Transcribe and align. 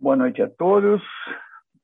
Boa 0.00 0.16
noite 0.16 0.40
a 0.40 0.48
todos. 0.48 1.02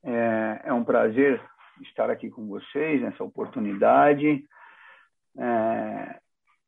É, 0.02 0.62
é, 0.64 0.72
um 0.72 0.82
prazer 0.82 1.38
estar 1.82 2.08
aqui 2.08 2.30
com 2.30 2.48
vocês 2.48 3.02
nessa 3.02 3.22
oportunidade, 3.22 4.42
é, 5.36 6.18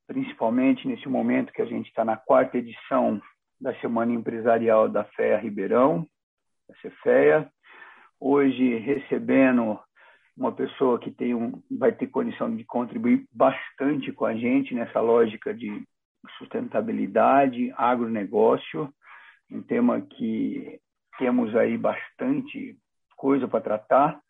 principalmente 0.07 0.87
nesse 0.87 1.09
momento 1.09 1.51
que 1.51 1.63
a 1.63 1.65
gente 1.65 1.89
está 1.89 2.05
na 2.05 2.19
quarta 2.19 2.59
edição 2.59 3.19
da 3.59 3.75
Semana 3.77 4.13
Empresarial 4.13 4.91
da 4.91 5.05
FEA 5.05 5.39
Ribeirão, 5.39 6.07
da 6.69 6.75
Cefeia. 6.83 7.51
Hoje 8.21 8.77
recebendo 8.80 9.80
uma 10.37 10.53
pessoa 10.53 10.99
que 10.99 11.11
tem 11.11 11.35
um, 11.35 11.62
vai 11.71 11.93
ter 11.93 12.09
condição 12.09 12.55
de 12.55 12.62
contribuir 12.62 13.27
bastante 13.33 14.12
com 14.12 14.27
a 14.27 14.35
gente 14.35 14.75
nessa 14.75 15.01
lógica 15.01 15.55
de 15.55 15.83
sustentabilidade, 16.37 17.73
agronegócio, 17.75 18.93
um 19.51 19.62
tema 19.62 20.03
que 20.03 20.79
temos 21.19 21.55
aí 21.57 21.77
bastante 21.77 22.79
coisa 23.16 23.46
para 23.46 23.61
tratar. 23.61 24.21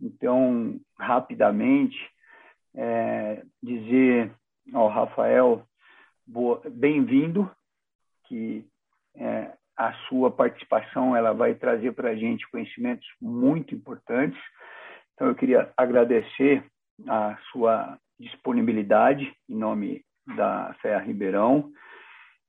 Então, 0.00 0.80
rapidamente, 0.98 1.96
é, 2.74 3.42
dizer 3.62 4.32
ao 4.72 4.88
Rafael, 4.88 5.64
bem-vindo, 6.70 7.50
que 8.26 8.66
é, 9.14 9.52
a 9.76 9.92
sua 10.08 10.30
participação 10.30 11.14
ela 11.14 11.32
vai 11.32 11.54
trazer 11.54 11.92
para 11.92 12.10
a 12.10 12.16
gente 12.16 12.48
conhecimentos 12.50 13.06
muito 13.20 13.74
importantes. 13.74 14.40
Então, 15.14 15.28
eu 15.28 15.34
queria 15.34 15.72
agradecer 15.76 16.64
a 17.08 17.36
sua 17.52 17.98
disponibilidade 18.18 19.32
em 19.48 19.54
nome 19.54 20.04
da 20.34 20.74
FEA 20.80 20.98
Ribeirão, 20.98 21.70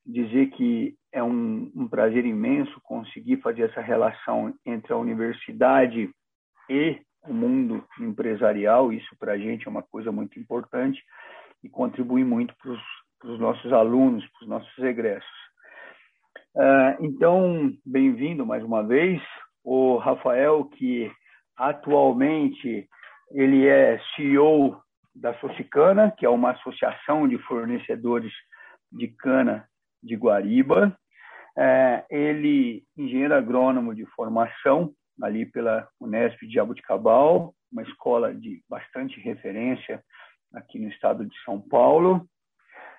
dizer 0.08 0.48
que 0.52 0.96
é 1.12 1.22
um, 1.22 1.70
um, 1.76 1.88
prazer 1.88 2.26
imenso 2.26 2.80
conseguir 2.82 3.38
fazer 3.42 3.64
essa 3.64 3.82
relação 3.82 4.54
entre 4.66 4.94
a 4.94 4.98
universidade 4.98 6.10
e 6.70 7.02
o 7.28 7.34
mundo 7.34 7.86
empresarial. 8.00 8.94
Isso 8.94 9.16
para 9.20 9.34
a 9.34 9.38
gente 9.38 9.68
é 9.68 9.70
uma 9.70 9.84
coisa 9.84 10.12
muito 10.12 10.40
importante 10.40 11.04
e 11.62 11.70
contribui 11.70 12.24
muito 12.24 12.56
para 12.62 13.30
os 13.30 13.40
nossos 13.40 13.74
alunos, 13.74 14.26
para 14.32 14.44
os 14.44 14.50
nossos 14.50 14.78
egressos. 14.80 15.30
Uh, 16.56 17.04
então, 17.04 17.74
bem-vindo 17.86 18.46
mais 18.46 18.64
uma 18.64 18.84
vez. 18.84 19.22
O 19.64 19.98
Rafael, 19.98 20.66
que 20.66 21.12
atualmente 21.58 22.88
ele 23.32 23.68
é 23.68 24.00
CEO 24.16 24.82
da 25.14 25.34
Socicana, 25.40 26.14
que 26.18 26.26
é 26.26 26.30
uma 26.30 26.52
associação 26.52 27.28
de 27.28 27.38
fornecedores 27.40 28.32
de 28.92 29.10
cana 29.10 29.68
de 30.02 30.16
Guariba. 30.16 30.98
É, 31.58 32.06
ele, 32.10 32.84
engenheiro 32.96 33.34
agrônomo 33.34 33.96
de 33.96 34.06
formação, 34.08 34.94
ali 35.22 35.46
pela 35.46 35.88
Unesp 36.00 36.40
de 36.42 36.54
Jabuticabal, 36.54 37.54
uma 37.72 37.82
escola 37.82 38.34
de 38.34 38.62
bastante 38.70 39.20
referência 39.20 40.02
aqui 40.54 40.80
no 40.80 40.90
estado 40.90 41.26
de 41.26 41.36
São 41.44 41.60
Paulo. 41.60 42.26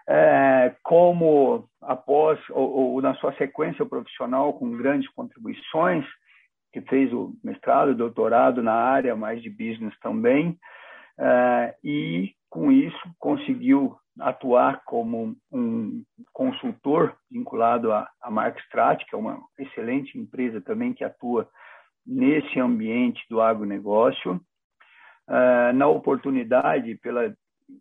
É, 0.09 0.75
como 0.83 1.69
após 1.83 2.41
ou, 2.51 2.95
ou, 2.95 3.03
na 3.03 3.15
sua 3.17 3.35
sequência 3.35 3.85
profissional 3.85 4.55
com 4.55 4.77
grandes 4.77 5.09
contribuições, 5.11 6.05
que 6.73 6.81
fez 6.83 7.13
o 7.13 7.35
mestrado, 7.45 7.95
doutorado 7.95 8.63
na 8.63 8.73
área 8.73 9.15
mais 9.15 9.43
de 9.43 9.51
business 9.51 9.95
também, 10.01 10.59
é, 11.19 11.75
e 11.85 12.33
com 12.49 12.73
isso 12.73 12.99
conseguiu 13.19 13.97
atuar 14.21 14.83
como 14.85 15.37
um 15.53 16.03
consultor 16.33 17.17
vinculado 17.31 17.93
à, 17.93 18.09
à 18.21 18.31
Mark 18.31 18.59
Strat, 18.61 19.05
que 19.05 19.15
é 19.15 19.19
uma 19.19 19.41
excelente 19.59 20.19
empresa 20.19 20.61
também 20.61 20.93
que 20.93 21.05
atua 21.05 21.49
nesse 22.07 22.59
ambiente 22.59 23.25
do 23.29 23.41
agronegócio. 23.41 24.41
Uh, 25.29 25.73
na 25.75 25.87
oportunidade, 25.87 26.95
pela 26.97 27.35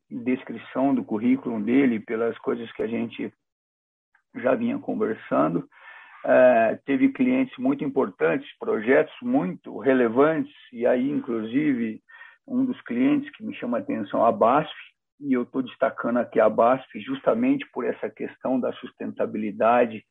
descrição 0.10 0.94
do 0.94 1.04
currículo 1.04 1.62
dele, 1.64 2.00
pelas 2.00 2.38
coisas 2.40 2.70
que 2.74 2.84
a 2.84 2.88
gente 2.88 3.34
já 4.36 4.54
vinha 4.54 4.78
conversando, 4.80 5.60
uh, 6.26 6.78
teve 6.86 7.10
clientes 7.10 7.58
muito 7.58 7.86
importantes, 7.86 8.48
projetos 8.60 9.16
muito 9.22 9.78
relevantes, 9.80 10.54
e 10.74 10.86
aí, 10.86 11.10
inclusive, 11.10 12.02
um 12.46 12.66
dos 12.66 12.80
clientes 12.82 13.30
que 13.32 13.46
me 13.46 13.56
chama 13.56 13.78
a 13.78 13.82
atenção, 13.82 14.26
a 14.26 14.32
BASF, 14.32 14.74
e 15.20 15.34
eu 15.34 15.44
estou 15.44 15.62
destacando 15.62 16.18
aqui 16.18 16.40
a 16.40 16.50
BASF 16.50 17.00
justamente 17.00 17.66
por 17.72 17.86
essa 17.86 18.10
questão 18.10 18.60
da 18.60 18.72
sustentabilidade 18.74 20.04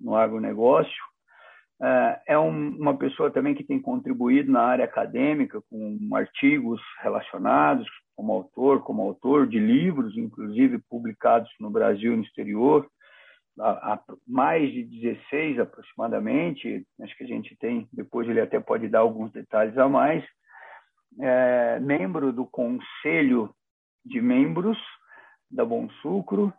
no 0.00 0.16
agronegócio. 0.16 1.02
É, 1.82 2.20
é 2.28 2.38
uma 2.38 2.96
pessoa 2.96 3.30
também 3.30 3.54
que 3.54 3.64
tem 3.64 3.80
contribuído 3.80 4.50
na 4.50 4.62
área 4.62 4.84
acadêmica 4.84 5.60
com 5.68 5.98
artigos 6.14 6.80
relacionados, 7.02 7.88
como 8.16 8.32
autor, 8.32 8.82
como 8.82 9.02
autor 9.02 9.46
de 9.46 9.58
livros, 9.58 10.16
inclusive 10.16 10.78
publicados 10.88 11.50
no 11.58 11.70
Brasil 11.70 12.12
e 12.12 12.16
no 12.16 12.22
exterior, 12.22 12.88
há 13.58 14.00
mais 14.26 14.72
de 14.72 14.84
16 14.84 15.58
aproximadamente, 15.60 16.86
acho 17.00 17.16
que 17.16 17.24
a 17.24 17.26
gente 17.26 17.56
tem, 17.56 17.88
depois 17.92 18.28
ele 18.28 18.40
até 18.40 18.58
pode 18.58 18.88
dar 18.88 19.00
alguns 19.00 19.32
detalhes 19.32 19.76
a 19.78 19.88
mais, 19.88 20.24
é, 21.20 21.78
membro 21.80 22.32
do 22.32 22.46
Conselho 22.46 23.54
de 24.04 24.20
membros 24.20 24.78
da 25.50 25.64
Bom 25.64 25.88
Sucro. 26.02 26.52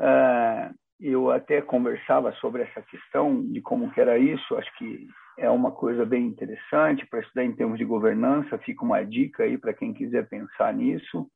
Uh, 0.00 0.74
eu 1.00 1.30
até 1.30 1.60
conversava 1.60 2.32
sobre 2.34 2.62
essa 2.62 2.80
questão 2.82 3.42
de 3.50 3.60
como 3.60 3.90
que 3.90 4.00
era 4.00 4.18
isso. 4.18 4.56
Acho 4.56 4.72
que 4.78 5.08
é 5.38 5.50
uma 5.50 5.72
coisa 5.72 6.04
bem 6.06 6.26
interessante 6.26 7.06
para 7.06 7.20
estudar 7.20 7.44
em 7.44 7.54
termos 7.54 7.78
de 7.78 7.84
governança. 7.84 8.58
Fica 8.58 8.84
uma 8.84 9.02
dica 9.02 9.42
aí 9.42 9.58
para 9.58 9.74
quem 9.74 9.92
quiser 9.92 10.28
pensar 10.28 10.72
nisso. 10.72 11.28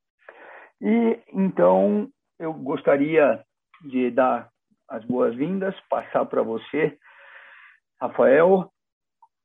E 0.80 1.18
então 1.32 2.08
eu 2.38 2.52
gostaria 2.52 3.42
de 3.82 4.10
dar 4.10 4.48
as 4.88 5.04
boas-vindas, 5.04 5.74
passar 5.88 6.24
para 6.26 6.42
você, 6.42 6.96
Rafael. 8.00 8.70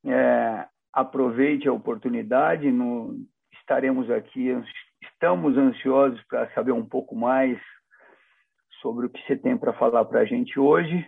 É, 0.04 0.66
aproveite 0.92 1.68
a 1.68 1.72
oportunidade. 1.72 2.70
No, 2.70 3.16
estaremos 3.54 4.10
aqui 4.10 4.50
Estamos 5.02 5.56
ansiosos 5.56 6.22
para 6.28 6.52
saber 6.54 6.72
um 6.72 6.86
pouco 6.86 7.16
mais 7.16 7.60
sobre 8.80 9.06
o 9.06 9.10
que 9.10 9.20
você 9.26 9.36
tem 9.36 9.56
para 9.58 9.72
falar 9.72 10.04
para 10.04 10.20
a 10.20 10.24
gente 10.24 10.58
hoje. 10.58 11.06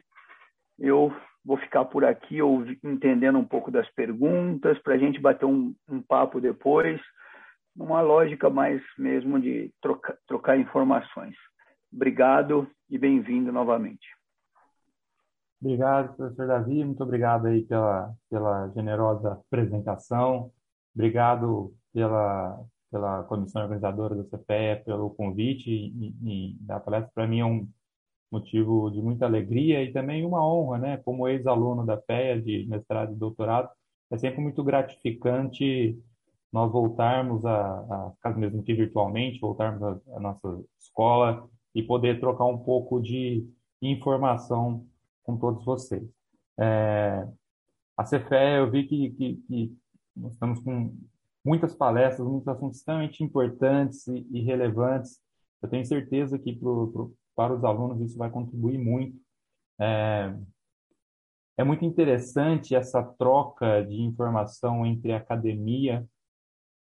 Eu 0.78 1.14
vou 1.44 1.56
ficar 1.58 1.84
por 1.84 2.04
aqui 2.04 2.38
entendendo 2.82 3.38
um 3.38 3.44
pouco 3.44 3.70
das 3.70 3.88
perguntas, 3.94 4.78
para 4.80 4.94
a 4.94 4.98
gente 4.98 5.20
bater 5.20 5.46
um, 5.46 5.74
um, 5.88 6.02
papo 6.02 6.40
depois, 6.40 7.00
numa 7.76 8.00
lógica 8.00 8.50
mais 8.50 8.82
mesmo 8.98 9.40
de 9.40 9.72
troca, 9.80 10.18
trocar 10.26 10.58
informações. 10.58 11.36
Obrigado 11.92 12.68
e 12.90 12.98
bem-vindo 12.98 13.52
novamente. 13.52 14.06
Obrigado, 15.60 16.16
professor 16.16 16.46
Davi, 16.46 16.84
muito 16.84 17.02
obrigado 17.02 17.46
aí 17.46 17.64
pela, 17.64 18.12
pela 18.28 18.68
generosa 18.70 19.32
apresentação, 19.32 20.50
obrigado 20.94 21.72
pela, 21.92 22.58
pela 22.94 23.24
comissão 23.24 23.62
organizadora 23.62 24.14
da 24.14 24.22
CPE, 24.22 24.84
pelo 24.84 25.10
convite 25.10 25.68
e, 25.68 26.14
e 26.22 26.56
da 26.60 26.78
palestra. 26.78 27.10
Para 27.12 27.26
mim 27.26 27.40
é 27.40 27.44
um 27.44 27.68
motivo 28.30 28.88
de 28.88 29.02
muita 29.02 29.26
alegria 29.26 29.82
e 29.82 29.92
também 29.92 30.24
uma 30.24 30.46
honra, 30.46 30.78
né? 30.78 30.96
Como 30.98 31.26
ex-aluno 31.26 31.84
da 31.84 31.96
PEA 31.96 32.40
de 32.40 32.64
mestrado 32.68 33.12
e 33.12 33.16
doutorado, 33.16 33.68
é 34.12 34.16
sempre 34.16 34.40
muito 34.40 34.62
gratificante 34.62 35.98
nós 36.52 36.70
voltarmos 36.70 37.44
a, 37.44 38.14
a 38.22 38.30
mesmo 38.30 38.62
que 38.62 38.72
virtualmente, 38.74 39.40
voltarmos 39.40 39.82
à 39.82 40.20
nossa 40.20 40.62
escola 40.78 41.48
e 41.74 41.82
poder 41.82 42.20
trocar 42.20 42.44
um 42.44 42.58
pouco 42.58 43.02
de 43.02 43.44
informação 43.82 44.86
com 45.24 45.36
todos 45.36 45.64
vocês. 45.64 46.08
É, 46.56 47.26
a 47.96 48.04
CFE, 48.04 48.58
eu 48.58 48.70
vi 48.70 48.84
que, 48.84 49.10
que, 49.10 49.34
que 49.48 49.76
estamos 50.28 50.60
com 50.60 50.94
muitas 51.44 51.74
palestras, 51.74 52.26
muitos 52.26 52.48
assuntos 52.48 52.78
extremamente 52.78 53.22
importantes 53.22 54.06
e, 54.08 54.26
e 54.32 54.40
relevantes. 54.42 55.20
Eu 55.62 55.68
tenho 55.68 55.84
certeza 55.84 56.38
que 56.38 56.54
pro, 56.56 56.90
pro, 56.92 57.14
para 57.34 57.54
os 57.54 57.64
alunos 57.64 58.00
isso 58.00 58.18
vai 58.18 58.30
contribuir 58.30 58.78
muito. 58.78 59.18
É, 59.78 60.34
é 61.56 61.64
muito 61.64 61.84
interessante 61.84 62.74
essa 62.74 63.02
troca 63.02 63.82
de 63.84 64.00
informação 64.00 64.84
entre 64.86 65.12
academia 65.12 66.06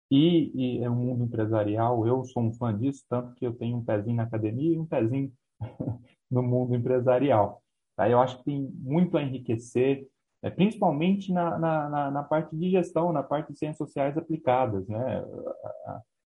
e, 0.10 0.80
e 0.80 0.88
o 0.88 0.96
mundo 0.96 1.24
empresarial. 1.24 2.08
Eu 2.08 2.24
sou 2.24 2.44
um 2.44 2.54
fã 2.54 2.78
disso, 2.78 3.04
tanto 3.10 3.34
que 3.36 3.46
eu 3.46 3.54
tenho 3.54 3.78
um 3.78 3.84
pezinho 3.84 4.18
na 4.18 4.24
academia 4.24 4.76
e 4.76 4.80
um 4.80 4.86
pezinho 4.86 5.32
no 6.30 6.44
mundo 6.44 6.76
empresarial. 6.76 7.62
Tá? 7.96 8.10
Eu 8.10 8.20
acho 8.20 8.38
que 8.38 8.46
tem 8.46 8.62
muito 8.76 9.18
a 9.18 9.24
enriquecer 9.24 10.08
é, 10.44 10.50
principalmente 10.50 11.32
na, 11.32 11.58
na, 11.58 12.12
na, 12.12 12.24
parte 12.24 12.56
de 12.56 12.70
gestão, 12.70 13.14
na 13.14 13.24
parte 13.24 13.54
de 13.54 13.58
ciências 13.58 13.78
sociais 13.78 14.18
aplicadas. 14.18 14.86
Né? 14.90 15.26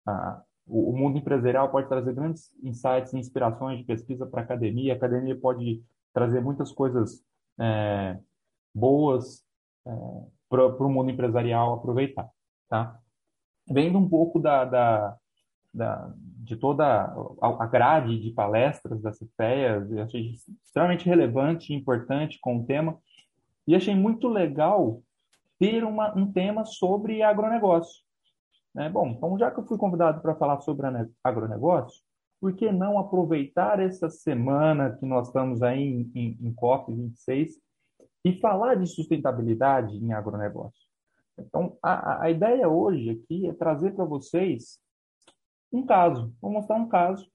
A, 0.06 0.10
a, 0.10 0.42
o 0.68 0.92
mundo 0.92 1.18
empresarial 1.18 1.70
pode 1.70 1.88
trazer 1.88 2.14
grandes 2.14 2.50
insights 2.62 3.12
e 3.12 3.18
inspirações 3.18 3.78
de 3.78 3.84
pesquisa 3.84 4.24
para 4.24 4.42
a 4.42 4.44
academia, 4.44 4.92
a 4.92 4.96
academia 4.96 5.38
pode 5.38 5.82
trazer 6.14 6.40
muitas 6.40 6.70
coisas 6.70 7.20
é, 7.58 8.18
boas 8.72 9.44
é, 9.86 9.90
para 10.48 10.86
o 10.86 10.90
mundo 10.90 11.10
empresarial 11.10 11.74
aproveitar. 11.74 12.30
Tá? 12.68 12.98
Vendo 13.68 13.98
um 13.98 14.08
pouco 14.08 14.38
da, 14.38 14.64
da, 14.64 15.16
da, 15.74 16.12
de 16.16 16.56
toda 16.56 17.12
a 17.40 17.66
grade 17.66 18.20
de 18.20 18.30
palestras 18.30 19.02
da 19.02 19.10
CFEA, 19.10 19.84
eu 19.90 20.02
achei 20.02 20.34
extremamente 20.64 21.06
relevante 21.06 21.72
e 21.72 21.76
importante 21.76 22.38
com 22.40 22.58
o 22.58 22.64
tema, 22.64 22.96
e 23.66 23.74
achei 23.74 23.94
muito 23.94 24.28
legal 24.28 25.02
ter 25.58 25.84
uma, 25.84 26.16
um 26.16 26.30
tema 26.30 26.64
sobre 26.64 27.22
agronegócio. 27.22 28.02
Né? 28.74 28.88
Bom, 28.90 29.08
então 29.08 29.38
já 29.38 29.50
que 29.50 29.58
eu 29.58 29.66
fui 29.66 29.78
convidado 29.78 30.20
para 30.20 30.34
falar 30.34 30.60
sobre 30.60 30.86
agronegócio, 31.24 32.02
por 32.40 32.54
que 32.54 32.70
não 32.70 32.98
aproveitar 32.98 33.80
essa 33.80 34.10
semana 34.10 34.96
que 34.96 35.06
nós 35.06 35.28
estamos 35.28 35.62
aí 35.62 35.82
em, 35.82 36.10
em, 36.14 36.38
em 36.40 36.54
COP26 36.54 37.52
e 38.24 38.38
falar 38.38 38.74
de 38.74 38.86
sustentabilidade 38.86 39.96
em 39.96 40.12
agronegócio? 40.12 40.86
Então, 41.38 41.76
a, 41.82 42.24
a 42.24 42.30
ideia 42.30 42.68
hoje 42.68 43.10
aqui 43.10 43.46
é 43.46 43.52
trazer 43.52 43.94
para 43.94 44.04
vocês 44.04 44.78
um 45.72 45.84
caso. 45.84 46.32
Vou 46.40 46.50
mostrar 46.50 46.76
um 46.76 46.88
caso 46.88 47.26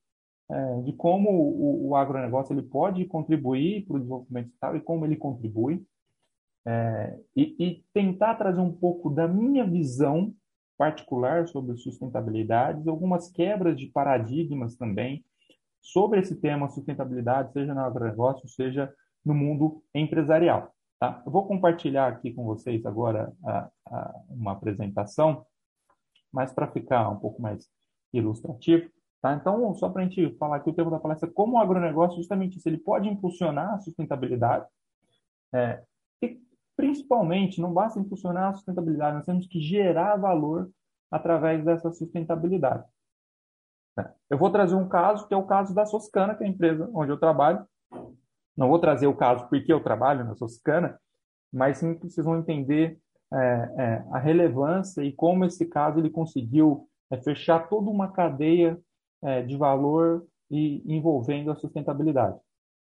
é, 0.50 0.82
de 0.82 0.94
como 0.94 1.30
o, 1.30 1.90
o, 1.90 1.96
agronegócio 1.96 2.54
ele 2.54 2.64
pode 2.64 3.06
contribuir 3.06 3.86
para 3.86 3.96
o 3.96 4.00
desenvolvimento 4.00 4.52
e 4.76 4.82
como 4.82 5.06
ele 5.06 5.16
contribui. 5.16 5.86
É, 6.66 7.20
e, 7.36 7.56
e, 7.60 7.84
tentar 7.94 8.36
trazer 8.36 8.62
um 8.62 8.72
pouco 8.72 9.10
da 9.10 9.28
minha 9.28 9.66
visão 9.66 10.34
particular 10.78 11.48
sobre 11.48 11.76
sustentabilidade, 11.78 12.88
algumas 12.88 13.32
quebras 13.32 13.78
de 13.78 13.88
paradigmas 13.88 14.76
também 14.76 15.26
sobre 15.82 16.20
esse 16.20 16.40
tema 16.40 16.70
sustentabilidade, 16.70 17.52
seja 17.54 17.74
no 17.74 17.82
agronegócio, 17.82 18.48
seja 18.48 18.94
no 19.26 19.34
mundo 19.34 19.84
empresarial. 19.94 20.72
Tá? 21.00 21.22
Eu 21.26 21.32
vou 21.32 21.48
compartilhar 21.48 22.08
aqui 22.08 22.32
com 22.32 22.44
vocês 22.46 22.86
agora 22.86 23.34
a, 23.44 23.70
a, 23.88 24.16
uma 24.30 24.52
apresentação, 24.52 25.46
mas 26.32 26.54
para 26.54 26.72
ficar 26.72 27.10
um 27.10 27.18
pouco 27.18 27.42
mais 27.42 27.68
ilustrativo. 28.14 28.90
Tá? 29.22 29.34
Então, 29.34 29.74
só 29.74 29.90
para 29.90 30.04
a 30.04 30.06
gente 30.06 30.36
falar 30.38 30.58
aqui 30.58 30.70
o 30.70 30.74
tema 30.74 30.92
da 30.92 31.00
palestra, 31.00 31.30
como 31.30 31.58
o 31.58 31.60
agronegócio, 31.60 32.18
justamente 32.18 32.58
isso, 32.58 32.70
ele 32.70 32.78
pode 32.78 33.10
impulsionar 33.10 33.74
a 33.74 33.80
sustentabilidade 33.80 34.66
é, 35.54 35.84
e, 36.22 36.40
principalmente, 36.82 37.62
não 37.62 37.72
basta 37.72 38.00
impulsionar 38.00 38.50
a 38.50 38.54
sustentabilidade, 38.54 39.18
nós 39.18 39.26
temos 39.26 39.46
que 39.46 39.62
gerar 39.62 40.16
valor 40.16 40.68
através 41.12 41.64
dessa 41.64 41.92
sustentabilidade. 41.92 42.84
É, 44.00 44.10
eu 44.32 44.38
vou 44.38 44.50
trazer 44.50 44.74
um 44.74 44.90
caso, 44.90 45.28
que 45.28 45.34
é 45.34 45.38
o 45.38 45.46
caso 45.46 45.76
da 45.76 45.86
Soscana, 45.86 46.34
que 46.34 46.44
é 46.44 46.48
a 46.48 46.50
empresa 46.50 46.90
onde 46.92 47.12
eu 47.12 47.20
trabalho, 47.20 47.64
não 48.58 48.68
vou 48.68 48.80
trazer 48.80 49.06
o 49.06 49.16
caso 49.16 49.48
porque 49.48 49.72
eu 49.72 49.84
trabalho 49.84 50.26
na 50.26 50.34
Toscana, 50.34 51.00
mas 51.54 51.78
sim 51.78 51.94
vocês 52.00 52.26
vão 52.26 52.40
entender 52.40 53.00
é, 53.32 53.38
é, 53.38 54.06
a 54.12 54.18
relevância 54.18 55.04
e 55.04 55.14
como 55.14 55.46
esse 55.46 55.68
caso 55.68 56.00
ele 56.00 56.10
conseguiu 56.10 56.88
é, 57.12 57.18
fechar 57.18 57.70
toda 57.70 57.92
uma 57.92 58.12
cadeia 58.12 58.80
é, 59.22 59.44
de 59.44 59.56
valor 59.56 60.26
e 60.50 60.82
envolvendo 60.92 61.52
a 61.52 61.56
sustentabilidade. 61.56 62.40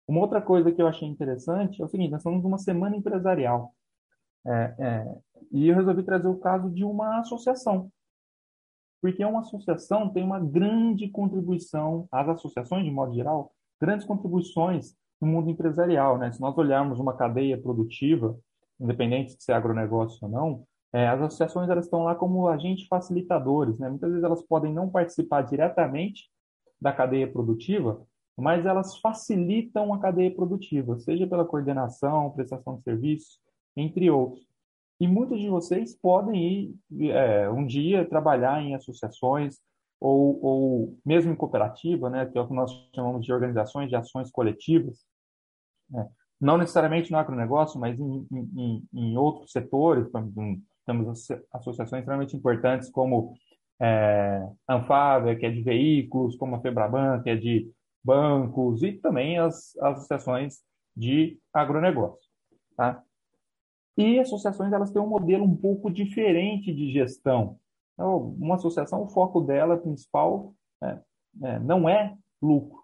Uma 0.08 0.22
outra 0.22 0.42
coisa 0.42 0.72
que 0.72 0.82
eu 0.82 0.88
achei 0.88 1.08
interessante 1.08 1.82
é 1.82 1.86
o 1.86 1.90
seguinte: 1.90 2.12
nós 2.12 2.22
estamos 2.22 2.42
numa 2.42 2.58
semana 2.58 2.96
empresarial 2.96 3.74
é, 4.46 4.76
é, 4.80 5.18
e 5.52 5.68
eu 5.68 5.76
resolvi 5.76 6.04
trazer 6.04 6.28
o 6.28 6.38
caso 6.38 6.70
de 6.70 6.84
uma 6.84 7.20
associação, 7.20 7.92
porque 9.02 9.24
uma 9.24 9.42
associação 9.42 10.10
tem 10.10 10.24
uma 10.24 10.40
grande 10.40 11.10
contribuição, 11.10 12.08
as 12.12 12.28
associações 12.30 12.84
de 12.84 12.92
modo 12.92 13.14
geral, 13.14 13.52
grandes 13.80 14.06
contribuições 14.06 14.96
no 15.22 15.28
mundo 15.28 15.50
empresarial. 15.50 16.18
Né? 16.18 16.32
Se 16.32 16.42
nós 16.42 16.58
olharmos 16.58 17.00
uma 17.00 17.16
cadeia 17.16 17.58
produtiva, 17.62 18.38
independente 18.80 19.38
de 19.38 19.44
ser 19.44 19.54
agronegócio 19.54 20.20
ou 20.22 20.30
não, 20.30 20.64
é, 20.92 21.08
as 21.08 21.22
associações 21.22 21.70
elas 21.70 21.86
estão 21.86 22.04
lá 22.04 22.16
como 22.16 22.48
agentes 22.48 22.88
facilitadores. 22.88 23.78
Né? 23.80 23.90
Muitas 23.90 24.10
vezes 24.10 24.24
elas 24.24 24.42
podem 24.42 24.74
não 24.74 24.90
participar 24.90 25.44
diretamente 25.44 26.30
da 26.82 26.92
cadeia 26.92 27.32
produtiva, 27.32 28.02
mas 28.38 28.66
elas 28.66 28.98
facilitam 28.98 29.94
a 29.94 30.00
cadeia 30.00 30.34
produtiva, 30.34 30.98
seja 31.00 31.28
pela 31.28 31.46
coordenação, 31.46 32.32
prestação 32.32 32.78
de 32.78 32.84
serviços, 32.84 33.40
entre 33.80 34.10
outros. 34.10 34.48
E 35.00 35.08
muitos 35.08 35.40
de 35.40 35.50
vocês 35.50 35.96
podem 35.96 36.76
ir 36.92 37.12
é, 37.12 37.50
um 37.50 37.66
dia 37.66 38.08
trabalhar 38.08 38.62
em 38.62 38.76
associações, 38.76 39.58
ou, 40.00 40.44
ou 40.44 40.98
mesmo 41.06 41.32
em 41.32 41.36
cooperativa, 41.36 42.10
né, 42.10 42.26
que 42.26 42.38
é 42.38 42.42
o 42.42 42.48
que 42.48 42.54
nós 42.54 42.72
chamamos 42.94 43.26
de 43.26 43.34
organizações 43.34 43.90
de 43.90 43.96
ações 43.96 44.32
coletivas, 44.32 45.06
né, 45.90 46.08
não 46.40 46.58
necessariamente 46.58 47.12
no 47.12 47.18
agronegócio, 47.18 47.80
mas 47.80 48.00
em, 48.00 48.28
em, 48.32 48.88
em 48.94 49.18
outros 49.18 49.52
setores, 49.52 50.08
temos 50.86 51.28
associações 51.52 52.02
extremamente 52.02 52.36
importantes 52.36 52.90
como 52.90 53.34
é, 53.82 54.48
Anfávia, 54.68 55.36
que 55.36 55.46
é 55.46 55.50
de 55.50 55.62
veículos, 55.62 56.36
como 56.36 56.56
a 56.56 56.62
Febraban, 56.62 57.22
que 57.22 57.30
é 57.30 57.36
de 57.36 57.70
bancos, 58.04 58.84
e 58.84 58.94
também 58.94 59.38
as, 59.38 59.76
as 59.78 59.98
associações 59.98 60.60
de 60.96 61.38
agronegócio. 61.54 62.30
Tá? 62.76 63.04
E 64.00 64.18
associações 64.18 64.72
elas 64.72 64.92
têm 64.92 65.02
um 65.02 65.10
modelo 65.10 65.44
um 65.44 65.58
pouco 65.58 65.92
diferente 65.92 66.74
de 66.74 66.90
gestão. 66.90 67.60
Então, 67.94 68.34
uma 68.40 68.56
associação, 68.56 69.04
o 69.04 69.10
foco 69.10 69.42
dela 69.42 69.78
principal 69.78 70.54
é, 70.82 71.00
é, 71.44 71.60
não 71.60 71.90
é 71.90 72.16
lucro, 72.42 72.82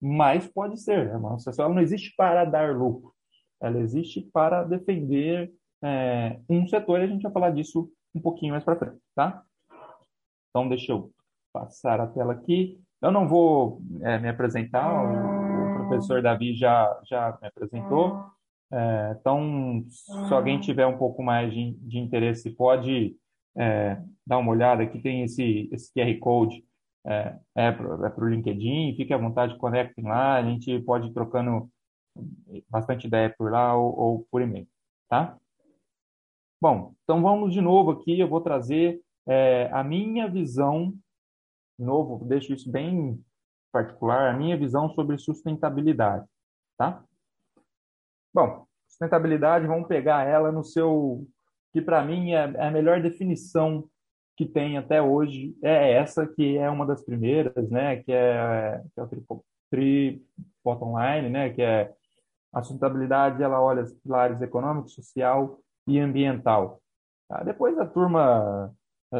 mas 0.00 0.48
pode 0.48 0.80
ser. 0.80 1.10
Né? 1.10 1.16
Uma 1.18 1.34
associação 1.34 1.66
ela 1.66 1.74
não 1.74 1.82
existe 1.82 2.14
para 2.16 2.46
dar 2.46 2.74
lucro, 2.74 3.12
ela 3.60 3.78
existe 3.80 4.22
para 4.32 4.64
defender 4.64 5.52
é, 5.84 6.40
um 6.48 6.66
setor 6.66 7.00
e 7.00 7.04
a 7.04 7.06
gente 7.06 7.22
vai 7.22 7.32
falar 7.32 7.50
disso 7.50 7.92
um 8.14 8.20
pouquinho 8.20 8.52
mais 8.52 8.64
para 8.64 8.78
frente, 8.78 8.98
tá? 9.14 9.44
Então, 10.48 10.70
deixa 10.70 10.92
eu 10.92 11.12
passar 11.52 12.00
a 12.00 12.06
tela 12.06 12.32
aqui. 12.32 12.80
Eu 13.02 13.12
não 13.12 13.28
vou 13.28 13.82
é, 14.00 14.18
me 14.18 14.30
apresentar, 14.30 14.90
o, 14.90 15.82
o, 15.84 15.88
professor 15.88 16.22
Davi 16.22 16.54
já, 16.54 16.98
já 17.04 17.38
me 17.42 17.48
apresentou. 17.48 18.24
É, 18.72 19.16
então, 19.20 19.84
se 19.88 20.32
alguém 20.32 20.60
tiver 20.60 20.86
um 20.86 20.96
pouco 20.96 21.22
mais 21.22 21.52
de, 21.52 21.72
de 21.80 21.98
interesse, 21.98 22.50
pode 22.50 23.16
é, 23.56 24.00
dá 24.26 24.38
uma 24.38 24.52
olhada, 24.52 24.82
aqui 24.82 25.00
tem 25.00 25.22
esse, 25.22 25.68
esse 25.72 25.92
QR 25.92 26.18
Code, 26.18 26.64
é, 27.06 27.38
é 27.54 27.72
para 27.72 28.24
o 28.24 28.28
é 28.28 28.30
LinkedIn, 28.30 28.94
fique 28.96 29.12
à 29.12 29.18
vontade, 29.18 29.56
conectem 29.58 30.04
lá, 30.04 30.36
a 30.36 30.42
gente 30.42 30.78
pode 30.80 31.08
ir 31.08 31.12
trocando 31.12 31.70
bastante 32.68 33.06
ideia 33.06 33.34
por 33.36 33.50
lá 33.50 33.76
ou, 33.76 33.98
ou 33.98 34.26
por 34.30 34.42
e-mail, 34.42 34.68
tá? 35.08 35.36
Bom, 36.60 36.94
então 37.02 37.22
vamos 37.22 37.52
de 37.52 37.60
novo 37.60 37.92
aqui, 37.92 38.18
eu 38.18 38.28
vou 38.28 38.40
trazer 38.40 39.00
é, 39.26 39.70
a 39.72 39.82
minha 39.82 40.28
visão, 40.28 40.90
de 41.78 41.84
novo, 41.84 42.24
deixo 42.24 42.52
isso 42.52 42.70
bem 42.70 43.18
particular, 43.72 44.28
a 44.28 44.36
minha 44.36 44.56
visão 44.56 44.90
sobre 44.90 45.16
sustentabilidade, 45.16 46.26
tá? 46.76 47.02
Bom, 48.32 48.64
sustentabilidade, 48.86 49.66
vamos 49.66 49.88
pegar 49.88 50.24
ela 50.24 50.52
no 50.52 50.62
seu 50.62 51.26
que 51.72 51.80
para 51.80 52.04
mim 52.04 52.32
é, 52.32 52.52
é 52.56 52.66
a 52.66 52.70
melhor 52.70 53.02
definição 53.02 53.88
que 54.36 54.46
tem 54.46 54.78
até 54.78 55.02
hoje 55.02 55.54
é 55.62 55.92
essa, 55.92 56.26
que 56.26 56.56
é 56.56 56.70
uma 56.70 56.86
das 56.86 57.04
primeiras, 57.04 57.68
né, 57.68 57.96
que 57.96 58.12
é, 58.12 58.82
que 58.94 59.00
é 59.00 59.02
o 59.02 59.06
tri, 59.06 59.22
tri 59.70 60.22
né, 61.30 61.50
que 61.50 61.60
é 61.60 61.92
a 62.52 62.62
sustentabilidade, 62.62 63.42
ela 63.42 63.60
olha 63.60 63.82
os 63.82 63.92
pilares 63.92 64.40
econômico, 64.40 64.88
social 64.88 65.58
e 65.86 65.98
ambiental. 65.98 66.80
Tá? 67.28 67.42
Depois 67.42 67.78
a 67.78 67.86
turma, 67.86 68.72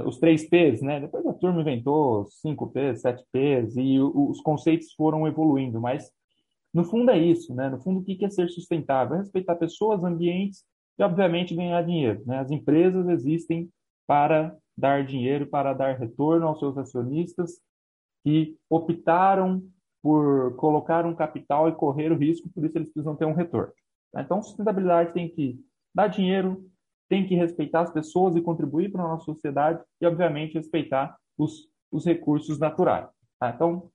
os 0.06 0.18
três 0.18 0.48
P's, 0.48 0.82
né, 0.82 1.00
depois 1.00 1.26
a 1.26 1.34
turma 1.34 1.60
inventou 1.60 2.24
cinco 2.26 2.68
P's, 2.70 3.00
sete 3.02 3.24
P's, 3.32 3.76
e 3.76 4.00
os 4.00 4.40
conceitos 4.40 4.92
foram 4.94 5.26
evoluindo, 5.28 5.80
mas 5.80 6.10
no 6.72 6.84
fundo 6.84 7.10
é 7.10 7.18
isso, 7.18 7.54
né, 7.54 7.68
no 7.68 7.80
fundo 7.80 8.00
o 8.00 8.04
que 8.04 8.24
é 8.24 8.30
ser 8.30 8.48
sustentável? 8.48 9.16
É 9.16 9.20
respeitar 9.20 9.56
pessoas, 9.56 10.04
ambientes 10.04 10.64
e, 10.98 11.02
obviamente, 11.02 11.54
ganhar 11.54 11.82
dinheiro. 11.82 12.22
Né? 12.26 12.38
As 12.38 12.50
empresas 12.50 13.08
existem 13.08 13.68
para 14.06 14.56
dar 14.76 15.04
dinheiro, 15.04 15.46
para 15.46 15.72
dar 15.72 15.98
retorno 15.98 16.46
aos 16.46 16.58
seus 16.58 16.76
acionistas 16.78 17.60
que 18.24 18.56
optaram 18.68 19.62
por 20.02 20.56
colocar 20.56 21.04
um 21.04 21.14
capital 21.14 21.68
e 21.68 21.74
correr 21.74 22.10
o 22.10 22.16
risco, 22.16 22.48
por 22.48 22.64
isso 22.64 22.78
eles 22.78 22.90
precisam 22.90 23.16
ter 23.16 23.26
um 23.26 23.34
retorno. 23.34 23.72
Tá? 24.12 24.22
Então, 24.22 24.42
sustentabilidade 24.42 25.12
tem 25.12 25.28
que 25.28 25.60
dar 25.94 26.06
dinheiro, 26.06 26.64
tem 27.08 27.26
que 27.26 27.34
respeitar 27.34 27.82
as 27.82 27.92
pessoas 27.92 28.36
e 28.36 28.42
contribuir 28.42 28.90
para 28.90 29.04
a 29.04 29.08
nossa 29.08 29.24
sociedade 29.24 29.82
e, 30.00 30.06
obviamente, 30.06 30.54
respeitar 30.54 31.16
os, 31.36 31.68
os 31.90 32.04
recursos 32.04 32.58
naturais. 32.58 33.08
Tá? 33.38 33.50
Então, 33.50 33.90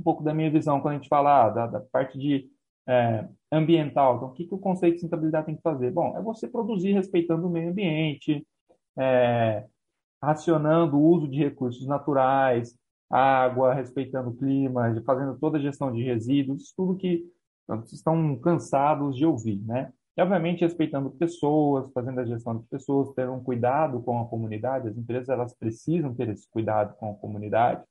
um 0.00 0.02
pouco 0.02 0.22
da 0.22 0.34
minha 0.34 0.50
visão 0.50 0.80
quando 0.80 0.94
a 0.94 0.96
gente 0.96 1.08
fala 1.08 1.50
da, 1.50 1.66
da 1.66 1.80
parte 1.80 2.18
de 2.18 2.50
é, 2.88 3.28
ambiental. 3.52 4.16
Então, 4.16 4.28
o 4.28 4.32
que, 4.32 4.46
que 4.46 4.54
o 4.54 4.58
conceito 4.58 4.94
de 4.94 5.00
sustentabilidade 5.00 5.46
tem 5.46 5.56
que 5.56 5.62
fazer? 5.62 5.90
Bom, 5.92 6.16
é 6.16 6.22
você 6.22 6.48
produzir 6.48 6.92
respeitando 6.92 7.46
o 7.46 7.50
meio 7.50 7.70
ambiente, 7.70 8.46
é, 8.98 9.66
racionando 10.22 10.96
o 10.98 11.02
uso 11.02 11.28
de 11.28 11.38
recursos 11.38 11.86
naturais, 11.86 12.76
água, 13.08 13.74
respeitando 13.74 14.30
o 14.30 14.36
clima, 14.36 14.94
fazendo 15.04 15.38
toda 15.38 15.58
a 15.58 15.60
gestão 15.60 15.92
de 15.92 16.02
resíduos, 16.02 16.72
tudo 16.76 16.96
que 16.96 17.24
estão 17.92 18.36
cansados 18.38 19.16
de 19.16 19.24
ouvir, 19.26 19.60
né? 19.64 19.92
E, 20.16 20.22
obviamente, 20.22 20.62
respeitando 20.62 21.10
pessoas, 21.10 21.90
fazendo 21.92 22.20
a 22.20 22.24
gestão 22.24 22.58
de 22.58 22.64
pessoas, 22.66 23.12
ter 23.14 23.28
um 23.28 23.42
cuidado 23.42 24.02
com 24.02 24.20
a 24.20 24.26
comunidade. 24.26 24.88
As 24.88 24.96
empresas 24.96 25.28
elas 25.28 25.54
precisam 25.54 26.14
ter 26.14 26.28
esse 26.28 26.48
cuidado 26.50 26.96
com 26.96 27.12
a 27.12 27.14
comunidade. 27.14 27.82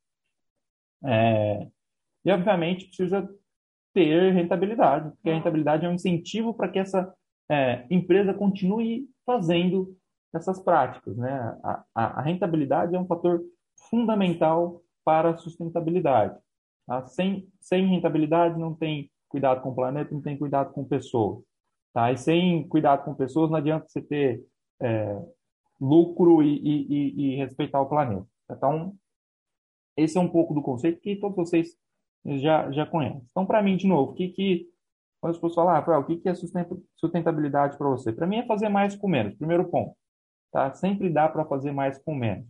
É, 1.04 1.68
e, 2.30 2.32
obviamente, 2.32 2.86
precisa 2.86 3.28
ter 3.92 4.32
rentabilidade, 4.32 5.10
porque 5.10 5.32
a 5.32 5.34
rentabilidade 5.34 5.84
é 5.84 5.90
um 5.90 5.94
incentivo 5.94 6.54
para 6.54 6.70
que 6.70 6.78
essa 6.78 7.12
é, 7.50 7.88
empresa 7.90 8.36
continue 8.36 9.10
fazendo 9.26 9.98
essas 10.32 10.60
práticas. 10.60 11.18
Né? 11.18 11.32
A, 11.64 11.84
a, 11.96 12.20
a, 12.20 12.22
rentabilidade 12.22 12.96
é 12.96 13.00
um 13.00 13.08
fator 13.08 13.42
fundamental 13.90 14.84
para 15.04 15.32
a 15.32 15.38
sustentabilidade. 15.38 16.38
Tá? 16.86 17.08
Sem, 17.08 17.48
sem 17.60 17.88
rentabilidade 17.88 18.60
não 18.60 18.76
tem 18.76 19.10
cuidado 19.28 19.62
com 19.62 19.70
o 19.70 19.76
planeta, 19.76 20.14
não 20.14 20.22
tem 20.22 20.38
cuidado 20.38 20.72
com 20.72 20.86
pessoas. 20.86 21.44
Tá? 21.96 22.12
E 22.12 22.18
sem 22.18 22.68
cuidado 22.68 23.06
com 23.06 23.16
pessoas, 23.16 23.50
não 23.50 23.58
adianta 23.58 23.88
você 23.90 24.04
ter 24.04 24.46
é, 24.80 25.20
lucro 25.82 26.44
e, 26.44 26.60
e, 26.60 27.34
e, 27.34 27.36
respeitar 27.38 27.82
o 27.82 27.90
planeta. 27.90 28.28
Então, 28.52 28.94
esse 29.98 30.16
é 30.16 30.22
um 30.22 30.30
pouco 30.30 30.54
do 30.54 30.62
conceito 30.62 31.02
que 31.02 31.16
todos 31.16 31.36
vocês 31.36 31.76
já, 32.26 32.72
já 32.72 32.86
conhecem. 32.86 33.26
Então, 33.30 33.46
para 33.46 33.62
mim, 33.62 33.78
de 33.78 33.88
novo, 33.88 34.12
o 34.12 34.16
que, 34.16 34.30
que 34.30 34.70
quando 35.20 35.32
as 35.32 35.38
pessoas 35.38 35.56
falam, 35.56 35.76
ah, 35.76 36.00
o 36.00 36.06
que, 36.06 36.18
que 36.18 36.30
é 36.30 36.34
sustentabilidade 36.34 37.78
para 37.78 37.90
você? 37.90 38.14
Para 38.14 38.28
mim 38.28 38.38
é 38.38 38.46
fazer 38.46 38.70
mais 38.70 38.96
com 38.96 39.08
menos. 39.08 39.36
Primeiro 39.36 39.70
ponto. 39.70 39.96
Tá? 40.52 40.74
Sempre 40.74 41.10
dá 41.10 41.28
para 41.28 41.46
fazer 41.46 41.72
mais 41.72 41.98
com 42.00 42.16
menos. 42.16 42.48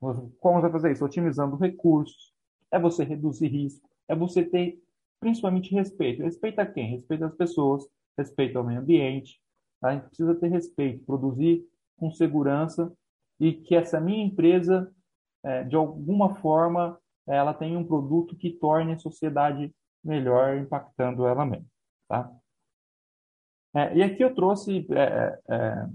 Como 0.00 0.60
você 0.60 0.62
vai 0.62 0.72
fazer 0.72 0.92
isso? 0.92 1.04
Otimizando 1.04 1.56
recursos. 1.56 2.32
É 2.70 2.78
você 2.78 3.04
reduzir 3.04 3.48
risco. 3.48 3.88
É 4.08 4.16
você 4.16 4.44
ter, 4.44 4.78
principalmente, 5.20 5.72
respeito. 5.72 6.22
Respeito 6.22 6.58
a 6.58 6.66
quem? 6.66 6.90
Respeito 6.90 7.24
às 7.24 7.34
pessoas 7.34 7.88
respeito 8.18 8.58
ao 8.58 8.64
meio 8.64 8.80
ambiente. 8.80 9.40
Tá? 9.80 9.88
A 9.88 9.92
gente 9.94 10.08
precisa 10.08 10.34
ter 10.34 10.48
respeito, 10.48 11.04
produzir 11.04 11.64
com 11.96 12.10
segurança 12.10 12.92
e 13.40 13.52
que 13.52 13.76
essa 13.76 14.00
minha 14.00 14.24
empresa, 14.24 14.92
é, 15.44 15.62
de 15.62 15.76
alguma 15.76 16.34
forma, 16.36 16.98
ela 17.28 17.54
tenha 17.54 17.78
um 17.78 17.86
produto 17.86 18.36
que 18.36 18.50
torne 18.50 18.92
a 18.92 18.98
sociedade 18.98 19.72
melhor, 20.04 20.56
impactando 20.56 21.26
ela 21.26 21.44
mesma. 21.44 21.66
Tá? 22.08 22.30
É, 23.74 23.96
e 23.96 24.02
aqui 24.02 24.22
eu 24.22 24.34
trouxe 24.34 24.86
é, 24.90 25.38
é, 25.48 25.54
é 25.54 25.88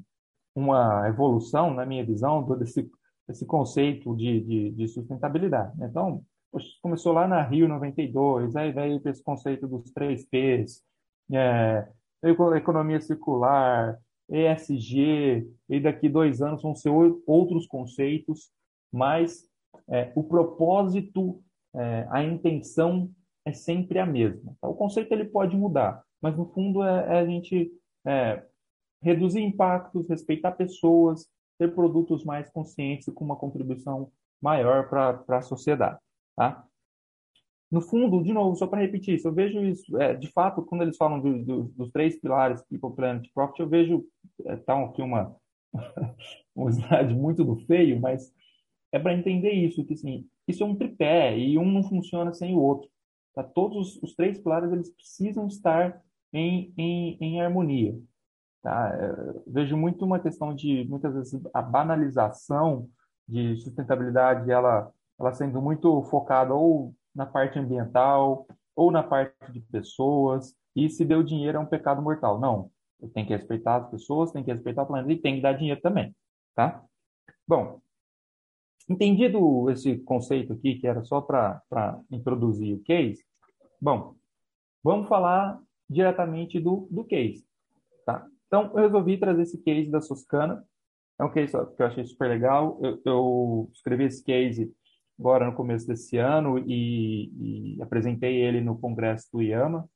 uma 0.55 1.07
evolução, 1.07 1.73
na 1.73 1.85
minha 1.85 2.05
visão, 2.05 2.43
desse, 2.57 2.89
desse 3.27 3.45
conceito 3.45 4.15
de, 4.15 4.41
de, 4.41 4.71
de 4.71 4.87
sustentabilidade. 4.87 5.73
Então, 5.81 6.23
começou 6.81 7.13
lá 7.13 7.27
na 7.27 7.41
Rio 7.41 7.67
92, 7.67 8.55
aí 8.55 8.71
veio 8.71 9.01
esse 9.05 9.23
conceito 9.23 9.67
dos 9.67 9.91
três 9.91 10.25
P's, 10.25 10.83
é, 11.31 11.87
economia 12.55 13.01
circular, 13.01 13.97
ESG, 14.29 15.47
e 15.69 15.79
daqui 15.79 16.07
dois 16.07 16.41
anos 16.41 16.61
vão 16.61 16.75
ser 16.75 16.91
outros 17.25 17.65
conceitos, 17.67 18.51
mas 18.91 19.49
é, 19.89 20.11
o 20.15 20.23
propósito, 20.23 21.41
é, 21.75 22.07
a 22.09 22.23
intenção 22.23 23.09
é 23.45 23.53
sempre 23.53 23.99
a 23.99 24.05
mesma. 24.05 24.55
Tá? 24.61 24.67
O 24.67 24.75
conceito 24.75 25.11
ele 25.11 25.25
pode 25.25 25.55
mudar, 25.55 26.03
mas 26.21 26.35
no 26.37 26.45
fundo 26.45 26.83
é, 26.83 27.15
é 27.15 27.19
a 27.19 27.25
gente 27.25 27.71
é, 28.05 28.43
reduzir 29.01 29.41
impactos, 29.41 30.07
respeitar 30.07 30.51
pessoas, 30.53 31.27
ter 31.57 31.73
produtos 31.73 32.23
mais 32.23 32.49
conscientes 32.49 33.13
com 33.13 33.23
uma 33.23 33.35
contribuição 33.35 34.11
maior 34.41 34.89
para 34.89 35.37
a 35.37 35.41
sociedade. 35.41 35.99
Tá? 36.35 36.65
No 37.71 37.81
fundo, 37.81 38.21
de 38.21 38.31
novo, 38.31 38.55
só 38.55 38.67
para 38.67 38.81
repetir 38.81 39.15
isso, 39.15 39.27
eu 39.27 39.33
vejo 39.33 39.59
isso, 39.63 39.99
é, 39.99 40.13
de 40.13 40.27
fato, 40.31 40.61
quando 40.61 40.83
eles 40.83 40.95
falam 40.95 41.19
do, 41.19 41.43
do, 41.43 41.63
dos 41.63 41.91
três 41.91 42.19
pilares 42.19 42.61
People, 42.69 42.95
Planet, 42.95 43.27
Profit, 43.33 43.61
eu 43.61 43.67
vejo, 43.67 44.05
é, 44.45 44.55
tá 44.57 44.79
aqui 44.83 45.01
uma, 45.01 45.35
um 46.55 46.69
slide 46.69 47.15
muito 47.15 47.43
do 47.43 47.55
feio, 47.65 47.99
mas 47.99 48.31
é 48.93 48.99
para 48.99 49.13
entender 49.13 49.51
isso, 49.51 49.83
que 49.83 49.95
assim, 49.95 50.29
isso 50.47 50.63
é 50.63 50.65
um 50.65 50.75
tripé 50.75 51.35
e 51.35 51.57
um 51.57 51.65
não 51.65 51.83
funciona 51.83 52.31
sem 52.31 52.53
o 52.53 52.59
outro. 52.59 52.87
Tá? 53.33 53.43
Todos 53.43 53.97
os, 53.97 54.03
os 54.03 54.15
três 54.15 54.39
pilares, 54.39 54.71
eles 54.71 54.93
precisam 54.93 55.47
estar 55.47 55.99
em, 56.31 56.71
em, 56.77 57.17
em 57.19 57.41
harmonia. 57.41 57.99
Tá? 58.61 58.95
Eu 58.95 59.39
é, 59.39 59.43
vejo 59.47 59.75
muito 59.75 60.05
uma 60.05 60.19
questão 60.19 60.53
de, 60.53 60.85
muitas 60.87 61.11
vezes, 61.11 61.41
a 61.51 61.61
banalização 61.61 62.87
de 63.27 63.55
sustentabilidade, 63.57 64.51
ela, 64.51 64.91
ela 65.19 65.33
sendo 65.33 65.59
muito 65.59 66.03
focada 66.03 66.53
ou 66.53 66.93
na 67.15 67.25
parte 67.25 67.57
ambiental 67.57 68.45
ou 68.75 68.91
na 68.91 69.01
parte 69.01 69.51
de 69.51 69.59
pessoas, 69.59 70.55
e 70.75 70.89
se 70.89 71.03
deu 71.03 71.23
dinheiro 71.23 71.57
é 71.57 71.61
um 71.61 71.65
pecado 71.65 72.01
mortal. 72.01 72.39
Não, 72.39 72.69
tem 73.13 73.25
que 73.25 73.35
respeitar 73.35 73.77
as 73.77 73.89
pessoas, 73.89 74.31
tem 74.31 74.43
que 74.43 74.51
respeitar 74.53 74.83
o 74.83 74.87
planeta 74.87 75.13
e 75.13 75.21
tem 75.21 75.35
que 75.35 75.41
dar 75.41 75.53
dinheiro 75.53 75.81
também, 75.81 76.15
tá? 76.55 76.83
Bom, 77.47 77.81
entendido 78.89 79.69
esse 79.69 79.97
conceito 79.99 80.53
aqui, 80.53 80.75
que 80.75 80.87
era 80.87 81.03
só 81.03 81.21
para 81.21 81.61
introduzir 82.11 82.75
o 82.75 82.83
case, 82.83 83.23
bom, 83.81 84.15
vamos 84.83 85.07
falar 85.07 85.59
diretamente 85.89 86.59
do, 86.59 86.87
do 86.89 87.03
case, 87.03 87.45
tá? 88.05 88.25
Então, 88.47 88.71
eu 88.75 88.83
resolvi 88.83 89.17
trazer 89.17 89.43
esse 89.43 89.57
case 89.59 89.89
da 89.89 90.01
Suscana, 90.01 90.63
é 91.19 91.23
um 91.23 91.31
case 91.31 91.51
que 91.51 91.81
eu 91.81 91.85
achei 91.85 92.05
super 92.05 92.27
legal, 92.29 92.79
eu, 92.81 93.01
eu 93.05 93.69
escrevi 93.73 94.05
esse 94.05 94.23
case 94.23 94.73
agora 95.19 95.45
no 95.45 95.53
começo 95.53 95.87
desse 95.87 96.17
ano 96.17 96.57
e, 96.59 97.75
e 97.77 97.81
apresentei 97.81 98.41
ele 98.41 98.61
no 98.61 98.77
congresso 98.77 99.27
do 99.31 99.41
IAMA, 99.41 99.87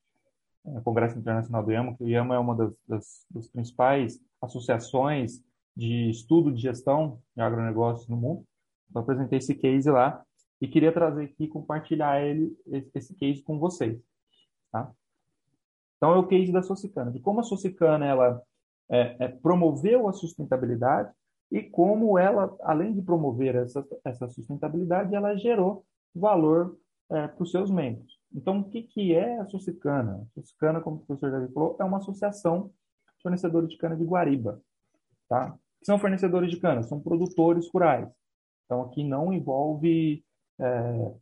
é, 0.66 0.82
Congresso 0.82 1.18
Internacional 1.18 1.64
do 1.64 1.72
IAMA, 1.72 1.96
que 1.96 2.04
o 2.04 2.08
IAMA 2.08 2.36
é 2.36 2.40
uma 2.40 2.56
das, 2.56 2.74
das, 2.88 3.26
das 3.32 3.48
principais 3.48 4.20
associações 4.42 5.42
de 5.76 6.10
estudo 6.10 6.52
de 6.52 6.62
gestão 6.62 7.20
de 7.36 7.42
agronegócios 7.42 8.08
no 8.08 8.18
mundo. 8.18 8.46
Então, 8.90 9.02
apresentei 9.02 9.38
esse 9.40 9.56
case 9.56 9.90
lá 9.90 10.24
e 10.60 10.68
queria 10.68 10.92
trazer 10.92 11.26
aqui 11.26 11.48
compartilhar 11.48 12.22
ele, 12.22 12.56
esse 12.94 13.14
case 13.16 13.42
com 13.44 13.60
vocês. 13.60 14.00
Tá? 14.72 14.92
Então, 15.98 16.14
é 16.14 16.18
o 16.18 16.28
case 16.28 16.52
da 16.52 16.62
Socicana, 16.62 17.12
de 17.12 17.20
como 17.20 17.40
a 17.40 17.44
Socicana 17.44 18.06
ela, 18.06 18.42
é, 18.90 19.26
é, 19.26 19.28
promoveu 19.28 20.08
a 20.08 20.14
sustentabilidade 20.14 21.12
e 21.52 21.62
como 21.62 22.18
ela, 22.18 22.56
além 22.62 22.94
de 22.94 23.02
promover 23.02 23.56
essa, 23.56 23.86
essa 24.04 24.28
sustentabilidade, 24.28 25.16
ela 25.16 25.36
gerou 25.36 25.86
valor 26.14 26.78
é, 27.10 27.28
para 27.28 27.44
os 27.44 27.52
seus 27.52 27.72
membros. 27.72 28.18
Então, 28.34 28.60
o 28.60 28.70
que, 28.70 28.84
que 28.84 29.16
é 29.16 29.40
a 29.40 29.46
Suscana? 29.46 30.28
A 30.38 30.42
Suscana, 30.42 30.82
como 30.82 30.98
o 30.98 31.00
professor 31.06 31.32
já 31.32 31.54
falou, 31.54 31.78
é 31.80 31.84
uma 31.84 31.98
associação 31.98 32.72
de 33.16 33.24
fornecedores 33.24 33.70
de 33.70 33.78
cana 33.78 33.96
de 33.96 34.04
Guariba. 34.04 34.62
Tá? 35.30 35.52
Que 35.80 35.86
são 35.86 35.98
fornecedores 35.98 36.52
de 36.52 36.60
cana? 36.60 36.84
São 36.84 37.00
produtores 37.00 37.70
rurais. 37.72 38.10
Então, 38.68 38.82
aqui 38.84 39.04
não 39.04 39.34
envolve 39.34 40.24
é, 40.60 41.14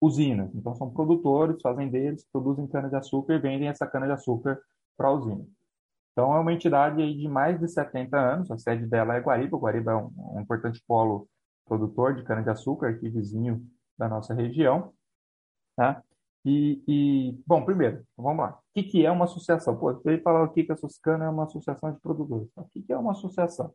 usinas. 0.00 0.52
Então, 0.54 0.74
são 0.74 0.90
produtores, 0.90 1.60
fazendeiros, 1.62 2.26
produzem 2.32 2.66
cana-de-açúcar 2.66 3.34
e 3.34 3.38
vendem 3.38 3.68
essa 3.68 3.86
cana-de-açúcar 3.86 4.60
para 4.96 5.08
a 5.08 5.12
usina. 5.12 5.46
Então, 6.12 6.34
é 6.34 6.40
uma 6.40 6.52
entidade 6.52 7.00
aí 7.00 7.14
de 7.16 7.28
mais 7.28 7.60
de 7.60 7.68
70 7.68 8.18
anos, 8.18 8.50
a 8.50 8.58
sede 8.58 8.86
dela 8.86 9.14
é 9.14 9.20
Guariba. 9.20 9.56
Guariba 9.56 9.92
é 9.92 9.96
um, 9.96 10.10
um 10.36 10.40
importante 10.40 10.82
polo 10.86 11.28
produtor 11.64 12.14
de 12.16 12.24
cana-de-açúcar 12.24 12.88
aqui 12.88 13.08
vizinho 13.08 13.64
da 13.96 14.08
nossa 14.08 14.34
região. 14.34 14.92
Tá? 15.76 16.02
E, 16.44 16.82
e, 16.88 17.42
bom, 17.46 17.64
primeiro, 17.64 18.02
vamos 18.16 18.42
lá. 18.42 18.52
O 18.52 18.58
que, 18.74 18.82
que 18.82 19.06
é 19.06 19.10
uma 19.10 19.26
associação? 19.26 19.76
Pô, 19.76 19.90
eu 19.90 20.22
falar 20.22 20.44
aqui 20.44 20.64
que 20.64 20.72
a 20.72 20.76
Suscana 20.76 21.26
é 21.26 21.28
uma 21.28 21.44
associação 21.44 21.92
de 21.92 22.00
produtores. 22.00 22.48
O 22.56 22.64
que, 22.64 22.82
que 22.82 22.92
é 22.92 22.96
uma 22.96 23.12
associação? 23.12 23.72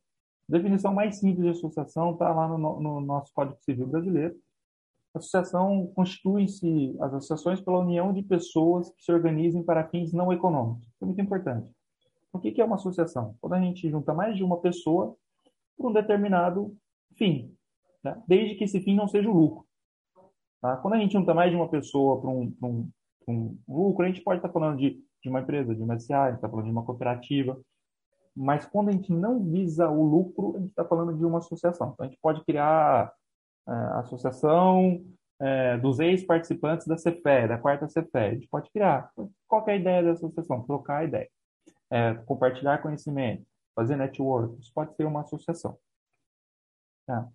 A 0.50 0.52
definição 0.52 0.94
mais 0.94 1.20
simples 1.20 1.44
de 1.44 1.50
associação 1.50 2.12
está 2.12 2.34
lá 2.34 2.48
no, 2.48 2.80
no, 2.80 3.02
nosso 3.02 3.32
Código 3.34 3.58
Civil 3.62 3.88
Brasileiro. 3.88 4.36
Associação 5.16 5.88
constitui-se 5.96 6.96
as 7.00 7.14
associações 7.14 7.62
pela 7.62 7.80
união 7.80 8.12
de 8.12 8.24
pessoas 8.24 8.90
que 8.92 9.04
se 9.04 9.12
organizem 9.12 9.64
para 9.64 9.88
fins 9.88 10.12
não 10.12 10.34
econômicos. 10.34 10.88
Isso 10.88 11.04
é 11.04 11.06
muito 11.06 11.22
importante. 11.22 11.72
O 12.34 12.40
que 12.40 12.60
é 12.60 12.66
uma 12.66 12.76
associação? 12.76 13.36
Quando 13.40 13.54
a 13.54 13.62
gente 13.62 13.88
junta 13.90 14.14
mais 14.14 14.36
de 14.36 14.44
uma 14.44 14.60
pessoa 14.60 15.16
por 15.78 15.90
um 15.90 15.94
determinado 15.94 16.76
fim, 17.16 17.56
né? 18.04 18.22
desde 18.28 18.56
que 18.56 18.64
esse 18.64 18.80
fim 18.82 18.96
não 18.96 19.08
seja 19.08 19.30
o 19.30 19.34
lucro. 19.34 19.66
Tá? 20.60 20.78
Quando 20.78 20.96
a 20.96 20.98
gente 20.98 21.14
junta 21.14 21.34
mais 21.34 21.52
de 21.52 21.56
uma 21.56 21.70
pessoa 21.70 22.20
para 22.20 22.30
um, 22.30 22.56
um, 22.64 22.90
um, 23.28 23.58
lucro, 23.68 24.04
a 24.04 24.08
gente 24.08 24.22
pode 24.22 24.40
estar 24.40 24.50
falando 24.50 24.78
de, 24.78 25.00
de 25.22 25.30
uma 25.30 25.42
empresa, 25.42 25.76
de 25.76 25.82
uma 25.84 26.00
SA, 26.00 26.24
a 26.24 26.28
gente 26.28 26.38
está 26.38 26.50
falando 26.50 26.66
de 26.66 26.72
uma 26.72 26.86
cooperativa, 26.86 27.60
mas 28.36 28.66
quando 28.66 28.90
a 28.90 28.92
gente 28.92 29.12
não 29.12 29.44
visa 29.44 29.90
o 29.90 30.04
lucro, 30.04 30.56
a 30.56 30.60
gente 30.60 30.70
está 30.70 30.86
falando 30.86 31.16
de 31.18 31.26
uma 31.26 31.40
associação. 31.40 31.92
Então, 31.94 32.06
a 32.06 32.10
gente 32.10 32.20
pode 32.22 32.44
criar 32.44 33.14
é, 33.68 33.72
a 33.72 34.00
associação 34.00 35.04
é, 35.40 35.78
dos 35.78 36.00
ex-participantes 36.00 36.88
da 36.88 36.96
CFE, 36.96 37.48
da 37.48 37.58
quarta 37.58 37.88
CFE. 37.88 38.18
A 38.18 38.34
gente 38.34 38.48
pode 38.48 38.70
criar. 38.72 39.12
Qual 39.48 39.68
é 39.68 39.74
a 39.74 39.76
ideia 39.76 40.04
da 40.04 40.12
associação? 40.12 40.64
Trocar 40.64 40.98
a 40.98 41.04
ideia 41.06 41.30
é, 41.94 42.16
compartilhar 42.26 42.82
conhecimento, 42.82 43.46
fazer 43.76 43.96
network, 43.96 44.60
isso 44.60 44.74
pode 44.74 44.96
ser 44.96 45.06
uma 45.06 45.22
associação. 45.22 45.78
Tá? 47.06 47.30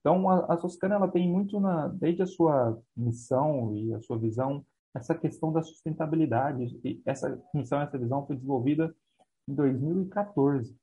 Então, 0.00 0.28
a, 0.28 0.52
a 0.52 0.58
Suscana, 0.58 0.96
ela 0.96 1.08
tem 1.08 1.26
muito, 1.26 1.58
na, 1.58 1.88
desde 1.88 2.22
a 2.22 2.26
sua 2.26 2.78
missão 2.94 3.74
e 3.74 3.94
a 3.94 4.00
sua 4.02 4.18
visão, 4.18 4.64
essa 4.94 5.14
questão 5.14 5.50
da 5.50 5.62
sustentabilidade. 5.62 6.78
E 6.84 7.00
essa 7.06 7.42
missão, 7.54 7.80
essa 7.80 7.96
visão 7.96 8.26
foi 8.26 8.36
desenvolvida 8.36 8.94
em 9.48 9.54
2014. 9.54 10.76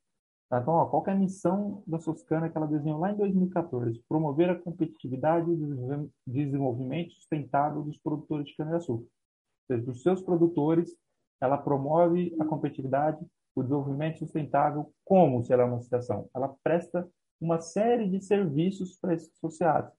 Tá? 0.48 0.60
Então, 0.60 0.74
ó, 0.74 0.86
qual 0.86 1.04
é 1.06 1.12
a 1.12 1.16
missão 1.16 1.82
da 1.86 1.98
Soscana 1.98 2.48
que 2.48 2.56
ela 2.56 2.66
desenhou 2.66 2.98
lá 2.98 3.10
em 3.10 3.16
2014? 3.16 4.02
Promover 4.08 4.50
a 4.50 4.58
competitividade 4.58 5.50
e 5.50 6.10
desenvolvimento 6.26 7.12
sustentável 7.14 7.82
dos 7.82 7.98
produtores 7.98 8.46
de 8.46 8.56
cana-de-açúcar. 8.56 9.04
Ou 9.04 9.66
seja, 9.66 9.82
dos 9.84 10.02
seus 10.02 10.22
produtores, 10.22 10.94
ela 11.40 11.58
promove 11.58 12.34
a 12.38 12.44
competitividade, 12.44 13.24
o 13.54 13.62
desenvolvimento 13.62 14.18
sustentável, 14.18 14.92
como 15.04 15.42
se 15.42 15.52
ela 15.52 15.62
é 15.62 15.66
uma 15.66 15.76
associação? 15.76 16.28
Ela 16.34 16.54
presta 16.62 17.08
uma 17.40 17.60
série 17.60 18.08
de 18.08 18.20
serviços 18.20 18.96
para 18.98 19.14
esses 19.14 19.30
associados. 19.36 19.92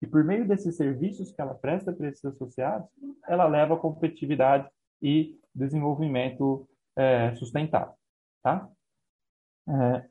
E 0.00 0.06
por 0.06 0.24
meio 0.24 0.46
desses 0.46 0.76
serviços 0.76 1.30
que 1.30 1.40
ela 1.40 1.54
presta 1.54 1.92
para 1.92 2.08
esses 2.08 2.24
associados, 2.24 2.88
ela 3.28 3.46
leva 3.46 3.74
a 3.74 3.78
competitividade 3.78 4.68
e 5.00 5.38
desenvolvimento 5.54 6.68
é, 6.96 7.34
sustentável. 7.36 7.94
Tá? 8.42 8.68
É, 9.68 10.08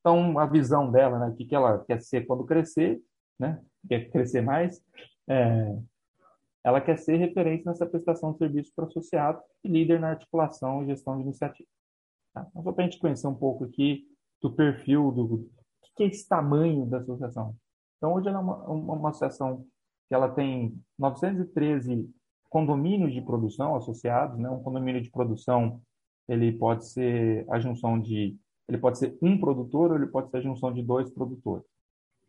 então, 0.00 0.38
a 0.38 0.46
visão 0.46 0.90
dela, 0.90 1.18
né, 1.18 1.28
o 1.28 1.34
que, 1.34 1.46
que 1.46 1.54
ela 1.54 1.82
quer 1.84 2.00
ser 2.00 2.26
quando 2.26 2.44
crescer, 2.44 3.00
né, 3.38 3.62
quer 3.88 4.10
crescer 4.10 4.42
mais, 4.42 4.82
é, 5.28 5.78
ela 6.62 6.80
quer 6.80 6.98
ser 6.98 7.16
referência 7.16 7.70
nessa 7.70 7.86
prestação 7.86 8.32
de 8.32 8.38
serviço 8.38 8.72
para 8.74 8.86
associado 8.86 9.40
e 9.62 9.68
líder 9.68 10.00
na 10.00 10.10
articulação 10.10 10.82
e 10.82 10.86
gestão 10.86 11.16
de 11.16 11.22
iniciativa. 11.22 11.68
Tá? 12.32 12.46
Então, 12.50 12.62
só 12.62 12.72
para 12.72 12.84
a 12.84 12.86
gente 12.86 12.98
conhecer 12.98 13.26
um 13.26 13.34
pouco 13.34 13.64
aqui 13.64 14.06
do 14.40 14.52
perfil, 14.52 15.10
do, 15.10 15.26
do 15.26 15.50
que 15.96 16.02
é 16.02 16.06
esse 16.06 16.28
tamanho 16.28 16.84
da 16.86 16.98
associação. 16.98 17.54
Então, 17.96 18.14
hoje 18.14 18.28
ela 18.28 18.38
é 18.38 18.42
uma, 18.42 18.56
uma 18.68 19.10
associação 19.10 19.64
que 20.08 20.14
ela 20.14 20.28
tem 20.28 20.78
913 20.98 22.10
condomínios 22.50 23.12
de 23.12 23.22
produção 23.22 23.74
associados, 23.74 24.38
né? 24.38 24.48
Um 24.50 24.62
condomínio 24.62 25.00
de 25.00 25.10
produção, 25.10 25.80
ele 26.28 26.52
pode 26.52 26.86
ser 26.86 27.46
a 27.50 27.58
junção 27.58 28.00
de, 28.00 28.36
ele 28.68 28.78
pode 28.78 28.98
ser 28.98 29.16
um 29.20 29.38
produtor 29.38 29.90
ou 29.90 29.96
ele 29.96 30.06
pode 30.06 30.30
ser 30.30 30.38
a 30.38 30.42
junção 30.42 30.72
de 30.72 30.82
dois 30.82 31.10
produtores. 31.10 31.66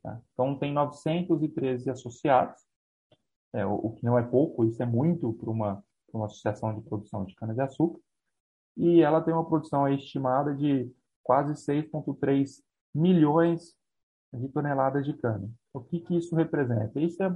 Tá? 0.03 0.19
Então 0.33 0.57
tem 0.57 0.73
913 0.73 1.89
associados, 1.89 2.61
é, 3.53 3.65
o, 3.65 3.73
o, 3.73 3.91
que 3.93 4.05
não 4.05 4.17
é 4.17 4.23
pouco, 4.23 4.65
isso 4.65 4.81
é 4.83 4.85
muito 4.85 5.33
para 5.33 5.49
uma, 5.49 5.83
uma 6.13 6.25
associação 6.25 6.73
de 6.73 6.81
produção 6.81 7.25
de 7.25 7.33
cana-de-açúcar, 7.35 7.99
e 8.77 9.01
ela 9.01 9.21
tem 9.21 9.33
uma 9.33 9.47
produção 9.47 9.87
estimada 9.87 10.53
de 10.53 10.91
quase 11.23 11.53
6,3 11.53 12.61
milhões 12.93 13.73
de 14.33 14.49
toneladas 14.49 15.05
de 15.05 15.13
cana. 15.13 15.49
O 15.73 15.79
que, 15.79 15.99
que 15.99 16.15
isso 16.17 16.35
representa? 16.35 16.99
Isso 16.99 17.23
é 17.23 17.33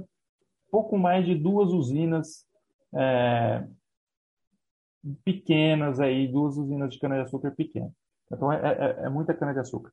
pouco 0.70 0.98
mais 0.98 1.26
de 1.26 1.34
duas 1.34 1.72
usinas 1.72 2.46
é, 2.94 3.66
pequenas 5.24 6.00
aí, 6.00 6.28
duas 6.28 6.56
usinas 6.56 6.92
de 6.92 6.98
cana-de-açúcar 6.98 7.52
pequenas. 7.52 7.92
Então, 8.30 8.52
é, 8.52 8.58
é, 8.58 9.06
é 9.06 9.08
muita 9.08 9.34
cana-de-açúcar. 9.34 9.92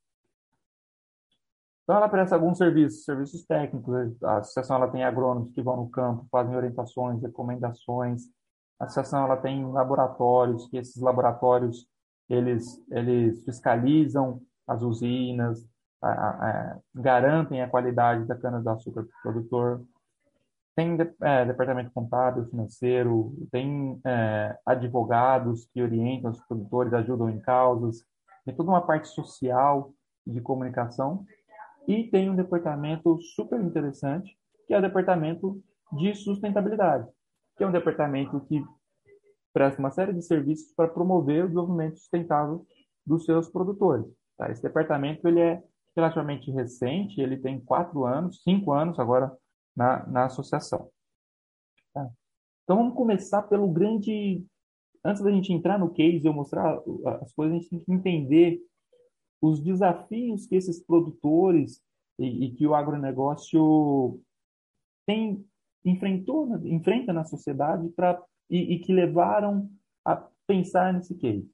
Então, 1.84 1.96
ela 1.96 2.10
presta 2.10 2.36
alguns 2.36 2.58
serviços, 2.58 3.06
serviços 3.06 3.46
técnicos. 3.46 4.22
A 4.24 4.38
associação 4.38 4.76
ela 4.76 4.92
tem 4.92 5.04
agrônomos 5.04 5.54
que 5.54 5.62
vão 5.62 5.78
no 5.78 5.90
campo, 5.90 6.28
fazem 6.30 6.56
orientações, 6.56 7.22
recomendações. 7.22 8.24
A 8.80 8.86
associação 8.86 9.24
ela 9.24 9.38
tem 9.38 9.66
laboratórios, 9.66 10.68
que 10.68 10.78
esses 10.78 11.02
laboratórios 11.02 11.88
eles, 12.30 12.84
eles 12.92 13.44
fiscalizam 13.46 14.42
as 14.68 14.82
usinas, 14.82 15.66
a, 16.02 16.10
a, 16.10 16.50
a, 16.50 16.80
garantem 16.94 17.62
a 17.62 17.70
qualidade 17.70 18.26
da 18.26 18.36
cana-de-açúcar 18.36 19.04
para 19.04 19.32
o 19.32 19.34
produtor 19.34 19.86
tem 20.78 20.96
é, 21.24 21.44
departamento 21.44 21.90
contábil, 21.92 22.46
financeiro, 22.46 23.36
tem 23.52 24.00
é, 24.06 24.56
advogados 24.64 25.66
que 25.74 25.82
orientam 25.82 26.30
os 26.30 26.40
produtores, 26.42 26.94
ajudam 26.94 27.32
em 27.32 27.40
causas, 27.40 28.06
tem 28.46 28.56
toda 28.56 28.70
uma 28.70 28.86
parte 28.86 29.08
social 29.08 29.92
de 30.26 30.40
comunicação 30.40 31.26
e 31.88 32.04
tem 32.04 32.30
um 32.30 32.36
departamento 32.36 33.20
super 33.36 33.60
interessante, 33.60 34.38
que 34.68 34.74
é 34.76 34.78
o 34.78 34.82
departamento 34.82 35.60
de 35.94 36.14
sustentabilidade, 36.14 37.08
que 37.58 37.64
é 37.64 37.68
um 37.68 37.72
departamento 37.72 38.40
que 38.42 38.64
presta 39.52 39.80
uma 39.80 39.90
série 39.90 40.14
de 40.14 40.22
serviços 40.22 40.76
para 40.76 40.88
promover 40.88 41.46
o 41.46 41.48
desenvolvimento 41.48 41.98
sustentável 41.98 42.68
dos 43.04 43.26
seus 43.26 43.50
produtores. 43.50 44.06
Tá? 44.38 44.52
Esse 44.52 44.62
departamento 44.62 45.28
ele 45.28 45.40
é 45.40 45.60
relativamente 45.96 46.52
recente, 46.52 47.20
ele 47.20 47.38
tem 47.38 47.60
quatro 47.60 48.06
anos, 48.06 48.44
cinco 48.44 48.74
anos 48.74 49.00
agora 49.00 49.36
na, 49.78 50.06
na 50.08 50.26
associação. 50.26 50.90
Tá? 51.94 52.10
Então 52.64 52.78
vamos 52.78 52.96
começar 52.96 53.44
pelo 53.44 53.72
grande. 53.72 54.44
Antes 55.06 55.22
da 55.22 55.32
gente 55.32 55.54
entrar 55.54 55.78
no 55.78 55.94
case 55.94 56.26
e 56.26 56.28
eu 56.28 56.34
mostrar 56.34 56.82
as 57.22 57.32
coisas, 57.32 57.56
a 57.56 57.60
gente 57.60 57.70
tem 57.70 57.80
que 57.80 57.92
entender 57.92 58.60
os 59.40 59.64
desafios 59.64 60.48
que 60.48 60.56
esses 60.56 60.84
produtores 60.84 61.82
e, 62.20 62.46
e 62.46 62.56
que 62.56 62.66
o 62.66 62.74
agronegócio 62.74 64.20
tem 65.06 65.46
enfrentou, 65.86 66.50
enfrenta 66.66 67.14
na 67.14 67.24
sociedade 67.24 67.88
para 67.90 68.22
e, 68.50 68.74
e, 68.76 68.80
que 68.80 68.92
levaram 68.92 69.70
a 70.04 70.28
pensar 70.46 70.92
nesse 70.92 71.16
case. 71.16 71.50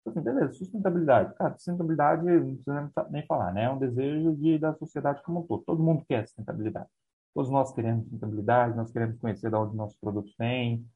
Então, 0.00 0.12
assim, 0.12 0.20
beleza, 0.20 0.52
sustentabilidade. 0.52 1.34
Cara, 1.36 1.54
sustentabilidade, 1.54 2.24
não 2.24 2.54
precisa 2.56 3.08
nem 3.10 3.24
falar, 3.26 3.52
né? 3.54 3.64
É 3.64 3.70
um 3.70 3.78
desejo 3.78 4.34
de, 4.36 4.58
da 4.58 4.74
sociedade 4.74 5.22
como 5.22 5.40
um 5.40 5.46
todo. 5.46 5.62
Todo 5.64 5.82
mundo 5.82 6.04
quer 6.06 6.26
sustentabilidade. 6.26 6.88
Todos 7.34 7.50
nós 7.50 7.72
queremos 7.72 8.04
sustentabilidade, 8.04 8.76
nós 8.76 8.92
queremos 8.92 9.18
conhecer 9.18 9.50
de 9.50 9.56
onde 9.56 9.76
nossos 9.76 9.98
produtos 9.98 10.34
vêm, 10.38 10.86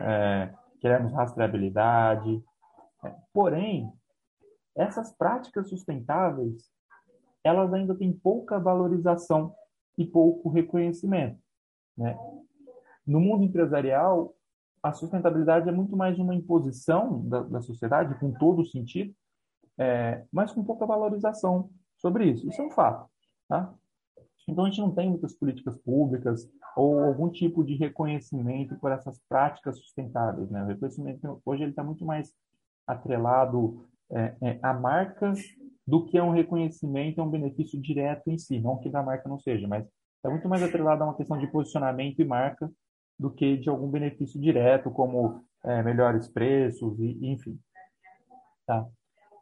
é, 0.00 0.54
queremos 0.80 1.12
rastreabilidade. 1.12 2.44
É, 3.04 3.14
porém, 3.32 3.90
essas 4.76 5.10
práticas 5.16 5.68
sustentáveis, 5.68 6.70
elas 7.42 7.72
ainda 7.72 7.94
têm 7.94 8.12
pouca 8.12 8.58
valorização 8.58 9.54
e 9.96 10.04
pouco 10.04 10.50
reconhecimento. 10.50 11.40
Né? 11.96 12.16
No 13.06 13.18
mundo 13.18 13.44
empresarial, 13.44 14.34
a 14.82 14.92
sustentabilidade 14.92 15.68
é 15.68 15.72
muito 15.72 15.96
mais 15.96 16.18
uma 16.18 16.34
imposição 16.34 17.26
da, 17.26 17.42
da 17.42 17.60
sociedade, 17.62 18.18
com 18.20 18.30
todo 18.32 18.62
o 18.62 18.66
sentido, 18.66 19.14
é, 19.78 20.24
mas 20.30 20.52
com 20.52 20.62
pouca 20.62 20.84
valorização 20.84 21.70
sobre 21.96 22.30
isso. 22.30 22.48
Isso 22.48 22.60
é 22.60 22.64
um 22.66 22.70
fato. 22.70 23.10
Tá? 23.48 23.74
Então, 24.48 24.64
a 24.64 24.68
gente 24.68 24.80
não 24.80 24.94
tem 24.94 25.10
muitas 25.10 25.34
políticas 25.34 25.76
públicas 25.76 26.50
ou 26.74 26.98
algum 27.00 27.28
tipo 27.28 27.62
de 27.62 27.74
reconhecimento 27.74 28.76
por 28.76 28.90
essas 28.90 29.20
práticas 29.28 29.78
sustentáveis. 29.78 30.50
Né? 30.50 30.62
O 30.62 30.66
reconhecimento 30.66 31.42
hoje 31.44 31.64
está 31.64 31.84
muito 31.84 32.04
mais 32.04 32.32
atrelado 32.86 33.86
é, 34.10 34.34
é, 34.40 34.58
a 34.62 34.72
marcas 34.72 35.38
do 35.86 36.06
que 36.06 36.16
a 36.16 36.24
um 36.24 36.30
reconhecimento, 36.30 37.20
a 37.20 37.24
um 37.24 37.30
benefício 37.30 37.80
direto 37.80 38.30
em 38.30 38.38
si. 38.38 38.58
Não 38.58 38.78
que 38.78 38.88
da 38.88 39.02
marca 39.02 39.28
não 39.28 39.38
seja, 39.38 39.68
mas 39.68 39.86
está 40.16 40.30
muito 40.30 40.48
mais 40.48 40.62
atrelado 40.62 41.02
a 41.02 41.06
uma 41.06 41.16
questão 41.16 41.38
de 41.38 41.46
posicionamento 41.46 42.20
e 42.20 42.24
marca 42.24 42.70
do 43.18 43.30
que 43.30 43.56
de 43.56 43.68
algum 43.68 43.88
benefício 43.88 44.40
direto, 44.40 44.90
como 44.90 45.42
é, 45.64 45.82
melhores 45.82 46.28
preços, 46.28 46.98
e, 47.00 47.18
enfim. 47.26 47.58
Tá? 48.66 48.86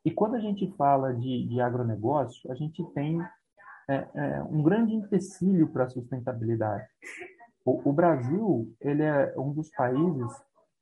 E 0.05 0.11
quando 0.11 0.37
a 0.37 0.41
gente 0.41 0.73
fala 0.77 1.13
de, 1.15 1.47
de 1.47 1.61
agronegócio, 1.61 2.51
a 2.51 2.55
gente 2.55 2.83
tem 2.93 3.21
é, 3.89 4.09
é 4.15 4.43
um 4.43 4.63
grande 4.63 4.95
empecilho 4.95 5.69
para 5.69 5.85
a 5.85 5.89
sustentabilidade. 5.89 6.87
O, 7.65 7.91
o, 7.91 7.93
Brasil 7.93 8.75
ele 8.81 9.03
é 9.03 9.35
um 9.37 9.53
dos 9.53 9.71
países 9.71 10.33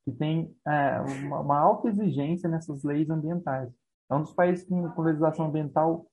que 0.04 0.12
tem 0.12 0.54
é, 0.66 1.00
uma, 1.00 1.40
uma, 1.40 1.58
alta 1.58 1.88
exigência 1.88 2.48
nessas 2.48 2.82
leis 2.82 3.08
ambientais. 3.08 3.72
É 4.10 4.14
um 4.14 4.22
dos 4.22 4.32
países 4.32 4.66
com, 4.66 4.90
com 4.90 5.02
legislação 5.02 5.46
ambiental 5.46 6.06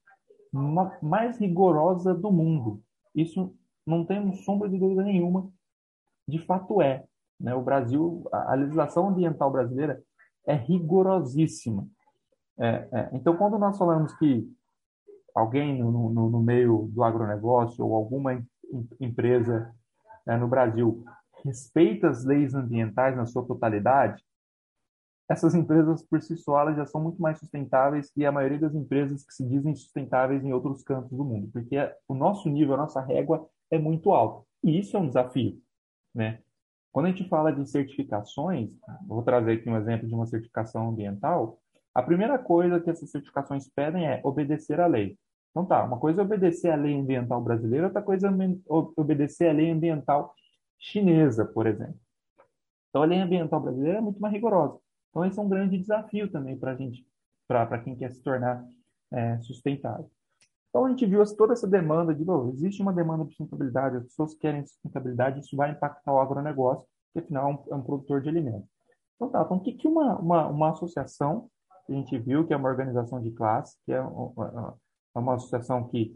mais 1.01 1.37
rigorosa 1.37 2.13
do 2.13 2.31
mundo. 2.31 2.81
Isso 3.15 3.55
não 3.85 4.05
tem 4.05 4.33
sombra 4.43 4.69
de 4.69 4.77
dúvida 4.77 5.03
nenhuma, 5.03 5.49
de 6.27 6.39
fato 6.39 6.81
é. 6.81 7.05
Né? 7.39 7.53
O 7.55 7.61
Brasil, 7.61 8.27
a, 8.31 8.53
a 8.53 8.55
legislação 8.55 9.09
ambiental 9.09 9.51
brasileira 9.51 10.01
é 10.45 10.53
rigorosíssima. 10.53 11.87
É, 12.59 12.87
é, 12.91 13.09
então, 13.13 13.35
quando 13.35 13.57
nós 13.57 13.77
falamos 13.77 14.13
que 14.17 14.47
alguém 15.35 15.79
no, 15.79 16.09
no, 16.09 16.29
no 16.29 16.41
meio 16.41 16.89
do 16.91 17.03
agronegócio 17.03 17.85
ou 17.85 17.95
alguma 17.95 18.43
empresa 18.99 19.73
né, 20.25 20.37
no 20.37 20.47
Brasil 20.47 21.03
respeita 21.43 22.09
as 22.09 22.23
leis 22.23 22.53
ambientais 22.53 23.15
na 23.15 23.25
sua 23.25 23.45
totalidade, 23.45 24.23
essas 25.31 25.55
empresas 25.55 26.03
por 26.03 26.21
si 26.21 26.35
só 26.35 26.59
elas 26.59 26.75
já 26.75 26.85
são 26.85 27.01
muito 27.01 27.21
mais 27.21 27.39
sustentáveis 27.39 28.11
que 28.11 28.25
a 28.25 28.31
maioria 28.31 28.59
das 28.59 28.75
empresas 28.75 29.25
que 29.25 29.33
se 29.33 29.47
dizem 29.47 29.73
sustentáveis 29.73 30.43
em 30.43 30.51
outros 30.51 30.83
cantos 30.83 31.17
do 31.17 31.23
mundo, 31.23 31.49
porque 31.53 31.77
o 32.07 32.13
nosso 32.13 32.49
nível, 32.49 32.73
a 32.73 32.77
nossa 32.77 33.01
régua 33.01 33.47
é 33.71 33.79
muito 33.79 34.11
alto. 34.11 34.45
E 34.61 34.77
isso 34.77 34.97
é 34.97 34.99
um 34.99 35.07
desafio, 35.07 35.57
né? 36.13 36.39
Quando 36.91 37.05
a 37.05 37.09
gente 37.09 37.27
fala 37.29 37.53
de 37.53 37.65
certificações, 37.69 38.69
vou 39.07 39.23
trazer 39.23 39.53
aqui 39.53 39.69
um 39.69 39.77
exemplo 39.77 40.05
de 40.05 40.13
uma 40.13 40.25
certificação 40.25 40.89
ambiental, 40.89 41.57
a 41.93 42.01
primeira 42.01 42.37
coisa 42.37 42.79
que 42.79 42.89
essas 42.89 43.09
certificações 43.09 43.67
pedem 43.67 44.07
é 44.07 44.21
obedecer 44.23 44.79
à 44.79 44.87
lei. 44.87 45.17
Então 45.51 45.65
tá, 45.65 45.83
uma 45.83 45.99
coisa 45.99 46.21
é 46.21 46.25
obedecer 46.25 46.71
à 46.71 46.75
lei 46.75 46.97
ambiental 46.97 47.41
brasileira, 47.41 47.87
outra 47.87 48.01
coisa 48.01 48.29
é 48.29 48.31
obedecer 48.95 49.49
à 49.49 49.53
lei 49.53 49.69
ambiental 49.69 50.33
chinesa, 50.79 51.45
por 51.45 51.67
exemplo. 51.67 51.99
Então 52.89 53.03
a 53.03 53.05
lei 53.05 53.19
ambiental 53.19 53.59
brasileira 53.59 53.97
é 53.97 54.01
muito 54.01 54.21
mais 54.21 54.33
rigorosa. 54.33 54.79
Então 55.09 55.25
esse 55.25 55.37
é 55.37 55.41
um 55.41 55.49
grande 55.49 55.77
desafio 55.77 56.31
também 56.31 56.57
para 56.57 56.71
a 56.71 56.75
gente 56.75 57.05
para 57.47 57.79
quem 57.79 57.95
quer 57.95 58.13
se 58.13 58.21
tornar 58.21 58.65
é, 59.11 59.39
sustentável. 59.41 60.09
Então, 60.69 60.85
a 60.85 60.89
gente 60.89 61.05
viu 61.05 61.21
toda 61.35 61.51
essa 61.51 61.67
demanda, 61.67 62.15
de 62.15 62.23
novo, 62.23 62.49
existe 62.53 62.81
uma 62.81 62.93
demanda 62.93 63.25
de 63.25 63.31
sustentabilidade, 63.31 63.97
as 63.97 64.03
pessoas 64.03 64.33
querem 64.33 64.65
sustentabilidade, 64.65 65.41
isso 65.41 65.55
vai 65.55 65.71
impactar 65.71 66.13
o 66.13 66.19
agronegócio, 66.19 66.87
que 67.11 67.19
afinal 67.19 67.49
é 67.49 67.53
um, 67.53 67.73
é 67.73 67.75
um 67.75 67.83
produtor 67.83 68.21
de 68.21 68.29
alimentos. 68.29 68.69
Então, 69.15 69.29
tá, 69.29 69.41
então 69.41 69.57
o 69.57 69.59
que, 69.59 69.73
que 69.73 69.85
uma, 69.85 70.17
uma, 70.17 70.47
uma 70.47 70.69
associação, 70.71 71.49
a 71.93 71.95
gente 71.95 72.17
viu 72.17 72.45
que 72.45 72.53
é 72.53 72.57
uma 72.57 72.69
organização 72.69 73.21
de 73.21 73.31
classe, 73.31 73.77
que 73.85 73.93
é 73.93 74.01
uma, 74.01 74.77
é 75.15 75.19
uma 75.19 75.35
associação 75.35 75.87
que 75.87 76.13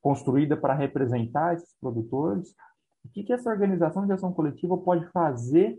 construída 0.00 0.56
para 0.56 0.74
representar 0.74 1.54
esses 1.54 1.74
produtores, 1.80 2.54
o 3.04 3.08
que, 3.08 3.24
que 3.24 3.32
essa 3.32 3.50
organização 3.50 4.06
de 4.06 4.12
ação 4.12 4.32
coletiva 4.32 4.76
pode 4.76 5.06
fazer 5.10 5.78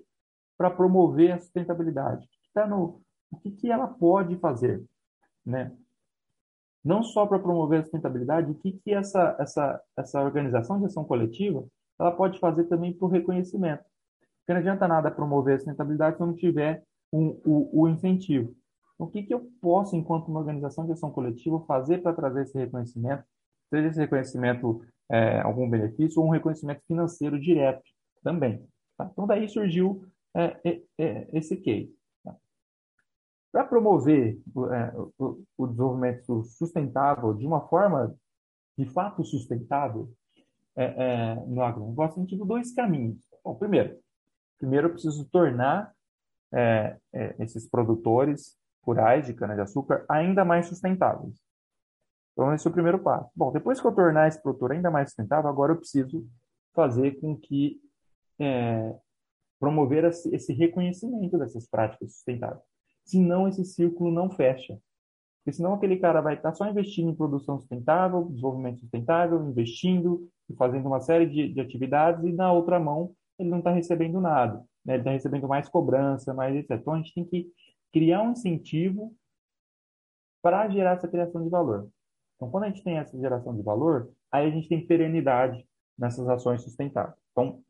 para 0.58 0.70
promover 0.70 1.32
a 1.32 1.40
sustentabilidade? 1.40 2.26
O 2.26 2.30
que, 2.30 2.54
tá 2.54 2.68
no, 2.68 3.02
o 3.32 3.38
que, 3.38 3.52
que 3.52 3.72
ela 3.72 3.88
pode 3.88 4.38
fazer? 4.38 4.84
Né? 5.46 5.72
não 6.84 7.04
só 7.04 7.26
para 7.26 7.40
promover 7.40 7.80
a 7.80 7.84
sustentabilidade, 7.84 8.52
o 8.52 8.56
que, 8.56 8.74
que 8.74 8.94
essa, 8.94 9.36
essa, 9.40 9.82
essa 9.96 10.22
organização 10.22 10.80
de 10.80 10.86
ação 10.86 11.04
coletiva 11.04 11.64
ela 12.00 12.12
pode 12.12 12.40
fazer 12.40 12.64
também 12.64 12.94
para 12.94 13.06
o 13.06 13.10
reconhecimento. 13.10 13.84
Porque 14.40 14.54
não 14.54 14.60
adianta 14.60 14.88
nada 14.88 15.12
promover 15.12 15.56
a 15.56 15.58
sustentabilidade 15.60 16.18
se 16.18 16.24
não 16.24 16.34
tiver 16.34 16.84
um, 17.14 17.40
o, 17.46 17.84
o 17.84 17.88
incentivo. 17.88 18.56
O 19.02 19.08
que, 19.08 19.24
que 19.24 19.34
eu 19.34 19.50
posso, 19.60 19.96
enquanto 19.96 20.28
uma 20.28 20.40
organização 20.40 20.86
de 20.86 20.92
ação 20.92 21.10
coletiva, 21.10 21.60
fazer 21.66 22.04
para 22.04 22.14
trazer 22.14 22.44
esse 22.44 22.56
reconhecimento, 22.56 23.24
seja 23.68 23.88
esse 23.88 24.00
reconhecimento 24.00 24.86
é, 25.10 25.42
algum 25.42 25.68
benefício 25.68 26.22
ou 26.22 26.28
um 26.28 26.32
reconhecimento 26.32 26.84
financeiro 26.86 27.40
direto 27.40 27.82
também. 28.24 28.64
Tá? 28.96 29.10
Então, 29.12 29.26
daí 29.26 29.50
surgiu 29.50 30.06
é, 30.36 30.56
é, 30.64 30.82
é 31.00 31.28
esse 31.34 31.58
case. 31.58 31.92
Para 33.52 33.66
promover 33.66 34.40
é, 34.72 34.94
o, 35.18 35.44
o, 35.58 35.68
desenvolvimento 35.68 36.44
sustentável 36.44 37.34
de 37.34 37.46
uma 37.46 37.68
forma 37.68 38.16
de 38.78 38.86
fato 38.86 39.26
sustentável 39.26 40.10
é, 40.78 40.86
é, 40.86 41.36
no 41.48 41.64
agronegócio, 41.64 42.18
a 42.18 42.22
gente 42.22 42.38
tem 42.38 42.48
dois 42.48 42.72
caminhos. 42.72 43.18
Bom, 43.44 43.56
primeiro, 43.56 44.00
primeiro 44.60 44.88
eu 44.88 44.92
preciso 44.92 45.28
tornar 45.30 45.92
é, 46.54 46.98
é, 47.12 47.36
esses 47.40 47.68
produtores 47.68 48.61
rurais 48.84 49.26
de 49.26 49.34
cana-de-açúcar 49.34 50.06
ainda 50.10 50.44
mais 50.44 50.68
sustentáveis. 50.68 51.36
Então, 52.34 52.54
esse 52.54 52.66
é 52.66 52.70
o 52.70 52.74
primeiro 52.74 53.00
passo. 53.00 53.30
Bom, 53.36 53.52
depois 53.52 53.80
que 53.80 53.86
eu 53.86 53.94
tornar 53.94 54.28
esse 54.28 54.42
produtor 54.42 54.72
ainda 54.72 54.90
mais 54.90 55.10
sustentável, 55.10 55.50
agora 55.50 55.74
eu 55.74 55.78
preciso 55.78 56.28
fazer 56.74 57.20
com 57.20 57.36
que 57.38 57.80
é, 58.40 58.96
promover 59.60 60.06
esse 60.06 60.54
reconhecimento 60.54 61.38
dessas 61.38 61.68
práticas 61.68 62.14
sustentáveis 62.14 62.72
senão 63.06 63.48
esse 63.48 63.64
círculo 63.66 64.12
não 64.12 64.30
fecha. 64.30 64.78
Porque 65.40 65.56
senão 65.56 65.74
aquele 65.74 65.98
cara 65.98 66.22
vai 66.22 66.36
estar 66.36 66.54
só 66.54 66.68
investindo 66.68 67.10
em 67.10 67.16
produção 67.16 67.60
sustentável, 67.60 68.26
desenvolvimento 68.26 68.80
sustentável, 68.80 69.44
investindo 69.50 70.30
e 70.50 70.56
fazendo 70.56 70.86
uma 70.88 71.02
série 71.02 71.26
de, 71.26 71.52
de 71.54 71.60
atividades 71.60 72.24
e 72.24 72.32
na 72.32 72.52
outra 72.52 72.80
mão 72.80 73.12
ele 73.40 73.50
não 73.50 73.58
está 73.58 73.72
recebendo 73.72 74.22
nada. 74.22 74.64
Né? 74.86 74.94
Ele 74.94 75.02
está 75.02 75.12
recebendo 75.12 75.48
mais 75.48 75.68
cobrança, 75.68 76.34
mais 76.34 76.56
etc. 76.56 76.72
Então 76.80 76.94
a 76.94 76.98
gente 76.98 77.14
tem 77.14 77.26
que 77.26 77.48
criar 77.92 78.22
um 78.22 78.32
incentivo 78.32 79.16
para 80.42 80.70
gerar 80.70 80.92
essa 80.94 81.08
criação 81.08 81.44
de 81.44 81.50
valor. 81.50 81.90
Então 82.36 82.50
quando 82.50 82.66
a 82.66 82.68
gente 82.68 82.84
tem 82.84 82.98
essa 82.98 83.18
geração 83.20 83.56
de 83.56 83.62
valor, 83.62 84.12
aí 84.32 84.48
a 84.48 84.52
gente 84.52 84.68
tem 84.68 84.86
perenidade 84.86 85.68
nessas 85.98 86.28
ações 86.28 86.64
sustentáveis. 86.64 87.18
Então 87.32 87.64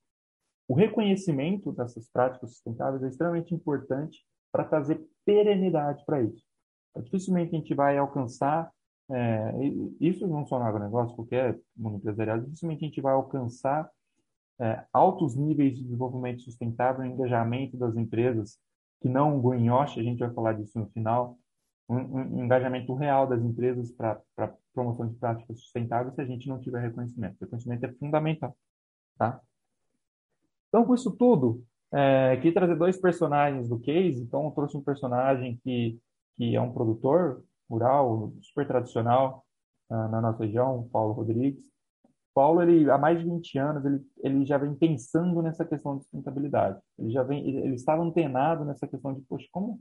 o 0.68 0.74
reconhecimento 0.74 1.72
dessas 1.74 2.08
práticas 2.10 2.52
sustentáveis 2.52 3.04
é 3.04 3.10
extremamente 3.10 3.54
importante 3.54 4.26
para 4.52 4.64
trazer 4.64 5.06
perenidade 5.26 6.04
para 6.06 6.22
isso. 6.22 6.44
Então, 6.92 7.04
dificilmente 7.04 7.56
a 7.56 7.60
gente 7.60 7.74
vai 7.74 7.98
alcançar, 7.98 8.72
é, 9.10 9.54
isso 10.00 10.28
não 10.28 10.46
só 10.46 10.60
no 10.60 10.66
agronegócio, 10.66 11.16
qualquer 11.16 11.60
mundo 11.76 11.98
empresarial, 11.98 12.40
dificilmente 12.40 12.86
a 12.86 12.88
gente 12.88 13.02
vai 13.02 13.14
alcançar 13.14 13.90
é, 14.62 14.86
altos 14.94 15.36
níveis 15.36 15.76
de 15.76 15.84
desenvolvimento 15.84 16.42
sustentável, 16.42 17.04
engajamento 17.04 17.76
das 17.78 17.96
empresas, 17.96 18.60
que 19.02 19.10
não 19.10 19.38
um 19.38 19.42
greenwash, 19.42 20.00
a 20.00 20.04
gente 20.04 20.20
vai 20.20 20.32
falar 20.32 20.54
disso 20.54 20.78
no 20.80 20.88
final, 20.88 21.38
um, 21.90 21.98
um 21.98 22.44
engajamento 22.46 22.94
real 22.94 23.28
das 23.28 23.42
empresas 23.44 23.92
para 23.92 24.22
promoção 24.74 25.08
de 25.08 25.16
práticas 25.16 25.60
sustentáveis 25.60 26.16
se 26.16 26.22
a 26.22 26.26
gente 26.26 26.48
não 26.48 26.60
tiver 26.60 26.82
reconhecimento. 26.82 27.36
O 27.36 27.44
reconhecimento 27.44 27.86
é 27.86 27.92
fundamental. 27.94 28.56
Tá? 29.18 29.42
Então, 30.70 30.86
com 30.86 30.96
isso 30.96 31.12
tudo, 31.12 31.64
é, 31.92 32.38
queria 32.38 32.54
trazer 32.54 32.76
dois 32.76 32.98
personagens 32.98 33.68
do 33.68 33.80
case. 33.80 34.22
Então, 34.22 34.46
eu 34.46 34.52
trouxe 34.52 34.78
um 34.78 34.84
personagem 34.84 35.60
que, 35.64 36.00
que 36.38 36.56
é 36.56 36.62
um 36.62 36.72
produtor 36.72 37.44
rural, 37.70 38.34
super 38.42 38.66
tradicional 38.68 39.46
uh, 39.90 40.08
na 40.10 40.22
nossa 40.22 40.44
região, 40.44 40.88
Paulo 40.92 41.14
Rodrigues. 41.14 41.66
Paulo, 42.34 42.62
ele, 42.62 42.89
há 42.89 42.98
mais 42.98 43.20
de 43.20 43.26
20 43.26 43.58
anos, 43.58 43.86
ele, 43.86 44.02
ele 44.24 44.46
já 44.46 44.58
vem 44.58 44.74
pensando 44.74 45.41
nessa 45.41 45.65
questão 45.65 45.98
de 45.98 46.04
sustentabilidade. 46.04 46.80
Ele 46.98 47.12
já 47.12 47.24
vem, 47.24 47.48
ele, 47.48 47.76
estava 47.76 48.02
antenado 48.04 48.63
nessa 48.65 48.88
questão 48.88 49.13
de, 49.13 49.22
poxa, 49.22 49.48
como 49.52 49.80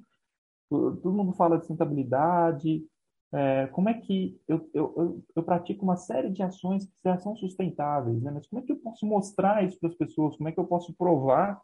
todo 0.68 1.12
mundo 1.12 1.32
fala 1.32 1.56
de 1.56 1.66
sustentabilidade, 1.66 2.84
é, 3.32 3.68
como 3.68 3.88
é 3.88 3.94
que 3.94 4.40
eu, 4.48 4.68
eu, 4.74 4.94
eu, 4.96 5.24
eu, 5.36 5.42
pratico 5.42 5.84
uma 5.84 5.96
série 5.96 6.30
de 6.30 6.42
ações 6.42 6.84
que 6.84 6.92
já 7.04 7.16
são 7.18 7.36
sustentáveis, 7.36 8.20
né? 8.20 8.30
mas 8.32 8.46
como 8.48 8.60
é 8.60 8.64
que 8.64 8.72
eu 8.72 8.76
posso 8.76 9.06
mostrar 9.06 9.64
isso 9.64 9.78
para 9.78 9.88
as 9.88 9.94
pessoas? 9.94 10.36
Como 10.36 10.48
é 10.48 10.52
que 10.52 10.58
eu 10.58 10.66
posso 10.66 10.92
provar 10.94 11.60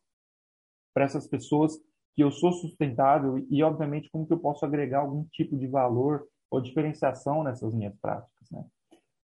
para 0.94 1.04
essas 1.04 1.26
pessoas 1.26 1.76
que 2.14 2.22
eu 2.22 2.30
sou 2.30 2.52
sustentável 2.52 3.44
e, 3.50 3.62
obviamente, 3.62 4.08
como 4.10 4.26
que 4.26 4.32
eu 4.32 4.38
posso 4.38 4.64
agregar 4.64 5.00
algum 5.00 5.24
tipo 5.24 5.56
de 5.56 5.66
valor 5.66 6.26
ou 6.50 6.60
diferenciação 6.60 7.42
nessas 7.42 7.74
minhas 7.74 7.94
práticas. 7.96 8.50
Né? 8.50 8.64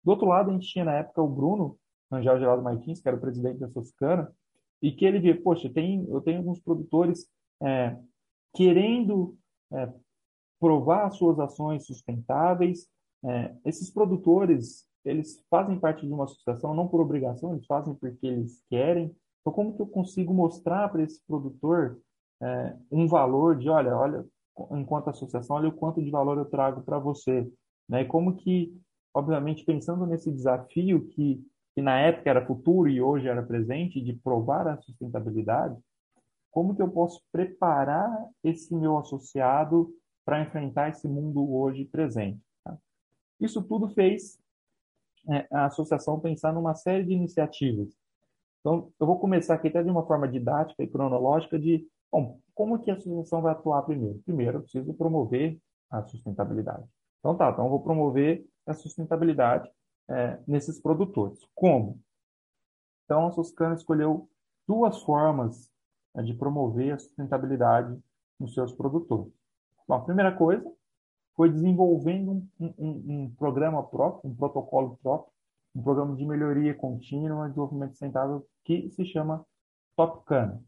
Do 0.05 0.11
outro 0.11 0.27
lado, 0.27 0.51
a 0.51 0.53
gente 0.53 0.69
tinha 0.69 0.85
na 0.85 0.95
época 0.95 1.23
o 1.23 1.29
Bruno 1.29 1.77
Angel 2.11 2.39
Geraldo 2.39 2.63
Martins, 2.63 3.01
que 3.01 3.09
era 3.09 3.17
o 3.17 3.21
presidente 3.21 3.59
da 3.59 3.69
Suscana, 3.69 4.31
e 4.83 4.93
que 4.93 5.05
ele 5.05 5.21
via, 5.21 5.41
poxa, 5.41 5.69
tem, 5.69 6.07
eu 6.09 6.21
tenho 6.21 6.39
alguns 6.39 6.59
produtores 6.61 7.27
é, 7.63 7.97
querendo 8.55 9.37
é, 9.73 9.93
provar 10.59 11.07
as 11.07 11.17
suas 11.17 11.39
ações 11.39 11.87
sustentáveis. 11.87 12.89
É, 13.25 13.55
esses 13.65 13.91
produtores, 13.91 14.87
eles 15.05 15.45
fazem 15.51 15.79
parte 15.79 16.07
de 16.07 16.13
uma 16.13 16.25
associação 16.25 16.75
não 16.75 16.89
por 16.89 17.01
obrigação, 17.01 17.53
eles 17.53 17.67
fazem 17.67 17.95
porque 17.95 18.27
eles 18.27 18.63
querem, 18.71 19.15
então, 19.41 19.53
como 19.53 19.75
que 19.75 19.83
eu 19.83 19.87
consigo 19.87 20.35
mostrar 20.35 20.89
para 20.91 21.03
esse 21.03 21.25
produtor 21.27 22.01
é, 22.43 22.77
um 22.91 23.07
valor 23.07 23.57
de, 23.57 23.69
olha, 23.69 23.97
olha, 23.97 24.27
enquanto 24.73 25.09
associação, 25.09 25.57
olha 25.57 25.69
o 25.69 25.73
quanto 25.73 26.03
de 26.03 26.11
valor 26.11 26.37
eu 26.39 26.45
trago 26.45 26.83
para 26.83 26.99
você, 26.99 27.51
né? 27.89 28.05
Como 28.05 28.37
que, 28.37 28.75
obviamente, 29.15 29.65
pensando 29.65 30.07
nesse 30.07 30.31
desafio 30.31 31.07
que, 31.09 31.45
que 31.75 31.83
na 31.83 31.99
época 31.99 32.31
era 32.31 32.47
futuro 32.47 32.89
e 32.89 33.01
hoje 33.01 33.29
era 33.29 33.43
presente, 33.43 34.01
de 34.01 34.13
provar 34.13 34.67
a 34.69 34.77
sustentabilidade, 34.79 35.77
como 36.51 36.75
que 36.75 36.83
eu 36.83 36.91
posso 36.91 37.23
preparar 37.31 38.11
esse 38.43 38.75
meu 38.75 38.99
associado 38.99 39.93
para 40.25 40.41
enfrentar 40.41 40.89
esse 40.89 41.07
mundo 41.09 41.53
hoje 41.55 41.85
presente? 41.85 42.41
Tá? 42.65 42.77
Isso 43.41 43.63
tudo 43.63 43.89
fez 43.91 44.39
é, 45.29 45.47
a 45.53 45.67
associação 45.67 46.19
pensar 46.19 46.53
numa 46.53 46.75
série 46.75 47.05
de 47.05 47.13
iniciativas 47.13 48.01
então, 48.61 48.93
eu 49.01 49.07
vou 49.07 49.19
começar 49.19 49.55
aqui 49.55 49.69
até 49.69 49.83
de 49.83 49.91
uma 49.91 50.07
forma 50.07 50.29
didática 50.29 50.83
e 50.83 50.87
cronológica 50.87 51.59
de, 51.59 51.87
bom, 52.13 52.39
como 52.55 52.79
que 52.79 52.91
a 52.91 52.95
associação 52.95 53.41
vai 53.41 53.53
atuar 53.53 53.83
primeiro? 53.83 54.19
Primeiro, 54.25 54.59
eu 54.59 54.63
preciso 54.63 54.95
promover 54.95 55.59
a 55.91 56.03
sustentabilidade. 56.03 56.85
Então, 57.19 57.35
tá, 57.37 57.51
então 57.51 57.65
eu 57.65 57.71
vou 57.71 57.83
promover 57.83 58.45
a 58.67 58.75
sustentabilidade 58.75 59.71
é, 60.09 60.39
nesses 60.47 60.81
produtores. 60.81 61.39
Como? 61.55 62.01
Então, 63.05 63.27
a 63.27 63.33
Suscana 63.33 63.75
escolheu 63.75 64.29
duas 64.67 65.03
formas 65.03 65.71
é, 66.15 66.23
de 66.23 66.35
promover 66.35 66.95
a 66.95 66.99
sustentabilidade 66.99 67.99
nos 68.39 68.55
seus 68.55 68.73
produtores. 68.73 69.33
Bom, 69.87 69.95
a 69.95 70.05
primeira 70.05 70.33
coisa 70.37 70.71
foi 71.35 71.51
desenvolvendo 71.51 72.47
um, 72.59 72.75
um, 72.79 73.05
um 73.09 73.35
programa 73.37 73.83
próprio, 73.83 74.31
um 74.31 74.35
protocolo 74.35 74.99
próprio, 75.03 75.33
um 75.75 75.83
programa 75.83 76.17
de 76.17 76.25
melhoria 76.25 76.75
contínua 76.75 77.47
e 77.47 77.49
desenvolvimento 77.49 77.93
sustentável 77.93 78.47
que 78.65 78.91
se 78.91 79.05
chama 79.05 79.45
Top 79.97 80.25
Cana. 80.25 80.63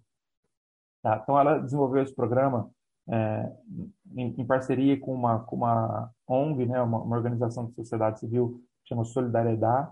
Tá? 1.02 1.20
Então, 1.22 1.38
ela 1.38 1.58
desenvolveu 1.58 2.02
esse 2.02 2.14
programa 2.14 2.70
é, 3.08 3.52
em, 4.16 4.34
em, 4.40 4.46
parceria 4.46 4.98
com 4.98 5.12
uma, 5.12 5.40
com 5.40 5.56
uma 5.56 6.10
ONG, 6.32 6.66
né, 6.66 6.80
uma, 6.80 7.02
uma 7.02 7.16
organização 7.16 7.66
de 7.66 7.74
sociedade 7.74 8.20
civil 8.20 8.62
chama 8.86 9.04
Solidariedade, 9.04 9.90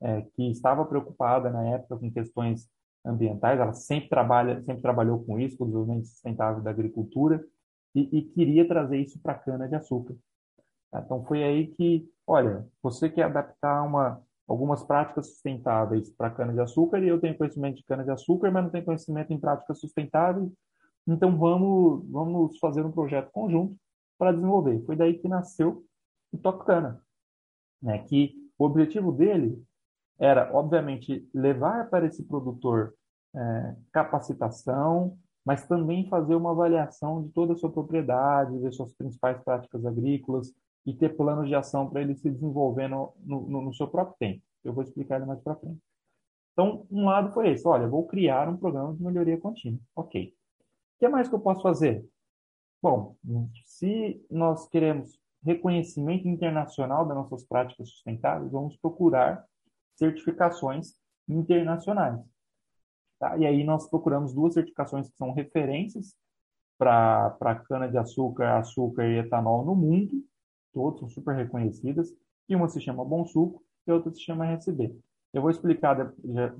é, 0.00 0.22
que 0.34 0.50
estava 0.50 0.84
preocupada 0.84 1.50
na 1.50 1.62
época 1.68 1.96
com 1.96 2.10
questões 2.10 2.68
ambientais. 3.04 3.58
Ela 3.58 3.72
sempre 3.72 4.08
trabalha, 4.08 4.62
sempre 4.62 4.82
trabalhou 4.82 5.24
com 5.24 5.38
isso, 5.38 5.56
com 5.56 5.64
o 5.64 5.66
desenvolvimento 5.66 6.06
sustentável 6.06 6.62
da 6.62 6.70
agricultura, 6.70 7.44
e, 7.94 8.08
e 8.18 8.22
queria 8.22 8.66
trazer 8.66 8.98
isso 8.98 9.20
para 9.20 9.32
a 9.32 9.38
cana 9.38 9.68
de 9.68 9.74
açúcar. 9.74 10.14
Tá? 10.90 11.02
Então 11.04 11.24
foi 11.24 11.42
aí 11.42 11.66
que, 11.68 12.08
olha, 12.26 12.66
você 12.82 13.08
quer 13.08 13.24
adaptar 13.24 13.82
uma 13.82 14.22
algumas 14.48 14.82
práticas 14.82 15.28
sustentáveis 15.28 16.10
para 16.10 16.30
cana-de-açúcar 16.30 16.98
e 16.98 17.08
eu 17.08 17.20
tenho 17.20 17.38
conhecimento 17.38 17.76
de 17.76 17.84
cana-de-açúcar, 17.84 18.50
mas 18.50 18.64
não 18.64 18.70
tenho 18.70 18.84
conhecimento 18.84 19.32
em 19.32 19.40
práticas 19.40 19.78
sustentáveis. 19.78 20.50
Então 21.06 21.38
vamos, 21.38 22.04
vamos 22.10 22.58
fazer 22.58 22.84
um 22.84 22.92
projeto 22.92 23.30
conjunto 23.32 23.76
para 24.22 24.30
desenvolver. 24.30 24.80
Foi 24.86 24.94
daí 24.94 25.18
que 25.18 25.26
nasceu 25.26 25.84
o 26.30 26.38
Tocana, 26.38 27.02
né? 27.82 27.98
que 28.04 28.32
o 28.56 28.64
objetivo 28.64 29.10
dele 29.10 29.60
era, 30.16 30.48
obviamente, 30.54 31.28
levar 31.34 31.90
para 31.90 32.06
esse 32.06 32.22
produtor 32.22 32.94
é, 33.34 33.76
capacitação, 33.90 35.18
mas 35.44 35.66
também 35.66 36.08
fazer 36.08 36.36
uma 36.36 36.52
avaliação 36.52 37.24
de 37.24 37.30
toda 37.30 37.54
a 37.54 37.56
sua 37.56 37.72
propriedade, 37.72 38.56
ver 38.60 38.72
suas 38.72 38.94
principais 38.94 39.42
práticas 39.42 39.84
agrícolas 39.84 40.54
e 40.86 40.94
ter 40.94 41.16
planos 41.16 41.48
de 41.48 41.56
ação 41.56 41.90
para 41.90 42.02
ele 42.02 42.14
se 42.14 42.30
desenvolver 42.30 42.86
no, 42.86 43.12
no, 43.24 43.60
no 43.60 43.74
seu 43.74 43.88
próprio 43.88 44.16
tempo. 44.20 44.40
Eu 44.62 44.72
vou 44.72 44.84
explicar 44.84 45.16
ele 45.16 45.26
mais 45.26 45.40
para 45.40 45.56
frente. 45.56 45.80
Então, 46.52 46.86
um 46.92 47.06
lado 47.06 47.32
foi 47.32 47.50
esse, 47.50 47.66
olha, 47.66 47.88
vou 47.88 48.06
criar 48.06 48.48
um 48.48 48.56
programa 48.56 48.94
de 48.94 49.02
melhoria 49.02 49.36
contínua. 49.36 49.80
Ok. 49.96 50.32
O 50.32 50.98
que 51.00 51.08
mais 51.08 51.28
que 51.28 51.34
eu 51.34 51.40
posso 51.40 51.60
fazer? 51.60 52.06
Bom, 52.82 53.16
se 53.64 54.26
nós 54.28 54.68
queremos 54.68 55.16
reconhecimento 55.44 56.26
internacional 56.26 57.06
das 57.06 57.16
nossas 57.16 57.44
práticas 57.44 57.88
sustentáveis, 57.90 58.50
vamos 58.50 58.76
procurar 58.76 59.46
certificações 59.94 60.94
internacionais. 61.28 62.20
Tá? 63.20 63.36
E 63.38 63.46
aí 63.46 63.62
nós 63.62 63.88
procuramos 63.88 64.34
duas 64.34 64.54
certificações 64.54 65.08
que 65.08 65.16
são 65.16 65.32
referências 65.32 66.16
para 66.76 67.62
cana-de-açúcar, 67.68 68.58
açúcar 68.58 69.06
e 69.06 69.18
etanol 69.18 69.64
no 69.64 69.76
mundo, 69.76 70.12
todas 70.72 70.98
são 70.98 71.08
super 71.08 71.36
reconhecidas, 71.36 72.12
e 72.48 72.56
uma 72.56 72.68
se 72.68 72.80
chama 72.80 73.04
Bom 73.04 73.24
Suco 73.24 73.62
e 73.86 73.92
outra 73.92 74.12
se 74.12 74.20
chama 74.20 74.44
RSB. 74.46 74.92
Eu 75.32 75.40
vou 75.40 75.50
explicar 75.50 75.96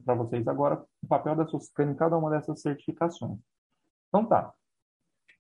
para 0.04 0.14
vocês 0.14 0.46
agora 0.46 0.80
o 1.02 1.06
papel 1.08 1.35
da 1.35 1.46
Suscana 1.48 1.90
em 1.90 1.96
cada 1.96 2.16
uma 2.16 2.30
dessas 2.30 2.61
certificações. 2.61 3.40
Então 4.08 4.24
tá. 4.24 4.54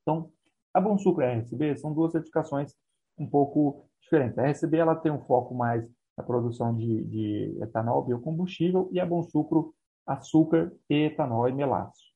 Então, 0.02 0.32
a 0.74 0.80
Bom 0.80 0.98
Suco 0.98 1.20
e 1.20 1.24
a 1.24 1.32
RSB 1.32 1.76
são 1.76 1.92
duas 1.92 2.12
certificações 2.12 2.74
um 3.18 3.28
pouco 3.28 3.88
diferentes. 4.00 4.38
A 4.38 4.42
RSB 4.42 4.78
ela 4.78 4.96
tem 4.96 5.12
um 5.12 5.24
foco 5.24 5.54
mais 5.54 5.86
na 6.16 6.24
produção 6.24 6.74
de, 6.74 7.04
de 7.04 7.58
etanol, 7.62 8.04
biocombustível, 8.04 8.88
e 8.92 9.00
a 9.00 9.06
Bom 9.06 9.22
Sucro, 9.22 9.74
açúcar, 10.06 10.72
etanol 10.88 11.48
e 11.48 11.52
melácio. 11.52 12.12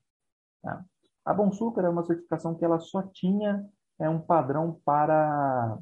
Tá? 0.63 0.85
A 1.25 1.35
Bom 1.35 1.53
Sucro 1.53 1.85
é 1.85 1.89
uma 1.89 2.05
certificação 2.05 2.55
que 2.55 2.65
ela 2.65 2.79
só 2.79 3.03
tinha 3.03 3.65
é, 3.99 4.09
um 4.09 4.21
padrão 4.21 4.81
para 4.85 5.79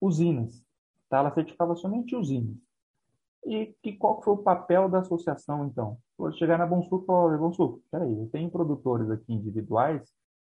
usinas. 0.00 0.62
Tá? 1.08 1.18
Ela 1.18 1.34
certificava 1.34 1.74
somente 1.76 2.14
usinas. 2.14 2.56
E 3.44 3.74
que, 3.82 3.92
qual 3.92 4.20
foi 4.22 4.34
o 4.34 4.38
papel 4.38 4.88
da 4.88 4.98
associação, 4.98 5.66
então? 5.66 5.98
Vou 6.18 6.32
chegar 6.32 6.58
na 6.58 6.66
Bonsuco 6.66 7.04
e 7.04 7.06
falar, 7.06 7.38
Bonsuco, 7.38 7.80
peraí, 7.90 8.18
eu 8.18 8.28
tenho 8.30 8.50
produtores 8.50 9.08
aqui 9.10 9.32
individuais, 9.32 10.02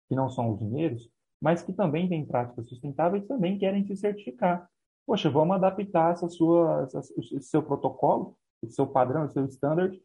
que 0.08 0.14
não 0.14 0.28
são 0.28 0.50
usineiros, 0.50 1.10
mas 1.40 1.62
que 1.62 1.72
também 1.72 2.08
têm 2.08 2.26
práticas 2.26 2.68
sustentáveis 2.68 3.26
também 3.26 3.58
querem 3.58 3.84
se 3.86 3.96
certificar. 3.96 4.68
Poxa, 5.06 5.30
vamos 5.30 5.56
adaptar 5.56 6.12
essa 6.12 6.28
sua, 6.28 6.86
esse 7.16 7.42
seu 7.42 7.62
protocolo, 7.62 8.36
esse 8.62 8.74
seu 8.74 8.86
padrão, 8.86 9.24
esse 9.24 9.34
seu 9.34 9.46
standard, 9.46 10.00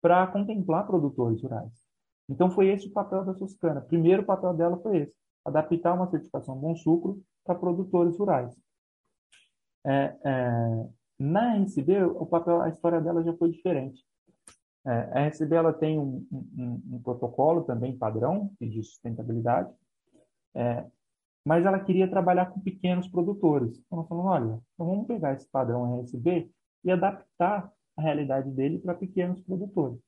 para 0.00 0.26
contemplar 0.26 0.86
produtores 0.86 1.42
rurais. 1.42 1.72
Então, 2.28 2.50
foi 2.50 2.68
esse 2.68 2.86
o 2.86 2.92
papel 2.92 3.24
da 3.24 3.34
Suscana. 3.34 3.80
Primeiro 3.80 4.24
papel 4.24 4.54
dela 4.54 4.78
foi 4.78 4.98
esse, 4.98 5.14
adaptar 5.44 5.94
uma 5.94 6.08
certificação 6.08 6.56
Bom 6.56 6.74
Sucro 6.76 7.22
para 7.44 7.54
produtores 7.54 8.16
rurais. 8.16 8.56
É, 9.84 10.16
é, 10.24 10.88
na 11.18 11.56
RCB, 11.56 12.04
o 12.04 12.26
papel, 12.26 12.62
a 12.62 12.68
história 12.68 13.00
dela 13.00 13.22
já 13.22 13.34
foi 13.34 13.50
diferente. 13.50 14.02
É, 14.86 14.90
a 14.90 15.28
RCB 15.28 15.54
ela 15.54 15.72
tem 15.72 15.98
um, 15.98 16.26
um, 16.32 16.82
um, 16.92 17.02
protocolo 17.02 17.64
também 17.64 17.98
padrão 17.98 18.50
de 18.60 18.82
sustentabilidade, 18.82 19.70
é, 20.54 20.84
mas 21.44 21.64
ela 21.64 21.80
queria 21.80 22.08
trabalhar 22.08 22.46
com 22.46 22.60
pequenos 22.60 23.08
produtores. 23.08 23.78
Então, 23.78 23.98
nós 23.98 24.08
falamos, 24.08 24.30
olha, 24.30 24.62
então 24.74 24.86
vamos 24.86 25.06
pegar 25.06 25.34
esse 25.34 25.48
padrão 25.48 25.98
RSB 25.98 26.50
e 26.84 26.90
adaptar 26.90 27.70
a 27.96 28.02
realidade 28.02 28.50
dele 28.50 28.78
para 28.78 28.94
pequenos 28.94 29.40
produtores. 29.42 29.98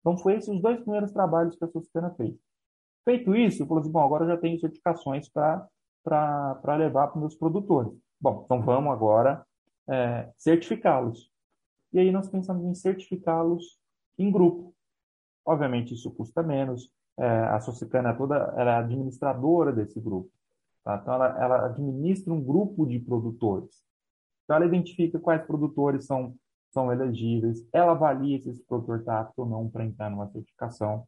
Então, 0.00 0.16
foi 0.16 0.34
esses 0.34 0.48
os 0.48 0.62
dois 0.62 0.80
primeiros 0.80 1.12
trabalhos 1.12 1.56
que 1.56 1.64
a 1.64 1.68
Suscana 1.68 2.10
fez. 2.14 2.34
Feito 3.04 3.34
isso, 3.34 3.66
falei 3.66 3.82
assim, 3.82 3.92
bom, 3.92 4.00
agora 4.00 4.24
eu 4.24 4.28
já 4.28 4.36
tenho 4.36 4.58
certificações 4.60 5.28
para 5.28 5.68
levar 6.76 7.08
para 7.08 7.20
meus 7.20 7.34
produtores. 7.34 7.92
Bom, 8.20 8.42
então 8.44 8.62
vamos 8.62 8.92
agora 8.92 9.44
é, 9.88 10.30
certificá-los. 10.36 11.30
E 11.92 11.98
aí 11.98 12.10
nós 12.10 12.28
pensamos 12.28 12.64
em 12.64 12.74
certificá-los 12.74 13.78
em 14.18 14.30
grupo. 14.30 14.74
Obviamente 15.44 15.94
isso 15.94 16.10
custa 16.12 16.42
menos. 16.42 16.90
É, 17.20 17.26
a 17.48 17.60
Socicana 17.60 18.14
toda 18.14 18.36
ela 18.56 18.72
é 18.72 18.74
administradora 18.76 19.72
desse 19.72 20.00
grupo. 20.00 20.30
Tá? 20.82 20.98
Então 21.00 21.14
ela, 21.14 21.42
ela 21.42 21.66
administra 21.66 22.32
um 22.32 22.42
grupo 22.42 22.86
de 22.86 22.98
produtores. 22.98 23.84
Então 24.44 24.56
ela 24.56 24.66
identifica 24.66 25.20
quais 25.20 25.44
produtores 25.44 26.06
são, 26.06 26.34
são 26.72 26.90
elegíveis, 26.90 27.64
ela 27.72 27.92
avalia 27.92 28.40
se 28.40 28.48
esse 28.48 28.64
produtor 28.64 29.00
está 29.00 29.20
apto 29.20 29.42
ou 29.42 29.48
não 29.48 29.68
para 29.68 29.84
entrar 29.84 30.10
numa 30.10 30.28
certificação. 30.28 31.06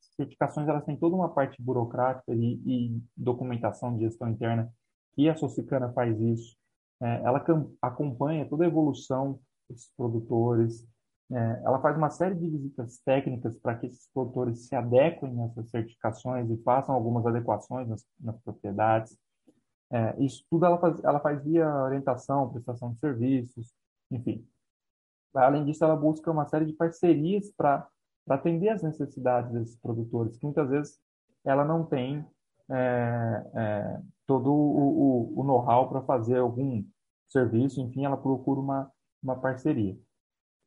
As 0.00 0.14
certificações 0.16 0.66
elas 0.66 0.84
têm 0.84 0.96
toda 0.96 1.14
uma 1.14 1.28
parte 1.28 1.62
burocrática 1.62 2.34
e, 2.34 2.60
e 2.66 3.02
documentação 3.16 3.96
de 3.96 4.04
gestão 4.04 4.28
interna 4.28 4.68
e 5.16 5.28
a 5.28 5.36
Socicana 5.36 5.92
faz 5.92 6.20
isso. 6.20 6.56
É, 7.00 7.22
ela 7.22 7.44
acompanha 7.80 8.48
toda 8.48 8.64
a 8.64 8.68
evolução 8.68 9.38
desses 9.68 9.92
produtores, 9.96 10.84
é, 11.30 11.62
ela 11.64 11.80
faz 11.80 11.96
uma 11.96 12.08
série 12.08 12.34
de 12.34 12.48
visitas 12.48 12.98
técnicas 13.00 13.56
para 13.58 13.76
que 13.76 13.86
esses 13.86 14.08
produtores 14.12 14.66
se 14.66 14.74
adequem 14.74 15.34
nessas 15.34 15.68
certificações 15.70 16.50
e 16.50 16.56
façam 16.62 16.94
algumas 16.94 17.26
adequações 17.26 17.86
nas, 17.86 18.06
nas 18.18 18.38
propriedades. 18.40 19.16
É, 19.90 20.22
isso 20.22 20.44
tudo 20.50 20.64
ela 20.64 20.78
faz, 20.78 21.04
ela 21.04 21.20
faz 21.20 21.42
via 21.44 21.66
orientação, 21.82 22.50
prestação 22.50 22.92
de 22.92 22.98
serviços, 22.98 23.72
enfim. 24.10 24.46
Além 25.34 25.64
disso, 25.64 25.84
ela 25.84 25.96
busca 25.96 26.30
uma 26.30 26.46
série 26.46 26.64
de 26.64 26.72
parcerias 26.72 27.52
para 27.54 27.86
atender 28.28 28.70
as 28.70 28.82
necessidades 28.82 29.52
desses 29.52 29.76
produtores, 29.76 30.36
que 30.36 30.44
muitas 30.44 30.68
vezes 30.68 30.98
ela 31.44 31.64
não 31.64 31.84
tem 31.84 32.24
é, 32.70 33.50
é, 33.54 34.00
todo 34.26 34.52
o, 34.52 35.32
o, 35.34 35.40
o 35.40 35.44
know-how 35.44 35.88
para 35.88 36.02
fazer 36.02 36.38
algum 36.38 36.84
serviço, 37.28 37.80
enfim, 37.80 38.04
ela 38.04 38.16
procura 38.16 38.60
uma, 38.60 38.90
uma 39.22 39.36
parceria. 39.36 39.98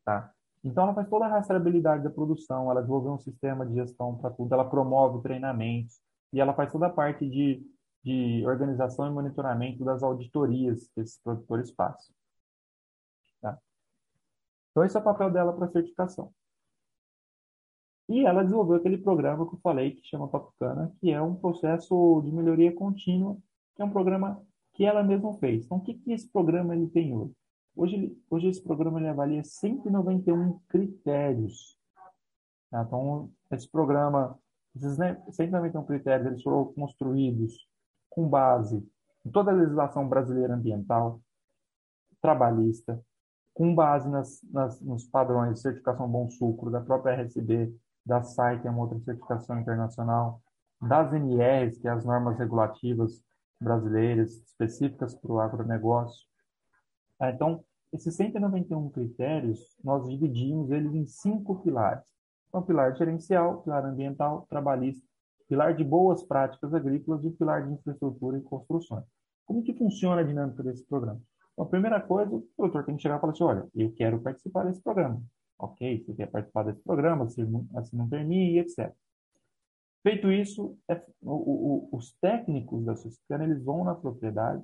Tá? 0.04 0.32
Então, 0.64 0.84
ela 0.84 0.94
faz 0.94 1.08
toda 1.08 1.24
a 1.24 1.28
rastreabilidade 1.28 2.04
da 2.04 2.10
produção, 2.10 2.70
ela 2.70 2.80
desenvolveu 2.80 3.12
um 3.12 3.18
sistema 3.18 3.66
de 3.66 3.74
gestão 3.74 4.16
para 4.16 4.30
tudo, 4.30 4.52
ela 4.52 4.68
promove 4.68 5.20
treinamentos 5.22 6.00
e 6.32 6.40
ela 6.40 6.54
faz 6.54 6.70
toda 6.70 6.86
a 6.86 6.90
parte 6.90 7.28
de, 7.28 7.66
de 8.04 8.46
organização 8.46 9.08
e 9.08 9.10
monitoramento 9.10 9.84
das 9.84 10.02
auditorias 10.02 10.88
que 10.94 11.00
esses 11.00 11.20
produtores 11.20 11.72
fazem. 11.72 12.14
Tá? 13.40 13.58
Então, 14.70 14.84
esse 14.84 14.96
é 14.96 15.00
o 15.00 15.04
papel 15.04 15.30
dela 15.30 15.52
para 15.52 15.68
certificação. 15.68 16.32
E 18.08 18.24
ela 18.24 18.42
desenvolveu 18.42 18.76
aquele 18.76 18.98
programa 18.98 19.48
que 19.48 19.54
eu 19.54 19.60
falei, 19.60 19.92
que 19.92 20.06
chama 20.06 20.28
Papucana, 20.28 20.94
que 21.00 21.10
é 21.10 21.20
um 21.20 21.34
processo 21.34 22.22
de 22.24 22.30
melhoria 22.30 22.74
contínua, 22.74 23.36
que 23.74 23.82
é 23.82 23.84
um 23.84 23.90
programa 23.90 24.44
que 24.74 24.84
ela 24.84 25.02
mesma 25.02 25.34
fez. 25.38 25.64
Então, 25.64 25.78
o 25.78 25.80
que, 25.80 25.94
que 25.94 26.12
esse 26.12 26.30
programa 26.30 26.74
ele 26.74 26.88
tem 26.88 27.16
hoje? 27.16 27.34
Hoje, 27.74 28.16
hoje 28.30 28.48
esse 28.48 28.62
programa 28.62 29.00
ele 29.00 29.08
avalia 29.08 29.42
191 29.42 30.58
critérios. 30.68 31.78
Tá? 32.70 32.82
Então, 32.82 33.30
esse 33.50 33.68
programa, 33.68 34.38
esses 34.76 34.96
191 35.30 35.84
critérios, 35.84 36.26
eles 36.26 36.42
foram 36.42 36.72
construídos 36.72 37.66
com 38.10 38.28
base 38.28 38.86
em 39.24 39.30
toda 39.30 39.50
a 39.50 39.54
legislação 39.54 40.08
brasileira 40.08 40.54
ambiental, 40.54 41.20
trabalhista, 42.20 43.00
com 43.54 43.74
base 43.74 44.08
nas, 44.08 44.40
nas, 44.50 44.80
nos 44.80 45.04
padrões 45.04 45.54
de 45.54 45.60
certificação 45.60 46.08
Bom 46.08 46.28
Sucro, 46.30 46.70
da 46.70 46.80
própria 46.80 47.14
RSB, 47.14 47.74
da 48.04 48.22
SAI, 48.22 48.60
que 48.60 48.66
é 48.66 48.70
uma 48.70 48.82
outra 48.82 48.98
certificação 49.00 49.60
internacional, 49.60 50.42
das 50.80 51.12
NRs, 51.12 51.78
que 51.78 51.86
é 51.86 51.90
as 51.90 52.04
normas 52.04 52.38
regulativas 52.38 53.22
brasileiras 53.60 54.32
específicas 54.32 55.14
para 55.14 55.32
o 55.32 55.38
agronegócio. 55.38 56.31
Ah, 57.22 57.30
então, 57.30 57.64
esses 57.92 58.16
191 58.16 58.90
critérios, 58.90 59.78
nós 59.84 60.08
dividimos 60.08 60.72
eles 60.72 60.92
em 60.92 61.06
cinco 61.06 61.62
pilares. 61.62 62.02
Então, 62.48 62.60
pilar 62.62 62.96
gerencial, 62.96 63.62
pilar 63.62 63.84
ambiental, 63.84 64.44
trabalhista, 64.50 65.06
pilar 65.48 65.72
de 65.72 65.84
boas 65.84 66.24
práticas 66.24 66.74
agrícolas 66.74 67.24
e 67.24 67.30
pilar 67.30 67.64
de 67.64 67.74
infraestrutura 67.74 68.38
e 68.38 68.42
construções. 68.42 69.04
Como 69.46 69.62
que 69.62 69.72
funciona 69.72 70.20
a 70.20 70.24
dinâmica 70.24 70.64
desse 70.64 70.84
programa? 70.84 71.20
Então, 71.52 71.64
a 71.64 71.68
primeira 71.68 72.00
coisa, 72.00 72.34
o 72.34 72.42
produtor 72.56 72.84
tem 72.84 72.96
que 72.96 73.02
chegar 73.02 73.18
e 73.18 73.20
falar 73.20 73.32
assim, 73.34 73.44
olha, 73.44 73.68
eu 73.72 73.92
quero 73.92 74.20
participar 74.20 74.64
desse 74.64 74.82
programa. 74.82 75.22
Ok, 75.60 76.04
você 76.04 76.14
quer 76.14 76.26
participar 76.26 76.64
desse 76.64 76.82
programa, 76.82 77.28
se 77.28 77.44
não, 77.44 77.68
assim 77.76 77.96
não 77.96 78.08
termine, 78.08 78.58
etc. 78.58 78.92
Feito 80.02 80.28
isso, 80.32 80.76
é, 80.90 81.00
o, 81.20 81.88
o, 81.92 81.96
os 81.96 82.16
técnicos 82.20 82.84
da 82.84 82.96
Suscana, 82.96 83.44
eles 83.44 83.62
vão 83.62 83.84
na 83.84 83.94
propriedade 83.94 84.60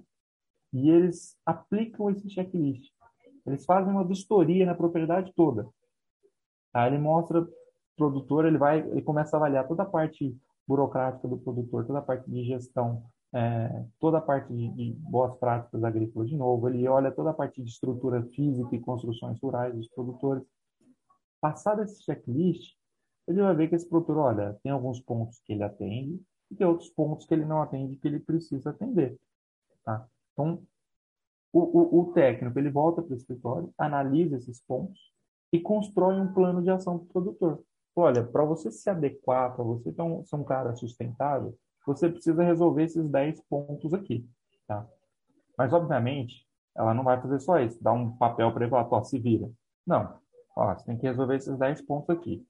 e 0.73 0.91
eles 0.91 1.37
aplicam 1.45 2.11
esse 2.11 2.29
checklist. 2.29 2.91
Eles 3.47 3.65
fazem 3.65 3.93
uma 3.93 4.07
vistoria 4.07 4.67
na 4.67 4.75
propriedade 4.75 5.33
toda. 5.35 5.69
Aí 6.75 6.91
ele 6.91 6.99
mostra 6.99 7.47
produtor, 7.97 8.47
ele 8.47 8.59
vai, 8.59 8.81
ele 8.81 9.03
começa 9.03 9.37
a 9.37 9.39
avaliar 9.39 9.67
toda 9.67 9.83
a 9.83 9.87
parte 9.87 10.37
burocrática 10.67 11.27
do 11.27 11.39
produtor, 11.39 11.87
toda 11.87 11.99
a 11.99 12.03
parte 12.03 12.31
de 12.31 12.45
gestão 12.45 13.03
é, 13.35 13.85
toda 14.01 14.19
a 14.19 14.23
parte 14.23 14.53
de, 14.55 14.69
de, 14.71 14.93
boas 15.01 15.37
práticas 15.39 15.85
agrícolas 15.85 16.29
de 16.29 16.37
novo, 16.37 16.69
ele 16.69 16.89
olha 16.89 17.13
toda 17.13 17.31
a 17.31 17.35
parte 17.35 17.63
de 17.63 17.69
estrutura 17.69 18.23
física 18.23 18.75
e 18.75 18.81
construções 18.81 19.39
rurais 19.41 19.75
dos 19.75 19.89
produtores. 19.89 20.43
Passado 21.41 21.83
esse 21.83 22.03
checklist, 22.03 22.75
ele 23.27 23.43
vai 23.43 23.55
ver 23.55 23.69
que 23.69 23.75
esse 23.75 23.89
produtor, 23.89 24.17
olha, 24.17 24.59
tem 24.63 24.73
alguns 24.73 25.01
pontos 25.01 25.41
que 25.41 25.53
ele 25.53 25.63
atende 25.63 26.21
e 26.51 26.57
tem 26.57 26.67
outros 26.67 26.89
pontos 26.89 27.27
que 27.27 27.35
ele 27.35 27.45
não 27.45 27.61
atende 27.61 27.97
que 27.97 28.09
ele 28.09 28.19
precisa 28.19 28.71
atender. 28.71 29.19
Tá? 29.85 30.07
Então, 30.39 30.63
o, 31.53 31.61
o, 31.61 32.01
o 32.01 32.13
técnico 32.13 32.57
ele 32.59 32.71
volta 32.71 33.03
para 33.03 33.13
o 33.13 33.17
escritório, 33.17 33.75
analisa 33.77 34.37
esses 34.37 34.61
pontos 34.61 35.13
e 35.53 35.59
constrói 35.59 36.21
um 36.21 36.33
plano 36.33 36.63
de 36.63 36.71
ação 36.71 36.99
para 36.99 37.07
o 37.07 37.09
produtor. 37.09 37.65
Olha, 37.97 38.25
para 38.25 38.45
você 38.45 38.71
se 38.71 38.89
adequar, 38.89 39.57
para 39.57 39.65
você 39.65 39.93
ser 39.93 40.03
um, 40.03 40.25
ser 40.25 40.37
um 40.37 40.45
cara 40.45 40.77
sustentável, 40.77 41.59
você 41.85 42.09
precisa 42.09 42.45
resolver 42.45 42.85
esses 42.85 43.09
10 43.09 43.41
pontos 43.49 43.93
aqui. 43.93 44.29
Tá? 44.69 44.87
Mas, 45.57 45.73
obviamente, 45.73 46.47
ela 46.77 46.95
não 46.95 47.03
vai 47.03 47.21
fazer 47.21 47.41
só 47.41 47.59
isso, 47.59 47.83
dar 47.83 47.93
um 47.93 48.17
papel 48.17 48.53
para 48.53 48.65
ele 48.65 48.71
falar, 48.71 49.03
se 49.03 49.19
vira. 49.19 49.51
Não. 49.85 50.21
Ó, 50.55 50.73
você 50.73 50.85
tem 50.85 50.97
que 50.97 51.07
resolver 51.07 51.35
esses 51.35 51.59
10 51.59 51.83
pontos 51.83 52.11
aqui. 52.11 52.47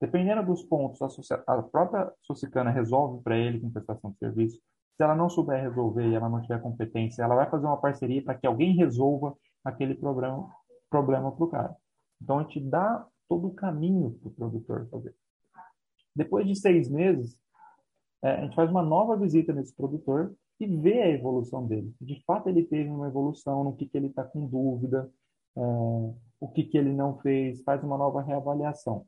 Dependendo 0.00 0.44
dos 0.44 0.62
pontos, 0.62 1.00
a, 1.02 1.42
a 1.46 1.62
própria 1.62 2.12
Socicana 2.20 2.70
resolve 2.70 3.22
para 3.24 3.36
ele 3.36 3.60
com 3.60 3.70
prestação 3.70 4.12
de 4.12 4.18
serviço. 4.18 4.60
Se 4.96 5.02
ela 5.02 5.14
não 5.14 5.28
souber 5.28 5.62
resolver 5.62 6.06
e 6.08 6.14
ela 6.14 6.28
não 6.28 6.40
tiver 6.40 6.60
competência, 6.60 7.22
ela 7.22 7.34
vai 7.34 7.48
fazer 7.50 7.66
uma 7.66 7.80
parceria 7.80 8.22
para 8.22 8.34
que 8.34 8.46
alguém 8.46 8.76
resolva 8.76 9.36
aquele 9.64 9.94
problema 9.94 10.50
problema 10.92 11.32
para 11.32 11.44
o 11.44 11.48
cara. 11.48 11.76
Então, 12.20 12.38
a 12.38 12.42
gente 12.42 12.60
dá 12.60 13.06
todo 13.28 13.48
o 13.48 13.54
caminho 13.54 14.12
para 14.20 14.28
o 14.28 14.34
produtor 14.34 14.86
fazer. 14.90 15.14
Depois 16.14 16.46
de 16.46 16.54
seis 16.54 16.90
meses, 16.90 17.34
é, 18.22 18.32
a 18.32 18.40
gente 18.42 18.54
faz 18.54 18.70
uma 18.70 18.82
nova 18.82 19.16
visita 19.16 19.54
nesse 19.54 19.74
produtor 19.74 20.34
e 20.60 20.66
vê 20.66 21.00
a 21.00 21.08
evolução 21.08 21.66
dele. 21.66 21.92
De 21.98 22.22
fato, 22.24 22.48
ele 22.48 22.62
teve 22.64 22.90
uma 22.90 23.08
evolução 23.08 23.64
no 23.64 23.74
que, 23.74 23.86
que 23.86 23.96
ele 23.96 24.08
está 24.08 24.22
com 24.22 24.46
dúvida, 24.46 25.10
é, 25.56 25.60
o 26.40 26.48
que, 26.48 26.64
que 26.64 26.76
ele 26.76 26.92
não 26.92 27.18
fez, 27.18 27.62
faz 27.62 27.82
uma 27.82 27.96
nova 27.96 28.20
reavaliação. 28.20 29.06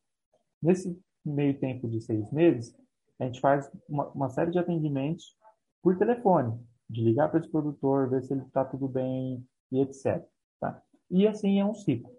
Nesse 0.62 0.98
meio 1.24 1.58
tempo 1.60 1.86
de 1.86 2.00
seis 2.00 2.32
meses, 2.32 2.74
a 3.20 3.26
gente 3.26 3.40
faz 3.40 3.70
uma, 3.88 4.08
uma 4.08 4.30
série 4.30 4.50
de 4.50 4.58
atendimentos 4.58 5.36
por 5.84 5.98
telefone, 5.98 6.58
de 6.88 7.04
ligar 7.04 7.30
para 7.30 7.38
esse 7.38 7.50
produtor, 7.50 8.08
ver 8.08 8.22
se 8.22 8.32
ele 8.32 8.40
está 8.42 8.64
tudo 8.64 8.88
bem 8.88 9.46
e 9.70 9.80
etc. 9.80 10.26
Tá? 10.58 10.82
E 11.10 11.28
assim 11.28 11.60
é 11.60 11.64
um 11.64 11.74
ciclo. 11.74 12.10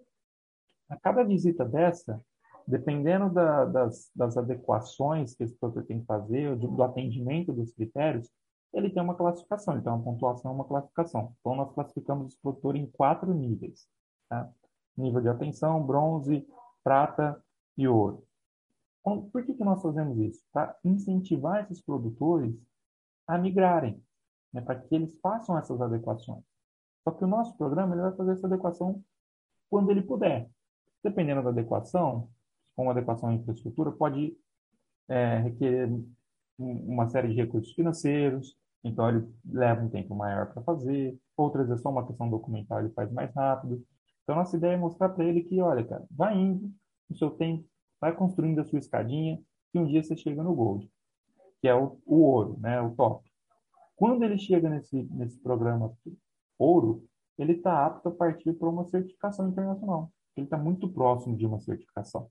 A 0.88 0.96
cada 0.96 1.24
visita 1.24 1.64
dessa, 1.64 2.24
dependendo 2.64 3.28
da, 3.28 3.64
das, 3.64 4.08
das, 4.14 4.36
adequações 4.36 5.34
que 5.34 5.42
esse 5.42 5.56
produtor 5.56 5.84
tem 5.84 5.98
que 5.98 6.06
fazer, 6.06 6.54
do, 6.54 6.68
do 6.68 6.82
atendimento 6.84 7.52
dos 7.52 7.72
critérios, 7.72 8.30
ele 8.72 8.88
tem 8.88 9.02
uma 9.02 9.16
classificação, 9.16 9.76
então 9.78 9.96
uma 9.96 10.04
pontuação 10.04 10.52
é 10.52 10.54
uma 10.54 10.64
classificação. 10.64 11.34
Então 11.40 11.56
nós 11.56 11.72
classificamos 11.72 12.28
esse 12.28 12.40
produtor 12.40 12.76
em 12.76 12.86
quatro 12.86 13.34
níveis. 13.34 13.88
Tá? 14.28 14.48
Nível 14.96 15.20
de 15.20 15.28
atenção, 15.28 15.84
bronze, 15.84 16.46
prata 16.84 17.42
e 17.76 17.88
ouro. 17.88 18.22
Então, 19.00 19.28
por 19.28 19.44
que, 19.44 19.54
que 19.54 19.64
nós 19.64 19.82
fazemos 19.82 20.18
isso? 20.18 20.44
Para 20.52 20.76
incentivar 20.84 21.64
esses 21.64 21.80
produtores 21.80 22.54
a 23.26 23.38
migrarem, 23.38 24.02
né, 24.52 24.60
para 24.60 24.78
que 24.78 24.94
eles 24.94 25.18
façam 25.20 25.58
essas 25.58 25.80
adequações. 25.80 26.44
Só 27.02 27.10
que 27.10 27.24
o 27.24 27.28
nosso 27.28 27.56
programa 27.56 27.94
ele 27.94 28.02
vai 28.02 28.16
fazer 28.16 28.32
essa 28.32 28.46
adequação 28.46 29.02
quando 29.68 29.90
ele 29.90 30.02
puder. 30.02 30.50
Dependendo 31.02 31.42
da 31.42 31.50
adequação, 31.50 32.28
como 32.74 32.90
adequação 32.90 33.28
à 33.28 33.34
infraestrutura, 33.34 33.92
pode 33.92 34.36
é, 35.08 35.38
requerer 35.38 35.88
uma 36.58 37.08
série 37.08 37.28
de 37.28 37.34
recursos 37.34 37.72
financeiros, 37.74 38.56
então 38.82 39.08
ele 39.08 39.28
leva 39.44 39.82
um 39.82 39.90
tempo 39.90 40.14
maior 40.14 40.52
para 40.52 40.62
fazer, 40.62 41.18
outras 41.36 41.70
é 41.70 41.76
só 41.76 41.90
uma 41.90 42.06
questão 42.06 42.28
documental, 42.28 42.80
ele 42.80 42.90
faz 42.90 43.12
mais 43.12 43.32
rápido. 43.34 43.84
Então, 44.22 44.36
nossa 44.36 44.56
ideia 44.56 44.72
é 44.72 44.76
mostrar 44.76 45.10
para 45.10 45.24
ele 45.24 45.42
que, 45.42 45.60
olha, 45.60 45.84
cara, 45.84 46.04
vai 46.10 46.36
indo 46.36 46.72
no 47.08 47.16
seu 47.16 47.30
tempo, 47.30 47.64
vai 48.00 48.14
construindo 48.14 48.60
a 48.60 48.64
sua 48.64 48.78
escadinha, 48.78 49.40
e 49.72 49.78
um 49.78 49.86
dia 49.86 50.02
você 50.02 50.16
chega 50.16 50.42
no 50.42 50.54
Gold 50.54 50.90
que 51.60 51.68
é 51.68 51.74
o, 51.74 51.98
o 52.04 52.20
ouro, 52.22 52.58
né, 52.60 52.80
o 52.80 52.94
top. 52.94 53.28
Quando 53.96 54.22
ele 54.24 54.38
chega 54.38 54.68
nesse, 54.68 55.02
nesse 55.04 55.38
programa 55.40 55.96
ouro, 56.58 57.04
ele 57.38 57.52
está 57.52 57.86
apto 57.86 58.08
a 58.08 58.12
partir 58.12 58.52
para 58.54 58.68
uma 58.68 58.84
certificação 58.84 59.48
internacional. 59.48 60.10
Ele 60.36 60.46
está 60.46 60.58
muito 60.58 60.88
próximo 60.88 61.36
de 61.36 61.46
uma 61.46 61.58
certificação. 61.60 62.30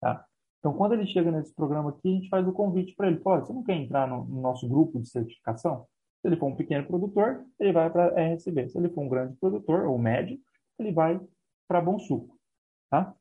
Tá? 0.00 0.26
Então, 0.58 0.72
quando 0.72 0.92
ele 0.92 1.06
chega 1.06 1.30
nesse 1.30 1.54
programa 1.54 1.90
aqui, 1.90 2.08
a 2.08 2.14
gente 2.14 2.28
faz 2.28 2.46
o 2.46 2.52
convite 2.52 2.94
para 2.94 3.08
ele. 3.08 3.20
Fala, 3.20 3.40
você 3.40 3.52
não 3.52 3.62
quer 3.62 3.74
entrar 3.74 4.06
no, 4.06 4.24
no, 4.24 4.40
nosso 4.40 4.68
grupo 4.68 5.00
de 5.00 5.08
certificação? 5.08 5.86
Se 6.20 6.28
ele 6.28 6.36
for 6.36 6.46
um 6.46 6.56
pequeno 6.56 6.86
produtor, 6.86 7.44
ele 7.58 7.72
vai 7.72 7.90
para 7.90 8.14
RSB. 8.14 8.68
Se 8.68 8.78
ele 8.78 8.88
for 8.88 9.02
um 9.02 9.08
grande 9.08 9.36
produtor 9.36 9.86
ou 9.86 9.98
médio, 9.98 10.38
ele 10.78 10.92
vai 10.92 11.20
para 11.66 11.80
Bom 11.80 11.98
Suco. 11.98 12.38
Tá? 12.88 13.14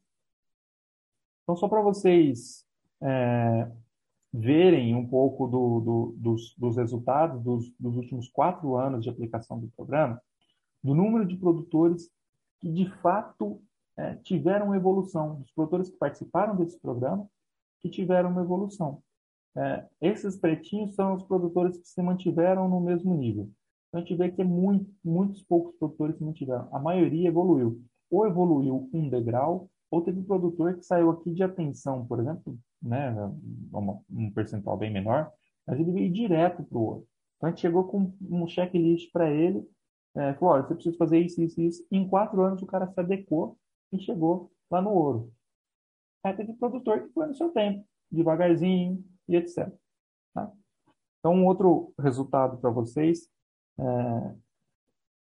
Então, 1.44 1.56
só 1.56 1.68
para 1.68 1.82
vocês 1.82 2.66
é, 3.02 3.72
verem 4.34 4.96
um 4.96 5.06
pouco 5.06 5.48
do, 5.48 5.80
do, 5.82 6.16
dos, 6.18 6.56
dos, 6.58 6.78
resultados 6.78 7.42
dos, 7.44 7.74
dos, 7.78 7.98
últimos 7.98 8.30
quatro 8.30 8.76
anos 8.76 9.04
de 9.04 9.10
aplicação 9.10 9.60
do 9.60 9.68
programa, 9.76 10.22
do 10.84 10.96
número 10.96 11.26
de 11.26 11.36
produtores 11.36 12.10
que 12.60 12.72
de 12.72 12.90
fato 13.02 13.62
é, 13.98 14.16
tiveram 14.16 14.74
evolução, 14.74 15.36
dos 15.36 15.52
produtores 15.52 15.90
que 15.90 15.98
participaram 15.98 16.56
desse 16.56 16.80
programa, 16.80 17.28
que 17.82 17.90
tiveram 17.90 18.30
uma 18.30 18.42
evolução. 18.42 19.02
É, 19.56 19.86
esses 20.00 20.38
pretinhos 20.38 20.96
são 20.96 21.16
os 21.16 21.24
produtores 21.24 21.78
que 21.78 21.88
se 21.88 22.02
mantiveram 22.02 22.70
no 22.70 22.80
mesmo 22.80 23.14
nível. 23.16 23.50
Então, 23.90 24.00
a 24.00 24.04
gente 24.04 24.16
vê 24.16 24.32
que 24.32 24.42
é 24.42 24.46
muito, 24.46 24.90
muitos 25.04 25.44
poucos 25.44 25.76
produtores 25.76 26.16
se 26.16 26.24
mantiveram. 26.24 26.70
A 26.72 26.80
maioria 26.80 27.28
evoluiu. 27.28 27.82
Ou 28.10 28.26
evoluiu 28.26 28.90
um 28.94 29.10
degrau, 29.10 29.70
ou 29.92 30.02
teve 30.02 30.24
produtor 30.24 30.76
que 30.76 30.86
saiu 30.86 31.10
aqui 31.12 31.34
de 31.34 31.44
atenção, 31.44 32.08
por 32.08 32.20
exemplo, 32.20 32.58
né, 32.82 33.14
um 34.10 34.32
percentual 34.32 34.78
bem 34.78 34.92
menor, 34.92 35.30
mas 35.68 35.80
ele 35.80 35.92
veio 35.92 36.12
direto 36.12 36.64
para 36.64 36.78
o 36.78 36.82
ouro. 36.82 37.08
Então 37.36 37.48
a 37.48 37.52
gente 37.52 37.62
chegou 37.62 37.84
com 37.84 38.14
um 38.22 38.48
checklist 38.48 39.12
para 39.12 39.30
ele, 39.30 39.68
é, 40.16 40.34
falou, 40.36 40.56
olha, 40.56 40.64
você 40.64 40.74
precisa 40.74 40.98
fazer 40.98 41.20
isso, 41.20 41.42
isso, 41.42 41.62
isso. 41.62 41.88
Em 41.92 42.08
quatro 42.08 42.42
anos 42.42 42.62
o 42.62 42.66
cara 42.66 42.88
se 42.88 43.00
adequou 43.00 43.58
e 43.92 44.00
chegou 44.00 44.52
lá 44.70 44.82
no 44.82 44.92
ouro. 44.92 45.32
Aí 46.24 46.34
teve 46.36 46.54
produtor 46.54 47.02
que 47.02 47.14
foi 47.14 47.28
no 47.28 47.36
seu 47.36 47.50
tempo, 47.50 47.86
devagarzinho 48.10 49.04
e 49.28 49.36
etc. 49.36 49.74
Tá? 50.34 50.52
Então, 51.20 51.34
um 51.34 51.46
outro 51.46 51.94
resultado 52.00 52.58
para 52.58 52.70
vocês, 52.70 53.28
é, 53.78 54.36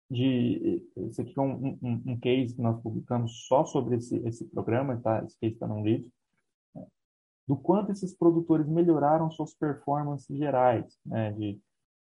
de, 0.09 0.83
esse 0.97 1.21
aqui 1.21 1.33
é 1.37 1.41
um, 1.41 1.77
um, 1.81 2.03
um, 2.05 2.19
case 2.19 2.55
que 2.55 2.61
nós 2.61 2.79
publicamos 2.81 3.45
só 3.47 3.65
sobre 3.65 3.95
esse, 3.95 4.15
esse 4.27 4.45
programa, 4.45 4.97
tá? 4.97 5.23
esse 5.23 5.37
case 5.39 5.53
está 5.53 5.67
num 5.67 5.83
livro, 5.83 6.09
do 7.47 7.55
quanto 7.55 7.91
esses 7.91 8.15
produtores 8.15 8.67
melhoraram 8.67 9.29
suas 9.29 9.53
performances 9.53 10.35
gerais, 10.35 10.97
né? 11.05 11.31
De, 11.33 11.59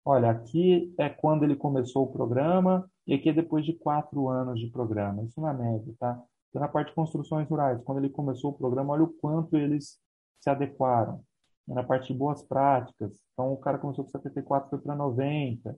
olha, 0.05 0.31
aqui 0.31 0.95
é 0.99 1.09
quando 1.09 1.45
ele 1.45 1.57
começou 1.57 2.05
o 2.05 2.13
programa 2.13 2.89
e 3.07 3.15
aqui 3.15 3.29
é 3.29 3.33
depois 3.33 3.65
de 3.65 3.75
quatro 3.75 4.29
anos 4.29 4.59
de 4.59 4.71
programa. 4.71 5.23
Isso 5.25 5.41
na 5.41 5.53
média, 5.53 5.95
tá? 5.99 6.23
Então, 6.49 6.61
na 6.61 6.69
parte 6.69 6.89
de 6.89 6.95
construções 6.95 7.47
rurais, 7.49 7.83
quando 7.83 7.99
ele 7.99 8.09
começou 8.09 8.51
o 8.51 8.55
programa, 8.57 8.95
olha 8.95 9.05
o 9.05 9.13
quanto 9.13 9.57
eles 9.57 9.99
se 10.41 10.49
adequaram. 10.49 11.21
Na 11.69 11.83
parte 11.83 12.13
de 12.13 12.19
boas 12.19 12.43
práticas, 12.43 13.21
então 13.33 13.53
o 13.53 13.57
cara 13.57 13.77
começou 13.77 14.05
com 14.05 14.11
74, 14.11 14.71
foi 14.71 14.79
para 14.79 14.95
90. 14.95 15.77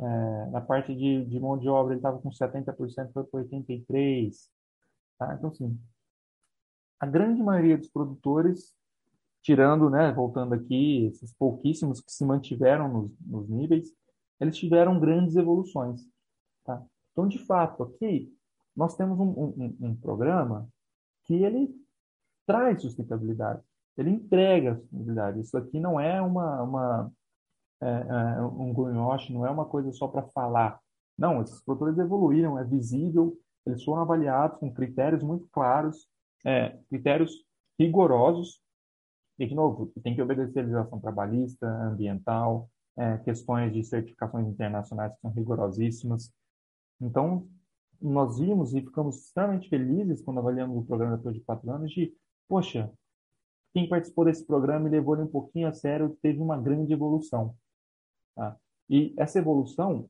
É, 0.00 0.46
na 0.50 0.60
parte 0.60 0.94
de, 0.94 1.24
de 1.24 1.40
mão 1.40 1.58
de 1.58 1.68
obra, 1.68 1.92
ele 1.92 1.98
estava 1.98 2.20
com 2.20 2.30
70%, 2.30 3.12
foi 3.12 3.24
para 3.24 3.44
83%. 3.44 4.32
Tá? 5.18 5.34
Então, 5.34 5.50
assim, 5.50 5.78
a 7.00 7.06
grande 7.06 7.42
maioria 7.42 7.76
dos 7.76 7.88
produtores 7.88 8.72
tirando, 9.42 9.88
né, 9.88 10.12
voltando 10.12 10.54
aqui, 10.54 11.06
esses 11.06 11.32
pouquíssimos 11.32 12.00
que 12.00 12.12
se 12.12 12.24
mantiveram 12.24 12.88
nos, 12.88 13.18
nos 13.20 13.48
níveis, 13.48 13.92
eles 14.40 14.56
tiveram 14.56 15.00
grandes 15.00 15.36
evoluções. 15.36 16.02
Tá? 16.64 16.84
Então, 17.12 17.26
de 17.26 17.38
fato, 17.38 17.82
aqui 17.82 18.32
nós 18.76 18.96
temos 18.96 19.18
um, 19.18 19.24
um, 19.24 19.76
um 19.80 19.96
programa 19.96 20.68
que 21.24 21.34
ele 21.34 21.74
traz 22.46 22.82
sustentabilidade, 22.82 23.62
ele 23.96 24.10
entrega 24.10 24.76
sustentabilidade. 24.76 25.40
Isso 25.40 25.56
aqui 25.56 25.80
não 25.80 25.98
é 25.98 26.20
uma, 26.20 26.62
uma 26.62 27.12
é, 27.80 27.86
é, 27.86 28.42
um 28.42 28.72
greenwash, 28.72 29.30
não 29.30 29.46
é 29.46 29.50
uma 29.50 29.64
coisa 29.64 29.92
só 29.92 30.08
para 30.08 30.22
falar. 30.28 30.80
Não, 31.16 31.42
esses 31.42 31.62
produtores 31.62 31.98
evoluíram, 31.98 32.58
é 32.58 32.64
visível, 32.64 33.36
eles 33.66 33.84
foram 33.84 34.02
avaliados 34.02 34.58
com 34.58 34.72
critérios 34.72 35.22
muito 35.22 35.48
claros, 35.52 36.08
é, 36.44 36.78
critérios 36.88 37.44
rigorosos, 37.78 38.60
e, 39.38 39.46
de 39.46 39.54
novo, 39.54 39.92
tem 40.02 40.14
que 40.14 40.22
obedecer 40.22 40.58
a 40.58 40.62
legislação 40.62 40.98
trabalhista, 41.00 41.66
ambiental, 41.66 42.68
é, 42.96 43.18
questões 43.18 43.72
de 43.72 43.84
certificações 43.84 44.48
internacionais 44.48 45.14
que 45.14 45.20
são 45.20 45.30
rigorosíssimas. 45.30 46.32
Então, 47.00 47.46
nós 48.00 48.38
vimos 48.38 48.74
e 48.74 48.80
ficamos 48.80 49.26
extremamente 49.26 49.68
felizes 49.68 50.22
quando 50.22 50.38
avaliamos 50.38 50.76
o 50.76 50.84
programa 50.84 51.16
depois 51.16 51.36
de 51.36 51.40
quatro 51.42 51.70
anos 51.70 51.92
de, 51.92 52.12
poxa, 52.48 52.90
quem 53.72 53.88
participou 53.88 54.24
desse 54.24 54.44
programa 54.44 54.88
e 54.88 54.90
levou 54.90 55.14
ele 55.14 55.24
um 55.24 55.30
pouquinho 55.30 55.68
a 55.68 55.72
sério 55.72 56.16
teve 56.20 56.40
uma 56.40 56.60
grande 56.60 56.92
evolução. 56.92 57.54
Tá? 58.38 58.56
E 58.88 59.12
essa 59.18 59.40
evolução 59.40 60.08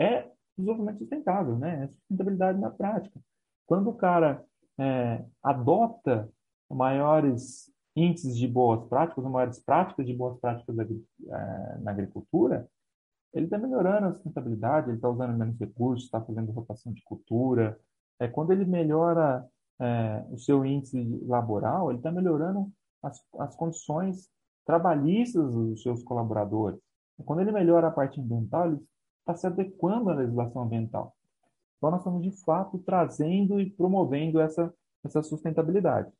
é 0.00 0.26
desenvolvimento 0.56 1.00
sustentável, 1.00 1.56
né? 1.58 1.84
É 1.84 1.88
sustentabilidade 1.88 2.58
na 2.58 2.70
prática. 2.70 3.20
Quando 3.66 3.90
o 3.90 3.94
cara 3.94 4.42
é, 4.78 5.22
adota 5.42 6.28
maiores 6.70 7.70
índices 7.94 8.38
de 8.38 8.48
boas 8.48 8.88
práticas, 8.88 9.22
maiores 9.24 9.58
práticas 9.58 10.06
de 10.06 10.14
boas 10.14 10.40
práticas 10.40 10.74
é, 10.78 11.78
na 11.80 11.90
agricultura, 11.90 12.66
ele 13.34 13.44
está 13.44 13.58
melhorando 13.58 14.06
a 14.06 14.12
sustentabilidade, 14.14 14.88
ele 14.88 14.96
está 14.96 15.10
usando 15.10 15.36
menos 15.36 15.58
recursos, 15.58 16.06
está 16.06 16.22
fazendo 16.22 16.50
rotação 16.50 16.90
de 16.92 17.02
cultura. 17.04 17.78
É, 18.18 18.26
quando 18.26 18.50
ele 18.52 18.64
melhora 18.64 19.46
é, 19.78 20.24
o 20.30 20.38
seu 20.38 20.64
índice 20.64 21.22
laboral, 21.26 21.90
ele 21.90 21.98
está 21.98 22.10
melhorando 22.10 22.72
as, 23.02 23.22
as 23.38 23.54
condições 23.54 24.30
trabalhistas 24.64 25.52
dos 25.52 25.82
seus 25.82 26.02
colaboradores. 26.02 26.80
Quando 27.24 27.40
ele 27.40 27.52
melhora 27.52 27.88
a 27.88 27.90
parte 27.90 28.20
ambiental, 28.20 28.66
ele 28.66 28.80
está 29.20 29.34
se 29.34 29.46
adequando 29.46 30.10
à 30.10 30.14
legislação 30.14 30.62
ambiental. 30.62 31.14
Então, 31.76 31.90
nós 31.90 32.00
estamos, 32.00 32.22
de 32.22 32.32
fato, 32.44 32.78
trazendo 32.78 33.60
e 33.60 33.70
promovendo 33.70 34.40
essa, 34.40 34.72
essa 35.04 35.22
sustentabilidade. 35.22 36.10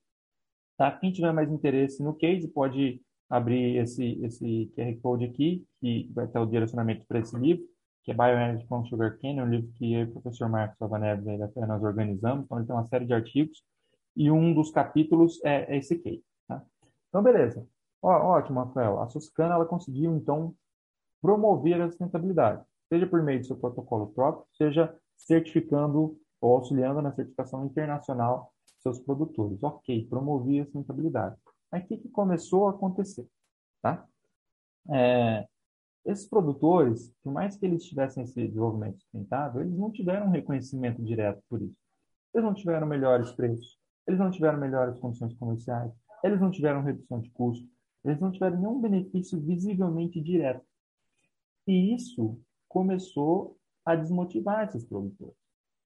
Tá? 0.77 0.91
Quem 0.93 1.13
tiver 1.13 1.33
mais 1.33 1.51
interesse 1.51 2.03
no 2.03 2.15
case, 2.15 2.47
pode 2.49 3.03
abrir 3.29 3.77
esse, 3.77 4.19
esse 4.25 4.73
QR 4.75 5.01
Code 5.03 5.25
aqui, 5.25 5.67
que 5.81 6.11
vai 6.15 6.27
ter 6.29 6.39
o 6.39 6.47
direcionamento 6.47 7.05
para 7.07 7.19
esse 7.19 7.37
livro, 7.37 7.65
que 8.05 8.13
é 8.13 8.15
Bioenergy 8.15 8.67
from 8.67 8.87
Sugarcane, 8.87 9.43
um 9.43 9.51
livro 9.51 9.71
que 9.75 9.93
eu 9.93 10.01
e 10.01 10.05
o 10.05 10.13
professor 10.13 10.49
Marcos 10.49 10.79
da 10.79 11.67
nós 11.67 11.83
organizamos. 11.83 12.45
Então, 12.45 12.59
ele 12.59 12.67
tem 12.67 12.77
uma 12.77 12.87
série 12.87 13.05
de 13.05 13.13
artigos 13.13 13.63
e 14.17 14.31
um 14.31 14.55
dos 14.55 14.71
capítulos 14.71 15.45
é, 15.45 15.75
é 15.75 15.79
esse 15.79 15.99
case. 15.99 16.25
Tá? 16.47 16.63
Então, 17.09 17.23
beleza. 17.23 17.67
Ó, 18.01 18.11
ótimo, 18.11 18.61
Rafael. 18.61 19.01
A 19.01 19.09
Suscana 19.09 19.55
ela 19.55 19.67
conseguiu, 19.67 20.17
então, 20.17 20.55
promover 21.21 21.81
a 21.81 21.89
sustentabilidade, 21.89 22.65
seja 22.89 23.07
por 23.07 23.23
meio 23.23 23.41
do 23.41 23.47
seu 23.47 23.57
protocolo 23.57 24.09
próprio, 24.09 24.47
seja 24.53 24.95
certificando 25.17 26.19
ou 26.41 26.57
auxiliando 26.57 27.03
na 27.03 27.13
certificação 27.13 27.65
internacional 27.67 28.53
seus 28.79 28.99
produtores. 29.01 29.63
Ok, 29.63 30.07
promovia 30.09 30.63
a 30.63 30.65
sustentabilidade. 30.65 31.37
Mas 31.71 31.85
o 31.85 31.87
que, 31.89 31.99
que 31.99 32.09
começou 32.09 32.69
a 32.69 32.71
acontecer? 32.71 33.27
Tá? 33.83 34.07
É, 34.91 35.47
esses 36.07 36.29
produtores, 36.29 37.13
por 37.23 37.33
mais 37.33 37.57
que 37.57 37.67
eles 37.67 37.85
tivessem 37.85 38.25
esse 38.25 38.35
desenvolvimento 38.35 38.99
sustentável, 39.01 39.61
eles 39.61 39.77
não 39.77 39.91
tiveram 39.91 40.31
reconhecimento 40.31 41.03
direto 41.03 41.43
por 41.49 41.61
isso. 41.61 41.77
Eles 42.35 42.47
não 42.47 42.55
tiveram 42.55 42.87
melhores 42.87 43.31
preços, 43.33 43.79
eles 44.07 44.19
não 44.19 44.31
tiveram 44.31 44.59
melhores 44.59 44.99
condições 44.99 45.35
comerciais, 45.35 45.93
eles 46.23 46.41
não 46.41 46.51
tiveram 46.51 46.83
redução 46.83 47.21
de 47.21 47.31
custo, 47.31 47.69
eles 48.05 48.21
não 48.21 48.31
tiveram 48.31 48.57
nenhum 48.57 48.81
benefício 48.81 49.41
visivelmente 49.41 50.21
direto. 50.21 50.65
E 51.69 51.95
isso 51.95 52.41
começou 52.67 53.59
a 53.85 53.95
desmotivar 53.95 54.67
esses 54.67 54.85
produtores. 54.87 55.37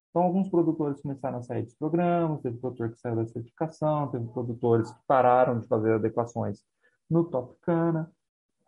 Então, 0.09 0.23
alguns 0.23 0.49
produtores 0.49 1.01
começaram 1.01 1.39
a 1.39 1.41
sair 1.41 1.63
dos 1.63 1.75
programas, 1.75 2.41
teve 2.41 2.57
produtor 2.57 2.91
que 2.91 2.99
saiu 2.99 3.15
da 3.15 3.25
certificação, 3.25 4.09
teve 4.09 4.25
produtores 4.27 4.91
que 4.91 4.99
pararam 5.05 5.59
de 5.59 5.67
fazer 5.67 5.93
adequações 5.93 6.63
no 7.09 7.25
Topcana. 7.25 8.11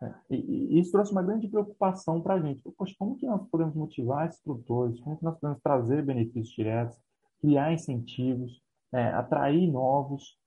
Né? 0.00 0.20
E, 0.28 0.36
e, 0.36 0.80
isso 0.80 0.92
trouxe 0.92 1.12
uma 1.12 1.22
grande 1.22 1.48
preocupação 1.48 2.20
para 2.20 2.34
a 2.34 2.40
gente. 2.40 2.62
Poxa, 2.76 2.94
como 2.98 3.16
que 3.16 3.26
nós 3.26 3.48
podemos 3.48 3.74
motivar 3.74 4.28
esses 4.28 4.42
produtores? 4.42 5.00
Como 5.00 5.16
que 5.16 5.24
nós 5.24 5.38
podemos 5.38 5.62
trazer 5.62 6.04
benefícios 6.04 6.54
diretos, 6.54 6.98
criar 7.40 7.72
incentivos, 7.72 8.60
é, 8.92 9.06
atrair 9.12 9.70
novos? 9.70 10.38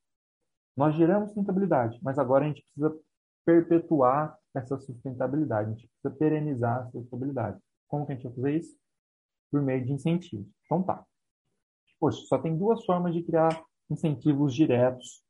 Nós 0.78 0.96
geramos 0.96 1.30
sustentabilidade, 1.30 2.00
mas 2.04 2.20
agora 2.20 2.46
a 2.46 2.48
gente 2.48 2.62
precisa 2.62 2.96
perpetuar 3.46 4.39
essa 4.56 4.78
sustentabilidade, 4.78 5.70
a 5.70 5.74
gente 5.74 5.88
precisa 5.88 6.20
perenizar 6.20 6.80
a 6.80 6.86
sustentabilidade. 6.86 7.60
Como 7.88 8.06
que 8.06 8.12
a 8.12 8.16
gente 8.16 8.26
vai 8.26 8.34
fazer 8.36 8.58
isso? 8.58 8.80
por 9.52 9.62
meio 9.62 9.84
de 9.84 9.92
incentivos. 9.92 10.48
Então 10.66 10.84
tá. 10.84 11.04
Poxa, 12.00 12.22
só 12.28 12.38
tem 12.38 12.58
duas 12.58 12.86
formas 12.86 13.14
de 13.14 13.24
criar 13.24 13.64
incentivos 13.90 14.54
diretos 14.54 15.24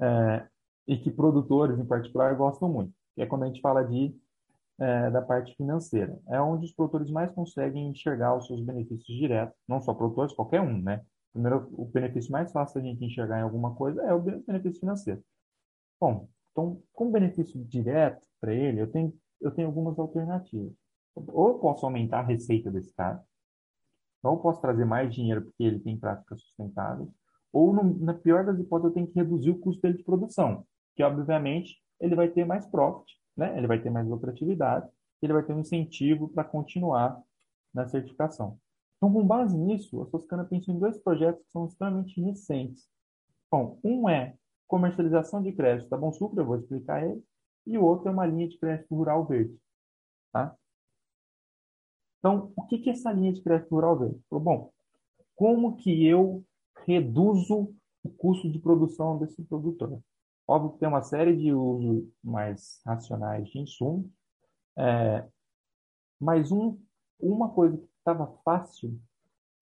é, 0.00 0.46
e 0.86 0.96
que 0.98 1.10
produtores, 1.10 1.78
em 1.78 1.86
particular, 1.86 2.34
gostam 2.34 2.68
muito. 2.68 2.92
Que 3.14 3.22
é 3.22 3.26
quando 3.26 3.44
a 3.44 3.46
gente 3.46 3.60
fala 3.60 3.84
de, 3.84 4.16
é, 4.80 5.10
da 5.10 5.22
parte 5.22 5.54
financeira. 5.54 6.18
É 6.28 6.40
onde 6.40 6.66
os 6.66 6.72
produtores 6.72 7.10
mais 7.10 7.30
conseguem 7.32 7.88
enxergar 7.88 8.36
os 8.36 8.46
seus 8.46 8.60
benefícios 8.60 9.16
diretos. 9.16 9.56
Não 9.68 9.80
só 9.80 9.94
produtores, 9.94 10.34
qualquer 10.34 10.60
um, 10.60 10.82
né? 10.82 11.04
Primeiro, 11.32 11.68
o 11.72 11.84
benefício 11.84 12.32
mais 12.32 12.50
fácil 12.50 12.80
da 12.80 12.88
gente 12.88 13.04
enxergar 13.04 13.38
em 13.38 13.42
alguma 13.42 13.74
coisa 13.74 14.02
é 14.02 14.12
o 14.12 14.20
benefício 14.20 14.80
financeiro. 14.80 15.22
Bom, 16.00 16.28
então, 16.56 16.82
com 16.94 17.12
benefício 17.12 17.62
direto 17.66 18.26
para 18.40 18.54
ele, 18.54 18.80
eu 18.80 18.90
tenho, 18.90 19.12
eu 19.42 19.50
tenho 19.50 19.68
algumas 19.68 19.98
alternativas. 19.98 20.72
Ou 21.14 21.48
eu 21.48 21.58
posso 21.58 21.84
aumentar 21.84 22.20
a 22.20 22.26
receita 22.26 22.70
desse 22.70 22.94
cara, 22.94 23.22
ou 24.22 24.32
eu 24.32 24.38
posso 24.38 24.62
trazer 24.62 24.86
mais 24.86 25.14
dinheiro 25.14 25.42
porque 25.42 25.62
ele 25.62 25.78
tem 25.80 25.98
práticas 25.98 26.40
sustentáveis, 26.40 27.10
ou, 27.52 27.74
no, 27.74 27.98
na 27.98 28.14
pior 28.14 28.42
das 28.42 28.58
hipóteses, 28.58 28.88
eu 28.88 28.94
tenho 28.94 29.06
que 29.06 29.14
reduzir 29.14 29.50
o 29.50 29.58
custo 29.58 29.82
dele 29.82 29.98
de 29.98 30.04
produção, 30.04 30.66
que 30.94 31.02
obviamente 31.02 31.76
ele 32.00 32.14
vai 32.14 32.28
ter 32.28 32.46
mais 32.46 32.66
profit, 32.66 33.20
né? 33.36 33.54
ele 33.58 33.66
vai 33.66 33.78
ter 33.78 33.90
mais 33.90 34.08
lucratividade, 34.08 34.88
ele 35.20 35.34
vai 35.34 35.42
ter 35.42 35.52
um 35.52 35.60
incentivo 35.60 36.26
para 36.30 36.42
continuar 36.42 37.22
na 37.72 37.86
certificação. 37.86 38.58
Então, 38.96 39.12
com 39.12 39.26
base 39.26 39.54
nisso, 39.54 40.00
a 40.00 40.06
Toscana 40.06 40.44
pensou 40.46 40.74
em 40.74 40.78
dois 40.78 40.96
projetos 40.96 41.44
que 41.44 41.50
são 41.50 41.66
extremamente 41.66 42.18
recentes. 42.18 42.88
Bom, 43.50 43.78
um 43.84 44.08
é 44.08 44.34
comercialização 44.66 45.42
de 45.42 45.52
crédito 45.52 45.88
da 45.88 45.96
Bom 45.96 46.12
Sucro, 46.12 46.40
eu 46.40 46.46
vou 46.46 46.56
explicar 46.56 47.04
ele, 47.04 47.22
e 47.66 47.78
o 47.78 47.84
outro 47.84 48.08
é 48.08 48.12
uma 48.12 48.26
linha 48.26 48.48
de 48.48 48.58
crédito 48.58 48.94
rural 48.94 49.24
verde. 49.26 49.56
Tá? 50.32 50.54
Então, 52.18 52.52
o 52.56 52.66
que, 52.66 52.78
que 52.78 52.90
essa 52.90 53.12
linha 53.12 53.32
de 53.32 53.42
crédito 53.42 53.70
rural 53.70 53.98
vê? 53.98 54.14
Bom, 54.30 54.72
como 55.34 55.76
que 55.76 56.06
eu 56.06 56.44
reduzo 56.84 57.74
o 58.02 58.10
custo 58.10 58.50
de 58.50 58.58
produção 58.58 59.18
desse 59.18 59.42
produtor? 59.44 60.00
Óbvio 60.48 60.72
que 60.72 60.78
tem 60.78 60.88
uma 60.88 61.02
série 61.02 61.36
de 61.36 61.52
usos 61.52 62.08
mais 62.22 62.80
racionais 62.84 63.48
de 63.48 63.58
insumos, 63.58 64.10
é, 64.78 65.26
mas 66.20 66.52
um, 66.52 66.80
uma 67.18 67.50
coisa 67.50 67.76
que 67.76 67.88
estava 67.98 68.26
fácil 68.44 68.98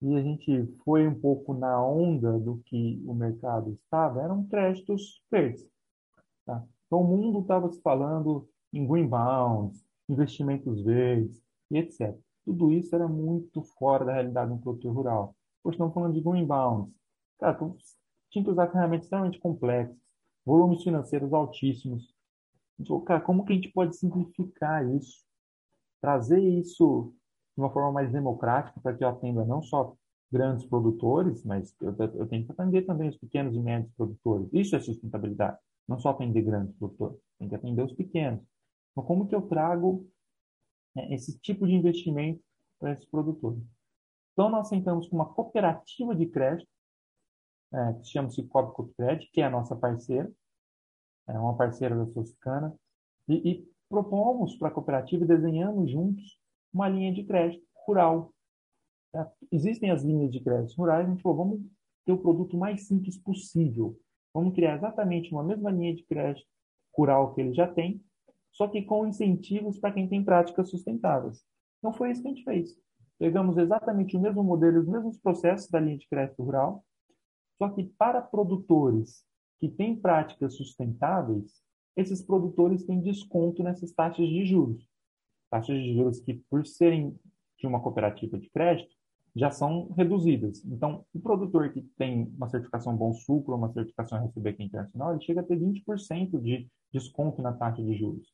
e 0.01 0.15
a 0.15 0.21
gente 0.21 0.67
foi 0.83 1.07
um 1.07 1.19
pouco 1.19 1.53
na 1.53 1.83
onda 1.83 2.37
do 2.39 2.57
que 2.65 3.01
o 3.05 3.13
mercado 3.13 3.71
estava, 3.71 4.21
eram 4.21 4.45
créditos 4.45 5.21
verdes. 5.31 5.67
Tá? 6.45 6.63
Então, 6.85 7.01
o 7.01 7.07
mundo 7.07 7.39
estava 7.39 7.71
se 7.71 7.81
falando 7.81 8.47
em 8.71 8.85
green 8.85 9.07
bonds, 9.07 9.83
investimentos 10.07 10.81
verdes 10.83 11.41
e 11.71 11.77
etc. 11.77 12.15
Tudo 12.43 12.71
isso 12.71 12.93
era 12.93 13.07
muito 13.07 13.63
fora 13.79 14.05
da 14.05 14.13
realidade 14.13 14.51
do 14.51 14.59
produtor 14.59 14.93
rural. 14.93 15.35
Hoje 15.63 15.75
estamos 15.75 15.93
falando 15.93 16.13
de 16.13 16.21
green 16.21 16.45
bounds. 16.45 16.93
Cara, 17.39 17.57
tinha 18.29 18.43
que 18.43 18.51
usar 18.51 18.71
ferramentas 18.71 19.05
extremamente 19.05 19.39
complexas, 19.39 19.97
volumes 20.45 20.83
financeiros 20.83 21.33
altíssimos. 21.33 22.13
Então, 22.79 22.99
cara, 23.01 23.21
como 23.21 23.45
que 23.45 23.53
a 23.53 23.55
gente 23.55 23.71
pode 23.71 23.95
simplificar 23.95 24.87
isso? 24.93 25.25
Trazer 26.01 26.39
isso 26.39 27.13
de 27.55 27.61
uma 27.61 27.71
forma 27.71 27.91
mais 27.91 28.11
democrática 28.11 28.79
para 28.81 28.95
que 28.95 29.03
eu 29.03 29.09
atenda 29.09 29.45
não 29.45 29.61
só 29.61 29.95
grandes 30.31 30.65
produtores, 30.65 31.43
mas 31.43 31.73
eu, 31.79 31.95
eu 31.97 32.27
tenho 32.27 32.45
que 32.45 32.51
atender 32.51 32.85
também 32.85 33.09
os 33.09 33.17
pequenos 33.17 33.55
e 33.55 33.59
médios 33.59 33.91
produtores. 33.93 34.49
Isso 34.51 34.75
é 34.75 34.79
sustentabilidade. 34.79 35.57
Não 35.87 35.97
só 35.99 36.09
atender 36.09 36.41
grandes 36.41 36.75
produtores, 36.75 37.17
tem 37.39 37.47
que 37.47 37.55
atender 37.55 37.83
os 37.83 37.93
pequenos. 37.93 38.41
Então, 38.91 39.03
como 39.03 39.27
que 39.27 39.35
eu 39.35 39.43
trago 39.43 40.07
né, 40.95 41.13
esse 41.13 41.37
tipo 41.39 41.67
de 41.67 41.73
investimento 41.73 42.41
para 42.79 42.93
esses 42.93 43.05
produtores. 43.05 43.61
Então, 44.33 44.49
nós 44.49 44.67
sentamos 44.67 45.07
com 45.07 45.15
uma 45.15 45.33
cooperativa 45.33 46.15
de 46.15 46.25
crédito, 46.25 46.69
é, 47.73 47.93
que 47.93 48.07
chama-se 48.07 48.43
Cobb 48.47 48.93
Credit, 48.95 49.29
que 49.31 49.41
é 49.41 49.45
a 49.45 49.49
nossa 49.49 49.75
parceira, 49.75 50.31
é 51.27 51.39
uma 51.39 51.55
parceira 51.57 51.95
da 51.95 52.05
Suscana, 52.07 52.73
e, 53.27 53.51
e 53.51 53.71
propomos 53.89 54.55
para 54.55 54.69
a 54.69 54.71
cooperativa 54.71 55.23
e 55.23 55.27
desenhamos 55.27 55.91
juntos 55.91 56.39
uma 56.75 56.89
linha 56.89 57.13
de 57.13 57.23
crédito 57.23 57.63
rural. 57.87 58.33
Tá? 59.11 59.31
Existem 59.49 59.91
as 59.91 60.03
linhas 60.03 60.31
de 60.31 60.41
crédito 60.41 60.75
rurais, 60.75 61.07
a 61.07 61.09
gente 61.09 61.21
falou, 61.21 61.37
vamos 61.37 61.61
ter 62.05 62.11
o 62.11 62.17
produto 62.17 62.57
mais 62.57 62.85
simples 62.85 63.17
possível. 63.17 63.97
Vamos 64.33 64.53
criar 64.53 64.75
exatamente 64.75 65.31
uma 65.31 65.43
mesma 65.43 65.71
linha 65.71 65.95
de 65.95 66.03
crédito 66.03 66.45
rural 66.93 67.33
que 67.33 67.39
ele 67.39 67.53
já 67.53 67.65
tem, 67.65 68.03
só 68.51 68.67
que 68.67 68.81
com 68.81 69.07
incentivos 69.07 69.79
para 69.79 69.93
quem 69.93 70.07
tem 70.07 70.23
práticas 70.23 70.69
sustentáveis. 70.69 71.43
Não 71.81 71.93
foi 71.93 72.11
isso 72.11 72.21
que 72.21 72.27
a 72.27 72.31
gente 72.31 72.43
fez. 72.43 72.77
Pegamos 73.17 73.57
exatamente 73.57 74.17
o 74.17 74.19
mesmo 74.19 74.43
modelo, 74.43 74.81
os 74.81 74.87
mesmos 74.87 75.17
processos 75.17 75.69
da 75.69 75.79
linha 75.79 75.97
de 75.97 76.07
crédito 76.09 76.43
rural, 76.43 76.83
só 77.57 77.69
que 77.69 77.85
para 77.97 78.21
produtores 78.21 79.23
que 79.59 79.69
têm 79.69 79.95
práticas 79.95 80.55
sustentáveis, 80.55 81.63
esses 81.95 82.21
produtores 82.21 82.83
têm 82.83 82.99
desconto 82.99 83.63
nessas 83.63 83.93
taxas 83.93 84.27
de 84.27 84.45
juros. 84.45 84.85
Taxas 85.49 85.75
de 85.75 85.93
juros 85.93 86.19
que, 86.19 86.35
por 86.49 86.65
serem 86.65 87.15
de 87.57 87.67
uma 87.67 87.79
cooperativa 87.79 88.37
de 88.37 88.49
crédito, 88.49 88.93
já 89.35 89.51
são 89.51 89.91
reduzidas. 89.97 90.63
Então, 90.65 91.05
o 91.13 91.19
produtor 91.19 91.71
que 91.71 91.81
tem 91.97 92.23
uma 92.37 92.47
certificação 92.47 92.95
Bom 92.95 93.13
Sucro, 93.13 93.55
uma 93.55 93.71
certificação 93.71 94.17
RCBQ 94.25 94.63
Internacional, 94.63 95.11
ele 95.11 95.21
chega 95.23 95.41
a 95.41 95.43
ter 95.43 95.59
20% 95.59 96.39
de 96.39 96.67
desconto 96.91 97.41
na 97.41 97.51
taxa 97.51 97.83
de 97.83 97.93
juros. 97.95 98.33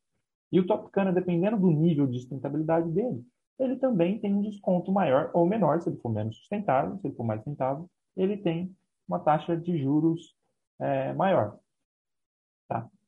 E 0.51 0.59
o 0.59 0.68
Topicana, 0.68 1.12
dependendo 1.12 1.57
do 1.57 1.72
nível 1.72 2.05
de 2.05 2.20
sustentabilidade 2.20 2.89
dele, 2.91 3.26
ele 3.57 3.78
também 3.78 4.20
tem 4.20 4.34
um 4.34 4.41
desconto 4.41 4.91
maior 4.91 5.32
ou 5.34 5.45
menor, 5.45 5.82
se 5.82 5.89
ele 5.89 5.97
for 5.97 6.09
menos 6.09 6.38
sustentável, 6.38 6.97
se 6.97 7.07
ele 7.07 7.16
for 7.16 7.24
mais 7.24 7.39
sustentável, 7.39 7.89
ele 8.16 8.38
tem 8.38 8.76
uma 9.07 9.20
taxa 9.20 9.57
de 9.57 9.78
juros 9.78 10.36
é, 10.80 11.14
maior. 11.14 11.57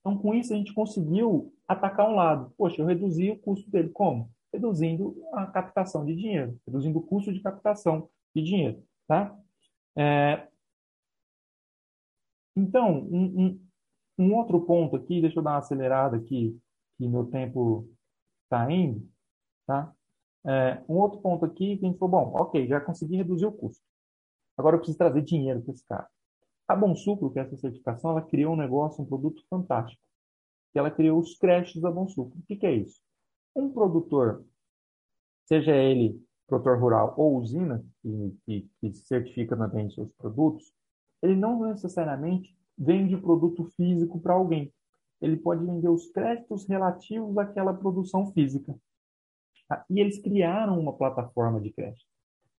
Então, 0.03 0.17
com 0.17 0.33
isso, 0.35 0.53
a 0.53 0.57
gente 0.57 0.73
conseguiu 0.73 1.53
atacar 1.65 2.09
um 2.09 2.15
lado. 2.15 2.53
Poxa, 2.57 2.81
eu 2.81 2.85
reduzi 2.85 3.31
o 3.31 3.39
custo 3.39 3.71
dele. 3.71 3.87
Como? 3.89 4.29
Reduzindo 4.51 5.15
a 5.31 5.45
captação 5.45 6.05
de 6.05 6.13
dinheiro, 6.13 6.59
reduzindo 6.67 6.99
o 6.99 7.01
custo 7.01 7.31
de 7.31 7.41
captação 7.41 8.09
de 8.35 8.43
dinheiro. 8.43 8.83
Tá? 9.07 9.33
É... 9.97 10.45
Então, 12.53 12.99
um, 13.09 13.45
um, 13.45 13.67
um, 14.19 14.35
outro 14.35 14.59
ponto 14.61 14.97
aqui, 14.97 15.21
deixa 15.21 15.39
eu 15.39 15.43
dar 15.43 15.51
uma 15.51 15.57
acelerada 15.59 16.17
aqui, 16.17 16.59
que 16.97 17.07
meu 17.07 17.25
tempo 17.27 17.89
está 18.43 18.69
indo. 18.69 19.09
Tá? 19.65 19.95
É, 20.45 20.83
um 20.89 20.95
outro 20.97 21.21
ponto 21.21 21.45
aqui 21.45 21.77
que 21.77 21.85
a 21.85 21.89
gente 21.89 21.97
falou, 21.97 22.25
bom, 22.25 22.41
ok, 22.41 22.67
já 22.67 22.81
consegui 22.81 23.15
reduzir 23.15 23.45
o 23.45 23.51
custo. 23.53 23.81
Agora 24.57 24.75
eu 24.75 24.79
preciso 24.79 24.97
trazer 24.97 25.21
dinheiro 25.21 25.61
para 25.61 25.73
esse 25.73 25.85
cara. 25.87 26.07
A 26.73 26.75
Bom 26.75 26.95
Sucro, 26.95 27.29
que 27.31 27.37
é 27.37 27.43
essa 27.43 27.55
certificação, 27.55 28.11
ela 28.11 28.21
criou 28.23 28.53
um 28.53 28.57
negócio, 28.57 29.03
um 29.03 29.05
produto 29.05 29.43
fantástico. 29.47 30.01
Que 30.71 30.79
ela 30.79 30.89
criou 30.89 31.19
os 31.19 31.37
créditos 31.37 31.79
da 31.79 31.91
Bom 31.91 32.07
Sucro. 32.07 32.39
O 32.39 32.43
que, 32.47 32.55
que 32.55 32.65
é 32.65 32.73
isso? 32.73 32.99
Um 33.55 33.71
produtor, 33.71 34.43
seja 35.45 35.75
ele 35.75 36.19
produtor 36.47 36.79
rural 36.79 37.13
ou 37.15 37.37
usina, 37.37 37.85
que, 38.01 38.37
que, 38.45 38.69
que 38.79 38.93
certifica 38.93 39.55
também 39.55 39.89
seus 39.91 40.11
produtos, 40.13 40.73
ele 41.21 41.35
não 41.35 41.63
necessariamente 41.63 42.57
vende 42.75 43.15
produto 43.17 43.65
físico 43.75 44.19
para 44.19 44.33
alguém. 44.33 44.73
Ele 45.21 45.37
pode 45.37 45.63
vender 45.63 45.89
os 45.89 46.07
créditos 46.11 46.67
relativos 46.67 47.37
àquela 47.37 47.71
produção 47.71 48.31
física. 48.33 48.75
Ah, 49.69 49.85
e 49.89 49.99
eles 49.99 50.19
criaram 50.19 50.79
uma 50.79 50.93
plataforma 50.93 51.61
de 51.61 51.71
crédito. 51.71 52.05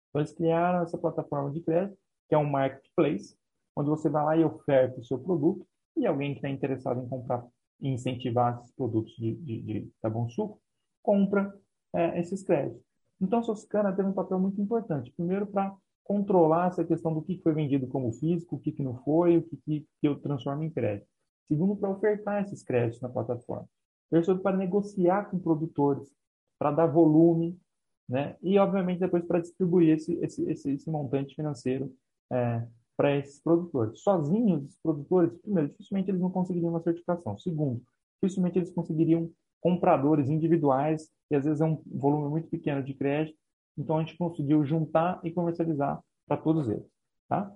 Então, 0.09 0.21
eles 0.21 0.31
criaram 0.31 0.83
essa 0.83 0.97
plataforma 0.97 1.51
de 1.51 1.59
crédito, 1.59 1.97
que 2.29 2.33
é 2.33 2.37
um 2.37 2.49
marketplace, 2.49 3.37
onde 3.75 3.89
você 3.89 4.09
vai 4.09 4.23
lá 4.23 4.37
e 4.37 4.43
oferta 4.43 4.99
o 4.99 5.05
seu 5.05 5.19
produto, 5.19 5.65
e 5.95 6.05
alguém 6.05 6.31
que 6.31 6.39
está 6.39 6.49
interessado 6.49 7.01
em 7.01 7.07
comprar 7.07 7.45
e 7.81 7.89
incentivar 7.89 8.59
esses 8.59 8.71
produtos 8.73 9.13
de, 9.15 9.35
de, 9.35 9.61
de 9.61 9.91
da 10.01 10.09
Bom 10.09 10.29
Suco, 10.29 10.61
compra 11.03 11.53
é, 11.93 12.19
esses 12.19 12.43
créditos. 12.43 12.81
Então, 13.19 13.39
a 13.39 13.43
Suscana 13.43 13.95
teve 13.95 14.07
um 14.07 14.13
papel 14.13 14.39
muito 14.39 14.61
importante. 14.61 15.11
Primeiro, 15.11 15.47
para 15.47 15.75
controlar 16.03 16.67
essa 16.67 16.83
questão 16.83 17.13
do 17.13 17.21
que 17.21 17.41
foi 17.41 17.53
vendido 17.53 17.87
como 17.87 18.11
físico, 18.13 18.55
o 18.55 18.59
que, 18.59 18.71
que 18.71 18.83
não 18.83 18.95
foi, 19.03 19.37
o 19.37 19.43
que, 19.43 19.57
que 19.99 20.07
eu 20.07 20.19
transformo 20.19 20.63
em 20.63 20.69
crédito. 20.69 21.07
Segundo, 21.47 21.75
para 21.75 21.89
ofertar 21.89 22.43
esses 22.43 22.63
créditos 22.63 23.01
na 23.01 23.09
plataforma. 23.09 23.67
Terceiro, 24.09 24.39
para 24.39 24.55
negociar 24.55 25.29
com 25.29 25.39
produtores, 25.39 26.11
para 26.59 26.71
dar 26.71 26.87
volume, 26.87 27.59
né? 28.07 28.37
E, 28.41 28.57
obviamente, 28.59 28.99
depois 28.99 29.25
para 29.25 29.41
distribuir 29.41 29.95
esse, 29.95 30.13
esse, 30.23 30.43
esse, 30.49 30.71
esse, 30.71 30.89
montante 30.89 31.35
financeiro 31.35 31.91
é, 32.31 32.67
para 32.97 33.15
esses 33.17 33.41
produtores. 33.41 34.01
Sozinhos, 34.01 34.63
os 34.63 34.77
produtores, 34.77 35.37
primeiro, 35.41 35.69
dificilmente 35.69 36.09
eles 36.09 36.21
não 36.21 36.31
conseguiriam 36.31 36.69
uma 36.69 36.81
certificação. 36.81 37.37
Segundo, 37.37 37.81
dificilmente 38.21 38.57
eles 38.57 38.71
conseguiriam 38.71 39.29
compradores 39.61 40.29
individuais, 40.29 41.09
e 41.29 41.35
às 41.35 41.43
vezes 41.43 41.59
é 41.59 41.65
um 41.65 41.81
volume 41.87 42.29
muito 42.29 42.47
pequeno 42.49 42.83
de 42.83 42.93
crédito. 42.93 43.37
Então, 43.77 43.97
a 43.97 43.99
gente 44.01 44.17
conseguiu 44.17 44.63
juntar 44.63 45.19
e 45.23 45.31
comercializar 45.31 46.01
para 46.27 46.37
todos 46.37 46.69
eles. 46.69 46.87
Tá? 47.27 47.51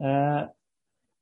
É, 0.00 0.50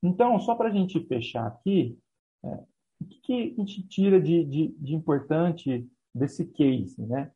então, 0.03 0.39
só 0.39 0.53
para 0.55 0.69
a 0.69 0.71
gente 0.71 0.99
fechar 1.07 1.47
aqui, 1.47 1.97
é, 2.43 2.63
o 2.99 3.05
que, 3.05 3.21
que, 3.21 3.55
a 3.57 3.61
gente 3.61 3.87
tira 3.87 4.21
de, 4.21 4.43
de, 4.43 4.67
de 4.77 4.95
importante 4.95 5.87
desse 6.13 6.45
case, 6.45 7.01
né? 7.01 7.31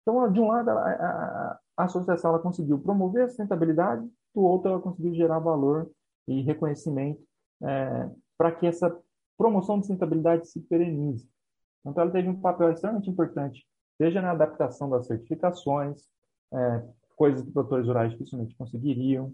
Então, 0.00 0.32
de 0.32 0.40
um 0.40 0.48
lado, 0.48 0.70
a, 0.70 0.74
a, 0.74 1.60
a 1.76 1.84
associação 1.84 2.30
ela 2.30 2.42
conseguiu 2.42 2.78
promover 2.78 3.24
a 3.24 3.28
sustentabilidade, 3.28 4.08
do 4.34 4.42
outro, 4.42 4.70
ela 4.70 4.80
conseguiu 4.80 5.14
gerar 5.14 5.38
valor 5.38 5.90
e 6.26 6.40
reconhecimento 6.42 7.22
é, 7.62 8.10
para 8.36 8.52
que 8.52 8.66
essa 8.66 8.96
promoção 9.36 9.78
de 9.78 9.86
sustentabilidade 9.86 10.48
se 10.48 10.60
perenize. 10.60 11.28
Então, 11.84 12.02
ela 12.02 12.12
teve 12.12 12.28
um 12.28 12.40
papel 12.40 12.70
extremamente 12.70 13.10
importante, 13.10 13.66
seja 13.96 14.22
na 14.22 14.30
adaptação 14.30 14.88
das 14.88 15.06
certificações, 15.06 16.08
é, 16.52 16.82
coisas 17.16 17.44
que 17.44 17.52
produtores 17.52 17.86
rurais 17.86 18.12
dificilmente 18.12 18.54
conseguiriam. 18.56 19.32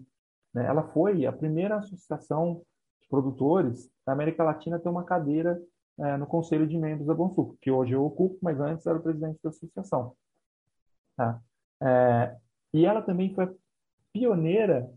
Né? 0.53 0.65
Ela 0.65 0.83
foi 0.89 1.25
a 1.25 1.31
primeira 1.31 1.77
associação 1.77 2.61
de 3.01 3.07
produtores 3.07 3.89
da 4.05 4.13
América 4.13 4.43
Latina 4.43 4.77
a 4.77 4.79
ter 4.79 4.89
uma 4.89 5.03
cadeira 5.03 5.61
é, 5.99 6.17
no 6.17 6.25
Conselho 6.25 6.67
de 6.67 6.77
Membros 6.77 7.07
da 7.07 7.13
Bonsuco, 7.13 7.57
que 7.61 7.69
hoje 7.69 7.93
eu 7.93 8.03
ocupo, 8.03 8.37
mas 8.41 8.59
antes 8.59 8.85
era 8.85 8.97
o 8.97 9.01
presidente 9.01 9.39
da 9.43 9.49
associação. 9.49 10.15
Tá? 11.15 11.41
É, 11.81 12.35
e 12.73 12.85
ela 12.85 13.01
também 13.01 13.33
foi 13.33 13.53
pioneira 14.13 14.89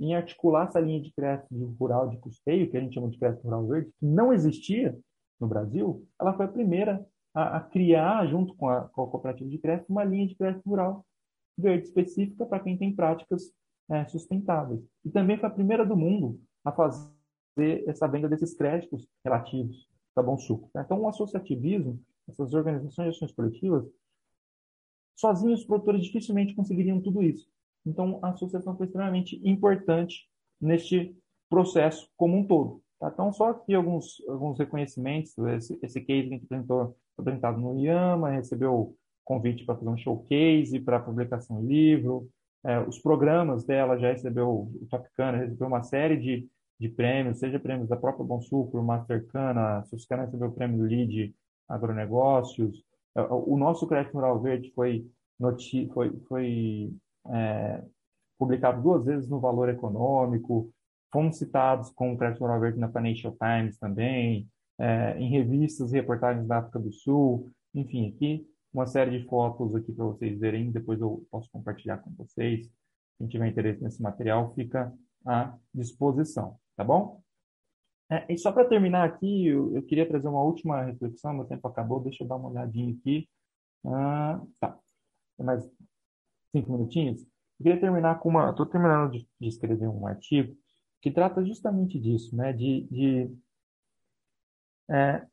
em 0.00 0.14
articular 0.14 0.68
essa 0.68 0.80
linha 0.80 1.00
de 1.00 1.12
crédito 1.12 1.48
rural 1.78 2.08
de 2.08 2.18
custeio, 2.18 2.70
que 2.70 2.76
a 2.76 2.80
gente 2.80 2.94
chama 2.94 3.08
de 3.08 3.18
crédito 3.18 3.42
rural 3.42 3.66
verde, 3.66 3.90
que 3.98 4.06
não 4.06 4.32
existia 4.32 4.96
no 5.40 5.48
Brasil. 5.48 6.06
Ela 6.20 6.34
foi 6.34 6.46
a 6.46 6.48
primeira 6.48 7.04
a, 7.34 7.58
a 7.58 7.60
criar, 7.60 8.26
junto 8.26 8.54
com 8.54 8.68
a, 8.68 8.82
com 8.88 9.02
a, 9.02 9.10
cooperativa 9.10 9.48
de 9.48 9.58
crédito, 9.58 9.90
uma 9.90 10.04
linha 10.04 10.26
de 10.26 10.34
crédito 10.34 10.68
rural 10.68 11.04
verde 11.56 11.86
específica 11.86 12.46
para 12.46 12.60
quem 12.60 12.76
tem 12.76 12.94
práticas 12.94 13.52
é, 13.90 14.04
sustentáveis. 14.06 14.80
E 15.04 15.10
também 15.10 15.38
foi 15.38 15.48
a 15.48 15.52
primeira 15.52 15.84
do 15.84 15.96
mundo 15.96 16.40
a 16.64 16.70
fazer 16.70 17.84
essa 17.86 18.06
venda 18.06 18.28
desses 18.28 18.54
créditos 18.54 19.08
relativos 19.24 19.88
da 20.14 20.22
Bom 20.22 20.38
Suco. 20.38 20.70
Tá? 20.72 20.82
Então, 20.82 21.00
o 21.00 21.08
associativismo, 21.08 22.00
essas 22.28 22.54
organizações 22.54 23.10
de 23.10 23.16
ações 23.16 23.32
coletivas, 23.32 23.84
sozinhos 25.16 25.60
os 25.60 25.66
produtores 25.66 26.04
dificilmente 26.04 26.54
conseguiriam 26.54 27.00
tudo 27.00 27.22
isso. 27.22 27.48
Então, 27.86 28.18
a 28.22 28.30
associação 28.30 28.76
foi 28.76 28.86
extremamente 28.86 29.40
importante 29.48 30.28
neste 30.60 31.16
processo 31.48 32.08
como 32.16 32.36
um 32.36 32.46
todo. 32.46 32.82
Tá? 32.98 33.10
Então, 33.12 33.32
só 33.32 33.50
aqui 33.50 33.74
alguns, 33.74 34.22
alguns 34.28 34.58
reconhecimentos. 34.58 35.36
Esse, 35.38 35.78
esse 35.82 36.00
case 36.00 36.28
que 36.28 36.34
a 36.34 36.36
gente 36.36 36.44
apresentou, 36.44 36.96
apresentado 37.16 37.58
no 37.58 37.78
IAMA, 37.78 38.30
recebeu 38.30 38.94
convite 39.24 39.64
para 39.64 39.76
fazer 39.76 39.90
um 39.90 39.96
showcase, 39.96 40.80
para 40.80 41.00
publicação 41.00 41.60
de 41.60 41.66
livro. 41.66 42.28
É, 42.64 42.80
os 42.80 42.98
programas 42.98 43.64
dela 43.64 43.98
já 43.98 44.12
recebeu, 44.12 44.48
o 44.48 44.86
Topcana 44.90 45.38
recebeu 45.38 45.68
uma 45.68 45.82
série 45.82 46.16
de 46.16 46.48
de 46.78 46.88
prêmios, 46.88 47.38
seja 47.38 47.58
prêmios 47.58 47.88
da 47.88 47.96
própria 47.96 48.24
Bom 48.24 48.40
Sucro, 48.40 48.82
Mastercana, 48.82 49.84
Suscana 49.86 50.24
recebeu 50.24 50.48
o 50.48 50.52
prêmio 50.52 50.84
LEAD 50.84 51.34
Agronegócios. 51.68 52.84
É, 53.16 53.22
o 53.22 53.56
nosso 53.56 53.86
crédito 53.86 54.14
rural 54.14 54.40
verde 54.40 54.72
foi, 54.74 55.04
foi, 55.92 56.12
foi 56.28 56.92
é, 57.30 57.82
publicado 58.38 58.82
duas 58.82 59.04
vezes 59.04 59.28
no 59.28 59.40
Valor 59.40 59.68
Econômico, 59.68 60.70
fomos 61.12 61.38
citados 61.38 61.90
com 61.90 62.12
o 62.12 62.18
crédito 62.18 62.40
rural 62.40 62.60
verde 62.60 62.78
na 62.78 62.90
Financial 62.90 63.34
Times 63.36 63.78
também, 63.78 64.48
é, 64.78 65.18
em 65.18 65.30
revistas 65.30 65.92
e 65.92 65.96
reportagens 65.96 66.46
da 66.46 66.58
África 66.58 66.78
do 66.78 66.92
Sul, 66.92 67.50
enfim, 67.74 68.08
aqui 68.08 68.46
uma 68.72 68.86
série 68.86 69.18
de 69.18 69.26
fotos 69.26 69.74
aqui 69.74 69.92
para 69.92 70.04
vocês 70.04 70.38
verem, 70.38 70.70
depois 70.70 71.00
eu 71.00 71.26
posso 71.30 71.50
compartilhar 71.50 71.98
com 71.98 72.10
vocês. 72.12 72.70
Quem 73.16 73.26
tiver 73.26 73.48
interesse 73.48 73.82
nesse 73.82 74.00
material, 74.00 74.54
fica 74.54 74.92
à 75.26 75.56
disposição 75.74 76.56
tá 76.78 76.84
bom? 76.84 77.20
É, 78.10 78.32
e 78.32 78.38
só 78.38 78.52
para 78.52 78.68
terminar 78.68 79.04
aqui, 79.04 79.48
eu, 79.48 79.74
eu, 79.74 79.82
queria 79.82 80.08
trazer 80.08 80.28
uma 80.28 80.42
última 80.42 80.82
reflexão, 80.82 81.34
meu 81.34 81.44
tempo 81.44 81.66
acabou, 81.66 82.00
deixa 82.00 82.22
eu 82.22 82.28
dar 82.28 82.36
uma 82.36 82.48
olhadinha 82.48 82.94
aqui. 82.94 83.28
Ah, 83.84 84.40
tá, 84.60 84.78
mais 85.38 85.68
cinco 86.50 86.72
minutinhos. 86.72 87.22
Eu 87.22 87.64
queria 87.64 87.80
terminar 87.80 88.18
com 88.20 88.28
uma. 88.28 88.50
Estou 88.50 88.66
terminando 88.66 89.12
de, 89.12 89.28
de, 89.40 89.48
escrever 89.48 89.88
um 89.88 90.06
artigo 90.06 90.54
que 91.00 91.10
trata 91.10 91.44
justamente 91.44 91.98
disso, 91.98 92.34
né? 92.36 92.52
De, 92.52 92.86
de 92.90 93.36
é, 94.90 95.26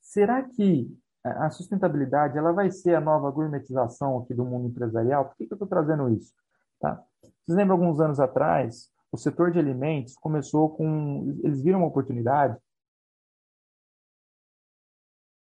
será 0.00 0.42
que 0.42 0.90
a 1.24 1.50
sustentabilidade 1.50 2.38
ela 2.38 2.52
vai 2.52 2.70
ser 2.70 2.94
a 2.94 3.00
nova 3.00 3.30
gourmetização 3.30 4.18
aqui 4.18 4.34
do 4.34 4.44
mundo 4.44 4.68
empresarial? 4.68 5.26
Por 5.26 5.36
que, 5.36 5.46
que 5.46 5.52
eu 5.52 5.56
estou 5.56 5.68
trazendo 5.68 6.08
isso? 6.10 6.32
Tá? 6.80 7.02
Vocês 7.22 7.56
lembram 7.56 7.76
alguns 7.76 8.00
anos 8.00 8.20
atrás 8.20 8.90
o 9.10 9.16
setor 9.16 9.50
de 9.50 9.58
alimentos 9.58 10.14
começou 10.16 10.70
com. 10.70 11.38
Eles 11.42 11.62
viram 11.62 11.80
uma 11.80 11.88
oportunidade 11.88 12.56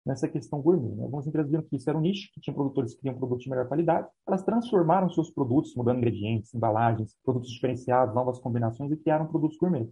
nessa 0.07 0.27
questão 0.27 0.61
gourmet. 0.61 0.95
Né? 0.95 1.03
Algumas 1.03 1.27
empresas 1.27 1.51
viram 1.51 1.63
que 1.63 1.75
isso 1.75 1.89
era 1.89 1.97
um 1.97 2.01
nicho, 2.01 2.31
que 2.33 2.39
tinha 2.39 2.53
produtores 2.53 2.93
que 2.93 3.01
queriam 3.01 3.17
produtos 3.17 3.43
de 3.43 3.49
melhor 3.49 3.67
qualidade. 3.67 4.07
Elas 4.25 4.41
transformaram 4.41 5.09
seus 5.09 5.29
produtos, 5.29 5.75
mudando 5.75 5.97
ingredientes, 5.97 6.53
embalagens, 6.53 7.15
produtos 7.23 7.51
diferenciados, 7.51 8.15
novas 8.15 8.39
combinações 8.39 8.91
e 8.91 8.97
criaram 8.97 9.27
produtos 9.27 9.57
gourmet. 9.57 9.89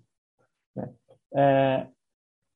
Né? 0.75 0.93
É, 1.35 1.89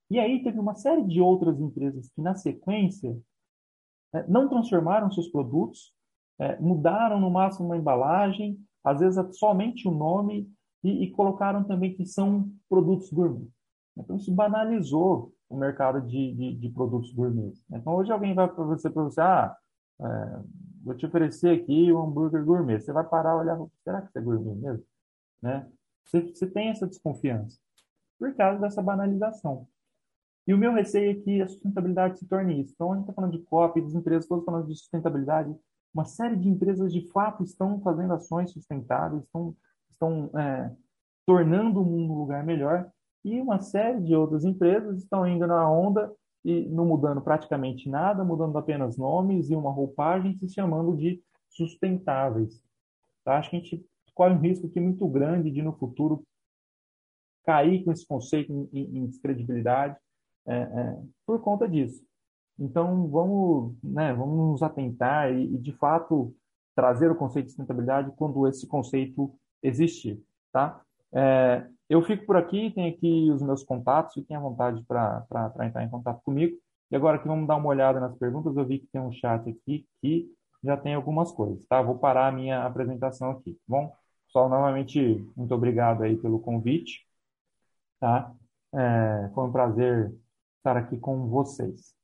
e 0.09 0.19
aí 0.19 0.41
teve 0.41 0.57
uma 0.57 0.73
série 0.73 1.03
de 1.03 1.21
outras 1.21 1.59
empresas 1.59 2.09
que, 2.09 2.21
na 2.21 2.33
sequência, 2.33 3.15
né, 4.13 4.25
não 4.27 4.47
transformaram 4.47 5.11
seus 5.11 5.27
produtos, 5.27 5.93
é, 6.39 6.57
mudaram 6.59 7.19
no 7.19 7.29
máximo 7.29 7.65
uma 7.65 7.77
embalagem, 7.77 8.57
às 8.83 9.01
vezes 9.01 9.37
somente 9.37 9.85
o 9.85 9.91
nome 9.91 10.49
e, 10.81 11.03
e 11.03 11.11
colocaram 11.11 11.65
também 11.65 11.93
que 11.93 12.05
são 12.05 12.49
produtos 12.69 13.11
gourmet. 13.11 13.49
Então, 13.97 14.15
isso 14.15 14.33
banalizou 14.33 15.33
o 15.49 15.57
mercado 15.57 16.01
de, 16.01 16.33
de, 16.33 16.55
de 16.55 16.69
produtos 16.69 17.11
gourmet. 17.11 17.53
Então, 17.71 17.95
hoje 17.95 18.11
alguém 18.11 18.35
vai 18.35 18.47
para 18.47 18.63
você, 18.63 18.89
para 18.89 19.03
você, 19.03 19.19
ah, 19.19 19.57
é, 19.99 20.39
vou 20.83 20.95
te 20.95 21.05
oferecer 21.05 21.59
aqui 21.59 21.91
um 21.91 22.03
hambúrguer 22.03 22.45
gourmet. 22.45 22.79
Você 22.79 22.93
vai 22.93 23.03
parar 23.03 23.31
e 23.31 23.39
olhar, 23.39 23.59
será 23.83 24.01
que 24.01 24.09
isso 24.09 24.17
é 24.19 24.21
gourmet 24.21 24.55
mesmo? 24.55 24.85
Né? 25.41 25.67
Você, 26.05 26.21
você 26.21 26.47
tem 26.47 26.69
essa 26.69 26.87
desconfiança 26.87 27.59
por 28.17 28.33
causa 28.35 28.59
dessa 28.59 28.81
banalização. 28.81 29.67
E 30.45 30.53
o 30.53 30.57
meu 30.57 30.73
receio 30.73 31.11
é 31.11 31.13
que 31.15 31.41
a 31.41 31.47
sustentabilidade 31.47 32.19
se 32.19 32.27
torne 32.27 32.61
isso. 32.61 32.73
Então, 32.73 32.91
a 32.91 32.95
gente 32.95 33.03
está 33.03 33.13
falando 33.13 33.37
de 33.37 33.43
COP, 33.45 33.81
das 33.81 33.93
empresas 33.93 34.27
todas 34.27 34.45
falando 34.45 34.67
de 34.67 34.75
sustentabilidade. 34.75 35.55
Uma 35.93 36.05
série 36.05 36.35
de 36.35 36.49
empresas, 36.49 36.91
de 36.91 37.07
fato, 37.11 37.43
estão 37.43 37.79
fazendo 37.81 38.13
ações 38.13 38.51
sustentáveis, 38.51 39.23
estão, 39.23 39.55
estão 39.89 40.29
é, 40.37 40.75
tornando 41.25 41.81
o 41.81 41.85
mundo 41.85 42.13
um 42.13 42.17
lugar 42.17 42.43
melhor. 42.43 42.91
E 43.23 43.39
uma 43.39 43.59
série 43.59 44.01
de 44.01 44.15
outras 44.15 44.45
empresas 44.45 44.97
estão 44.97 45.27
indo 45.27 45.45
na 45.45 45.69
onda 45.69 46.11
e 46.43 46.65
não 46.69 46.85
mudando 46.85 47.21
praticamente 47.21 47.89
nada, 47.89 48.23
mudando 48.23 48.57
apenas 48.57 48.97
nomes 48.97 49.49
e 49.49 49.55
uma 49.55 49.71
roupagem, 49.71 50.37
se 50.37 50.47
chamando 50.49 50.95
de 50.95 51.21
sustentáveis. 51.49 52.63
Tá? 53.23 53.37
Acho 53.37 53.49
que 53.49 53.57
a 53.57 53.59
gente 53.59 53.85
corre 54.13 54.33
um 54.33 54.39
risco 54.39 54.67
aqui 54.67 54.79
muito 54.79 55.07
grande 55.07 55.51
de, 55.51 55.61
no 55.61 55.73
futuro, 55.73 56.23
cair 57.45 57.83
com 57.83 57.91
esse 57.91 58.05
conceito 58.05 58.69
em, 58.71 58.97
em, 58.97 59.07
descredibilidade 59.07 59.97
é, 60.45 60.55
é, 60.55 60.97
por 61.25 61.41
conta 61.41 61.67
disso. 61.67 62.03
Então, 62.57 63.07
vamos, 63.07 63.75
né, 63.83 64.13
vamos 64.13 64.37
nos 64.37 64.63
atentar 64.63 65.33
e, 65.33 65.55
e, 65.55 65.57
de 65.57 65.71
fato, 65.73 66.35
trazer 66.75 67.09
o 67.09 67.15
conceito 67.15 67.45
de 67.45 67.51
sustentabilidade 67.51 68.11
quando 68.17 68.47
esse 68.47 68.67
conceito 68.67 69.33
existir, 69.63 70.21
tá? 70.51 70.81
É, 71.11 71.65
eu 71.89 72.03
fico 72.03 72.25
por 72.25 72.37
aqui, 72.37 72.71
tenho 72.71 72.93
aqui 72.93 73.31
os 73.31 73.41
meus 73.41 73.63
contatos, 73.63 74.13
fiquem 74.13 74.37
à 74.37 74.39
vontade 74.39 74.83
para 74.83 75.25
entrar 75.65 75.83
em 75.83 75.89
contato 75.89 76.21
comigo. 76.21 76.55
E 76.91 76.95
agora 76.95 77.17
que 77.17 77.27
vamos 77.27 77.47
dar 77.47 77.55
uma 77.55 77.69
olhada 77.69 77.99
nas 77.99 78.15
perguntas, 78.17 78.55
eu 78.55 78.65
vi 78.65 78.79
que 78.79 78.87
tem 78.87 79.01
um 79.01 79.11
chat 79.11 79.49
aqui 79.49 79.87
que 79.99 80.31
já 80.63 80.77
tem 80.77 80.93
algumas 80.93 81.31
coisas, 81.31 81.65
tá? 81.65 81.81
Vou 81.81 81.97
parar 81.97 82.27
a 82.27 82.31
minha 82.31 82.63
apresentação 82.63 83.31
aqui, 83.31 83.53
tá 83.53 83.61
bom? 83.67 83.95
Pessoal, 84.25 84.49
novamente, 84.49 85.27
muito 85.35 85.53
obrigado 85.55 86.03
aí 86.03 86.15
pelo 86.15 86.39
convite, 86.39 87.07
tá? 87.99 88.31
É, 88.73 89.31
foi 89.33 89.45
um 89.45 89.51
prazer 89.51 90.13
estar 90.57 90.77
aqui 90.77 90.97
com 90.97 91.27
vocês. 91.27 91.95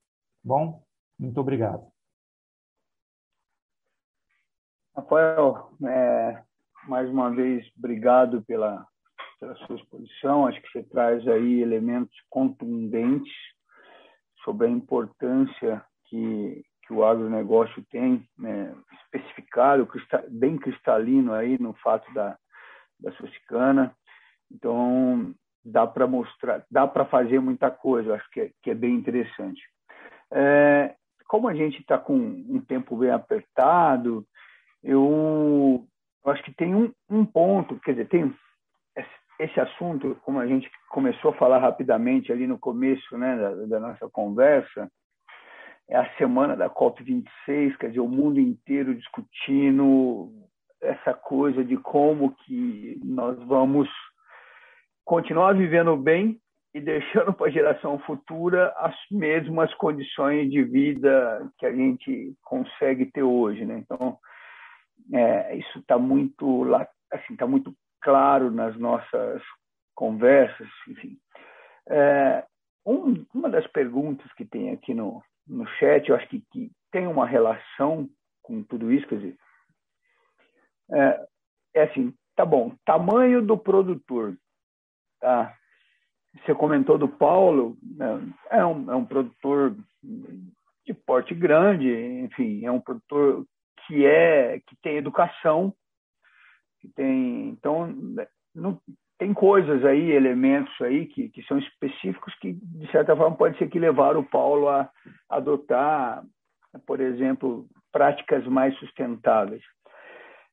Bom, 0.43 0.83
muito 1.19 1.39
obrigado. 1.39 1.85
Rafael, 4.95 5.71
é, 5.85 6.43
mais 6.87 7.09
uma 7.09 7.29
vez, 7.29 7.69
obrigado 7.77 8.41
pela, 8.43 8.87
pela 9.39 9.55
sua 9.55 9.75
exposição. 9.75 10.47
Acho 10.47 10.61
que 10.61 10.71
você 10.71 10.83
traz 10.83 11.27
aí 11.27 11.61
elementos 11.61 12.15
contundentes 12.29 13.33
sobre 14.43 14.67
a 14.67 14.69
importância 14.69 15.83
que, 16.05 16.63
que 16.85 16.93
o 16.93 17.03
agronegócio 17.03 17.83
tem, 17.89 18.27
né, 18.37 18.75
especificado, 19.03 19.87
bem 20.29 20.57
cristalino 20.57 21.33
aí 21.33 21.59
no 21.59 21.73
fato 21.75 22.11
da, 22.13 22.37
da 22.99 23.11
Suscana. 23.13 23.95
Então, 24.51 25.33
dá 25.63 25.87
para 25.87 26.05
mostrar, 26.05 26.63
dá 26.69 26.87
para 26.87 27.05
fazer 27.05 27.39
muita 27.39 27.71
coisa, 27.71 28.13
acho 28.13 28.29
que 28.29 28.41
é, 28.41 28.51
que 28.61 28.69
é 28.69 28.75
bem 28.75 28.93
interessante. 28.93 29.61
É, 30.31 30.95
como 31.27 31.47
a 31.47 31.55
gente 31.55 31.79
está 31.79 31.97
com 31.97 32.15
um 32.15 32.61
tempo 32.61 32.95
bem 32.95 33.09
apertado, 33.09 34.25
eu, 34.83 35.87
eu 36.23 36.31
acho 36.31 36.43
que 36.43 36.53
tem 36.53 36.75
um, 36.75 36.93
um, 37.09 37.25
ponto, 37.25 37.79
quer 37.79 37.91
dizer, 37.91 38.07
tem 38.07 38.35
esse 39.39 39.59
assunto, 39.59 40.15
como 40.23 40.39
a 40.39 40.47
gente 40.47 40.69
começou 40.89 41.31
a 41.31 41.35
falar 41.35 41.59
rapidamente 41.59 42.31
ali 42.31 42.47
no 42.47 42.57
começo 42.57 43.17
né, 43.17 43.35
da, 43.35 43.65
da 43.65 43.79
nossa 43.79 44.09
conversa, 44.09 44.89
é 45.89 45.97
a 45.97 46.09
semana 46.17 46.55
da 46.55 46.69
COP26, 46.69 47.77
quer 47.77 47.89
dizer, 47.89 47.99
o 47.99 48.07
mundo 48.07 48.39
inteiro 48.39 48.95
discutindo 48.95 50.31
essa 50.81 51.13
coisa 51.13 51.63
de 51.63 51.77
como 51.77 52.35
que 52.45 52.99
nós 53.03 53.37
vamos 53.43 53.89
continuar 55.03 55.53
vivendo 55.53 55.95
bem 55.95 56.39
e 56.73 56.81
deixando 56.81 57.33
para 57.33 57.47
a 57.47 57.51
geração 57.51 57.99
futura 57.99 58.73
as 58.77 58.95
mesmas 59.09 59.73
condições 59.75 60.49
de 60.49 60.63
vida 60.63 61.49
que 61.57 61.65
a 61.65 61.71
gente 61.71 62.35
consegue 62.43 63.05
ter 63.05 63.23
hoje, 63.23 63.63
né? 63.63 63.77
Então, 63.77 64.17
é, 65.13 65.55
isso 65.55 65.79
está 65.79 65.97
muito 65.97 66.65
assim, 67.11 67.33
está 67.33 67.47
muito 67.47 67.73
claro 68.05 68.51
nas 68.51 68.77
nossas 68.77 69.41
conversas, 69.95 70.69
enfim. 70.87 71.17
É, 71.89 72.45
um, 72.85 73.25
uma 73.33 73.49
das 73.49 73.65
perguntas 73.65 74.31
que 74.33 74.45
tem 74.45 74.69
aqui 74.69 74.93
no, 74.93 75.23
no 75.47 75.65
chat, 75.79 76.07
eu 76.07 76.15
acho 76.15 76.27
que, 76.27 76.43
que 76.51 76.71
tem 76.91 77.07
uma 77.07 77.25
relação 77.25 78.07
com 78.43 78.61
tudo 78.61 78.91
isso, 78.91 79.07
quer 79.07 79.15
dizer, 79.15 79.37
é, 80.91 81.27
é 81.73 81.83
assim, 81.85 82.13
tá 82.35 82.45
bom, 82.45 82.75
tamanho 82.85 83.41
do 83.41 83.57
produtor, 83.57 84.37
tá? 85.19 85.51
Você 86.45 86.53
comentou 86.53 86.99
do 86.99 87.07
Paulo, 87.07 87.75
né? 87.81 88.21
é 88.51 88.63
um, 88.63 88.91
é 88.91 88.95
um 88.95 89.05
produtor 89.05 89.75
de 90.85 90.93
porte 90.93 91.33
grande, 91.33 91.91
enfim, 92.19 92.63
é 92.65 92.71
um 92.71 92.79
produtor 92.79 93.47
que 93.87 94.05
é 94.05 94.59
que 94.59 94.75
tem 94.83 94.97
educação, 94.97 95.73
tem 96.95 97.49
então 97.49 97.93
não, 98.53 98.79
tem 99.17 99.33
coisas 99.33 99.83
aí, 99.85 100.11
elementos 100.11 100.73
aí 100.81 101.05
que, 101.07 101.29
que 101.29 101.43
são 101.43 101.57
específicos 101.57 102.33
que 102.39 102.53
de 102.53 102.91
certa 102.91 103.15
forma 103.15 103.35
pode 103.35 103.57
ser 103.57 103.69
que 103.69 103.79
levaram 103.79 104.19
o 104.19 104.29
Paulo 104.29 104.67
a 104.67 104.89
adotar, 105.29 106.23
por 106.85 106.99
exemplo, 106.99 107.67
práticas 107.91 108.45
mais 108.45 108.77
sustentáveis. 108.77 109.63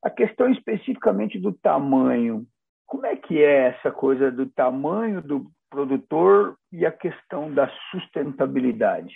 A 0.03 0.11
questão 0.11 0.51
especificamente 0.51 1.39
do 1.39 1.53
tamanho, 1.53 2.47
como 2.87 3.07
é 3.07 3.17
que 3.17 3.43
é 3.43 3.69
essa 3.69 3.91
coisa 3.91 4.31
do 4.31 4.47
tamanho 4.47 5.21
do 5.21 5.51
produtor 5.69 6.57
e 6.71 6.87
a 6.87 6.93
questão 6.93 7.53
da 7.53 7.69
sustentabilidade? 7.91 9.15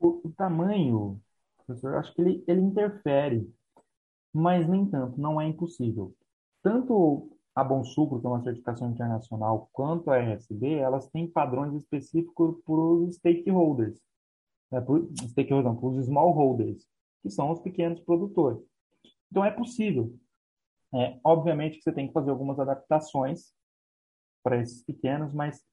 O, 0.00 0.28
o 0.28 0.32
tamanho, 0.36 1.20
professor, 1.64 1.94
acho 1.96 2.14
que 2.14 2.20
ele, 2.20 2.44
ele 2.46 2.60
interfere, 2.60 3.48
mas 4.36 4.68
nem 4.68 4.84
tanto, 4.84 5.18
não 5.18 5.40
é 5.40 5.46
impossível. 5.46 6.14
Tanto 6.62 7.30
a 7.54 7.64
Bom 7.64 7.82
Sucro, 7.82 8.20
que 8.20 8.26
é 8.26 8.28
uma 8.28 8.42
certificação 8.42 8.90
internacional, 8.90 9.70
quanto 9.72 10.10
a 10.10 10.18
RSB, 10.18 10.74
elas 10.74 11.08
têm 11.08 11.26
padrões 11.26 11.74
específicos 11.74 12.60
para 12.62 12.74
os 12.74 13.14
stakeholders, 13.14 13.98
né, 14.70 14.78
para 14.82 14.92
os 14.92 15.96
smallholders, 16.04 16.86
que 17.22 17.30
são 17.30 17.50
os 17.50 17.60
pequenos 17.60 17.98
produtores. 18.00 18.62
Então 19.30 19.42
é 19.42 19.50
possível. 19.50 20.14
É, 20.94 21.18
obviamente 21.24 21.78
que 21.78 21.82
você 21.82 21.92
tem 21.92 22.06
que 22.06 22.12
fazer 22.12 22.30
algumas 22.30 22.60
adaptações 22.60 23.54
para 24.42 24.60
esses 24.60 24.84
pequenos, 24.84 25.32
mas 25.32 25.64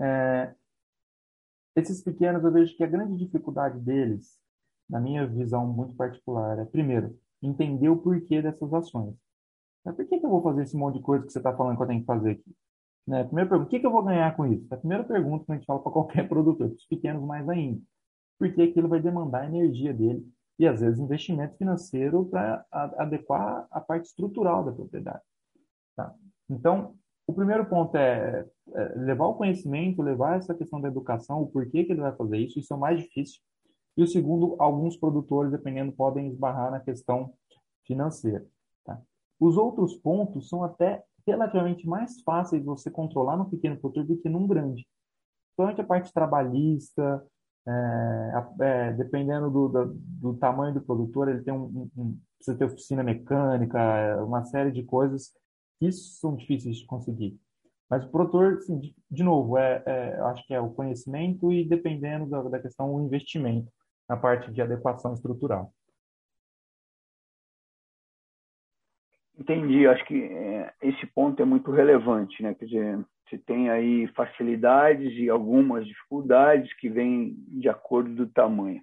é, 0.00 0.54
esses 1.76 2.02
pequenos 2.02 2.42
eu 2.42 2.50
vejo 2.50 2.76
que 2.76 2.82
a 2.82 2.88
grande 2.88 3.16
dificuldade 3.16 3.78
deles, 3.78 4.40
na 4.90 4.98
minha 4.98 5.24
visão 5.24 5.68
muito 5.68 5.94
particular, 5.94 6.58
é, 6.58 6.64
primeiro, 6.64 7.16
entender 7.42 7.88
o 7.88 7.96
porquê 7.96 8.42
dessas 8.42 8.72
ações. 8.72 9.14
Mas 9.84 9.94
por 9.94 10.06
que, 10.06 10.18
que 10.18 10.26
eu 10.26 10.30
vou 10.30 10.42
fazer 10.42 10.62
esse 10.62 10.76
monte 10.76 10.96
de 10.96 11.02
coisa 11.02 11.24
que 11.24 11.32
você 11.32 11.38
está 11.38 11.56
falando 11.56 11.76
que 11.76 11.82
eu 11.82 11.86
tenho 11.86 12.00
que 12.00 12.06
fazer 12.06 12.30
aqui? 12.32 12.56
Né? 13.06 13.24
Primeira 13.24 13.48
pergunta, 13.48 13.68
o 13.68 13.70
que, 13.70 13.80
que 13.80 13.86
eu 13.86 13.92
vou 13.92 14.02
ganhar 14.02 14.36
com 14.36 14.46
isso? 14.46 14.66
A 14.70 14.76
primeira 14.76 15.04
pergunta 15.04 15.44
que 15.44 15.52
a 15.52 15.54
gente 15.54 15.66
fala 15.66 15.80
para 15.80 15.92
qualquer 15.92 16.28
produtor, 16.28 16.68
para 16.68 16.76
os 16.76 16.86
pequenos 16.86 17.24
mais 17.24 17.48
ainda. 17.48 17.80
Porque 18.38 18.62
aquilo 18.62 18.88
vai 18.88 19.00
demandar 19.00 19.42
a 19.42 19.46
energia 19.46 19.92
dele, 19.92 20.26
e 20.58 20.66
às 20.66 20.80
vezes 20.80 20.98
investimento 20.98 21.56
financeiro 21.56 22.26
para 22.26 22.64
adequar 22.70 23.66
a 23.70 23.80
parte 23.80 24.06
estrutural 24.06 24.64
da 24.64 24.72
propriedade. 24.72 25.22
Tá? 25.96 26.14
Então, 26.50 26.94
o 27.26 27.32
primeiro 27.32 27.64
ponto 27.66 27.96
é, 27.96 28.46
é, 28.74 28.94
levar 28.96 29.26
o 29.26 29.34
conhecimento, 29.34 30.02
levar 30.02 30.38
essa 30.38 30.54
questão 30.54 30.80
da 30.80 30.88
educação, 30.88 31.42
o 31.42 31.46
porquê 31.46 31.84
que 31.84 31.92
ele 31.92 32.00
vai 32.00 32.14
fazer 32.16 32.38
isso, 32.38 32.58
isso 32.58 32.72
é 32.72 32.76
o 32.76 32.80
mais 32.80 33.00
difícil. 33.00 33.40
E 33.98 34.02
o 34.04 34.06
segundo, 34.06 34.54
alguns 34.60 34.96
produtores, 34.96 35.50
dependendo, 35.50 35.90
podem 35.90 36.28
esbarrar 36.28 36.70
na 36.70 36.78
questão 36.78 37.34
financeira. 37.84 38.46
Tá? 38.84 39.02
Os 39.40 39.56
outros 39.56 39.96
pontos 39.96 40.48
são 40.48 40.62
até 40.62 41.02
relativamente 41.26 41.84
mais 41.84 42.20
fáceis 42.22 42.62
de 42.62 42.66
você 42.66 42.92
controlar 42.92 43.36
no 43.36 43.50
pequeno 43.50 43.76
produtor 43.76 44.04
do 44.04 44.16
que 44.16 44.28
num 44.28 44.46
grande. 44.46 44.86
Principalmente 45.48 45.80
a 45.80 45.84
parte 45.84 46.12
trabalhista, 46.12 47.26
é, 47.66 48.32
é, 48.60 48.92
dependendo 48.92 49.50
do, 49.50 49.68
do, 49.68 49.94
do, 49.94 50.34
tamanho 50.34 50.74
do 50.74 50.80
produtor, 50.80 51.28
ele 51.28 51.42
tem 51.42 51.52
um, 51.52 51.90
um, 51.96 52.16
precisa 52.36 52.56
ter 52.56 52.66
oficina 52.66 53.02
mecânica, 53.02 54.24
uma 54.24 54.44
série 54.44 54.70
de 54.70 54.84
coisas 54.84 55.32
que 55.80 55.90
são 55.90 56.36
difíceis 56.36 56.76
de 56.76 56.86
conseguir. 56.86 57.36
Mas 57.90 58.04
o 58.04 58.10
produtor, 58.10 58.58
assim, 58.58 58.78
de, 58.78 58.94
de, 59.10 59.24
novo, 59.24 59.58
é, 59.58 59.82
é, 59.84 60.20
acho 60.20 60.46
que 60.46 60.54
é 60.54 60.60
o 60.60 60.70
conhecimento 60.70 61.52
e 61.52 61.68
dependendo 61.68 62.26
da, 62.26 62.42
da 62.42 62.60
questão, 62.60 62.94
o 62.94 63.00
investimento 63.00 63.72
na 64.08 64.16
parte 64.16 64.50
de 64.50 64.62
adequação 64.62 65.12
estrutural. 65.14 65.72
Entendi. 69.38 69.86
Acho 69.86 70.04
que 70.04 70.22
é, 70.24 70.72
esse 70.82 71.06
ponto 71.06 71.40
é 71.40 71.44
muito 71.44 71.70
relevante, 71.70 72.42
né? 72.42 72.54
Quer 72.54 72.64
dizer, 72.64 73.04
você 73.28 73.38
tem 73.38 73.70
aí 73.70 74.06
facilidades 74.08 75.12
e 75.14 75.28
algumas 75.28 75.86
dificuldades 75.86 76.72
que 76.78 76.88
vêm 76.88 77.36
de 77.48 77.68
acordo 77.68 78.14
do 78.14 78.26
tamanho. 78.26 78.82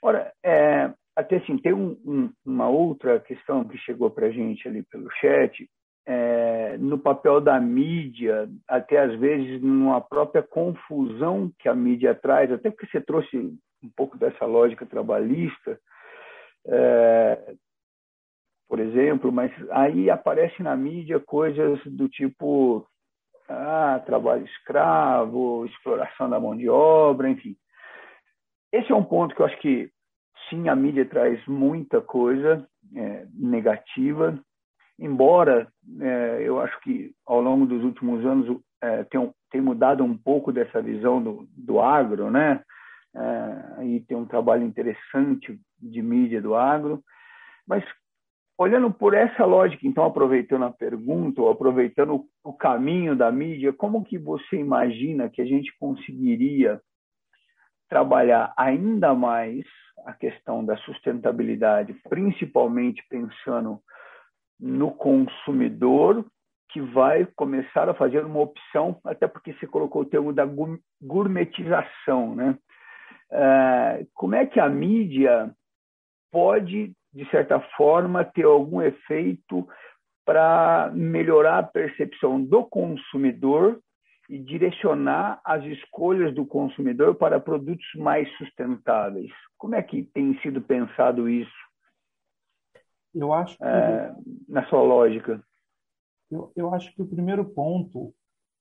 Ora, 0.00 0.32
é, 0.44 0.92
até 1.16 1.36
assim, 1.36 1.58
tem 1.58 1.72
um, 1.72 1.96
um, 2.04 2.30
uma 2.44 2.68
outra 2.68 3.20
questão 3.20 3.64
que 3.64 3.76
chegou 3.78 4.10
para 4.10 4.26
a 4.26 4.30
gente 4.30 4.66
ali 4.66 4.82
pelo 4.82 5.10
chat, 5.20 5.68
é, 6.06 6.76
no 6.78 6.98
papel 6.98 7.40
da 7.40 7.58
mídia, 7.60 8.48
até 8.68 8.98
às 8.98 9.18
vezes 9.18 9.62
numa 9.62 10.00
própria 10.00 10.42
confusão 10.42 11.50
que 11.58 11.68
a 11.68 11.74
mídia 11.74 12.14
traz, 12.14 12.52
até 12.52 12.70
porque 12.70 12.86
você 12.86 13.00
trouxe 13.00 13.56
um 13.84 13.90
pouco 13.96 14.16
dessa 14.18 14.44
lógica 14.46 14.86
trabalhista, 14.86 15.78
é, 16.66 17.54
por 18.68 18.80
exemplo, 18.80 19.30
mas 19.30 19.52
aí 19.70 20.10
aparece 20.10 20.62
na 20.62 20.74
mídia 20.76 21.20
coisas 21.20 21.78
do 21.84 22.08
tipo 22.08 22.86
ah, 23.48 24.02
trabalho 24.06 24.44
escravo, 24.44 25.66
exploração 25.66 26.30
da 26.30 26.40
mão 26.40 26.56
de 26.56 26.68
obra, 26.68 27.28
enfim. 27.28 27.56
Esse 28.72 28.90
é 28.90 28.94
um 28.94 29.04
ponto 29.04 29.34
que 29.34 29.42
eu 29.42 29.46
acho 29.46 29.58
que 29.60 29.90
sim, 30.48 30.68
a 30.68 30.74
mídia 30.74 31.04
traz 31.04 31.44
muita 31.46 32.00
coisa 32.00 32.66
é, 32.96 33.26
negativa, 33.32 34.38
embora 34.98 35.68
é, 36.00 36.42
eu 36.42 36.60
acho 36.60 36.78
que 36.80 37.12
ao 37.26 37.40
longo 37.40 37.66
dos 37.66 37.82
últimos 37.84 38.24
anos 38.24 38.60
é, 38.82 39.04
tem, 39.04 39.32
tem 39.50 39.60
mudado 39.60 40.02
um 40.02 40.16
pouco 40.16 40.52
dessa 40.52 40.82
visão 40.82 41.22
do, 41.22 41.46
do 41.56 41.80
agro, 41.80 42.30
né? 42.30 42.62
É, 43.16 43.80
aí 43.80 44.00
tem 44.00 44.16
um 44.16 44.26
trabalho 44.26 44.64
interessante 44.64 45.58
de 45.80 46.02
mídia 46.02 46.42
do 46.42 46.54
agro, 46.54 47.02
mas 47.66 47.84
olhando 48.58 48.92
por 48.92 49.14
essa 49.14 49.44
lógica, 49.44 49.86
então 49.86 50.04
aproveitando 50.04 50.64
a 50.64 50.72
pergunta 50.72 51.40
ou 51.40 51.50
aproveitando 51.50 52.24
o 52.42 52.52
caminho 52.52 53.16
da 53.16 53.30
mídia, 53.30 53.72
como 53.72 54.04
que 54.04 54.18
você 54.18 54.56
imagina 54.56 55.28
que 55.28 55.42
a 55.42 55.44
gente 55.44 55.72
conseguiria 55.78 56.80
trabalhar 57.88 58.52
ainda 58.56 59.14
mais 59.14 59.64
a 60.04 60.12
questão 60.12 60.64
da 60.64 60.76
sustentabilidade, 60.78 61.94
principalmente 62.08 63.04
pensando 63.08 63.80
no 64.58 64.90
consumidor 64.92 66.24
que 66.70 66.80
vai 66.80 67.26
começar 67.36 67.88
a 67.88 67.94
fazer 67.94 68.24
uma 68.24 68.40
opção, 68.40 68.98
até 69.04 69.28
porque 69.28 69.52
você 69.52 69.66
colocou 69.66 70.02
o 70.02 70.06
termo 70.06 70.32
da 70.32 70.44
gourmetização, 71.00 72.34
né? 72.34 72.58
É, 73.36 74.06
como 74.14 74.36
é 74.36 74.46
que 74.46 74.60
a 74.60 74.68
mídia 74.68 75.52
pode, 76.30 76.92
de 77.12 77.30
certa 77.30 77.60
forma, 77.76 78.24
ter 78.24 78.44
algum 78.44 78.80
efeito 78.80 79.68
para 80.24 80.90
melhorar 80.94 81.58
a 81.58 81.62
percepção 81.62 82.42
do 82.42 82.64
consumidor 82.64 83.80
e 84.28 84.38
direcionar 84.38 85.40
as 85.44 85.62
escolhas 85.64 86.34
do 86.34 86.46
consumidor 86.46 87.14
para 87.14 87.38
produtos 87.38 87.86
mais 87.96 88.28
sustentáveis. 88.38 89.30
Como 89.58 89.74
é 89.74 89.82
que 89.82 90.02
tem 90.02 90.38
sido 90.40 90.62
pensado 90.62 91.28
isso? 91.28 91.52
Eu 93.14 93.32
acho 93.32 93.56
que, 93.56 93.64
é, 93.64 94.12
na 94.48 94.64
sua 94.66 94.82
lógica. 94.82 95.42
Eu, 96.30 96.50
eu 96.56 96.74
acho 96.74 96.92
que 96.94 97.02
o 97.02 97.06
primeiro 97.06 97.44
ponto, 97.44 98.12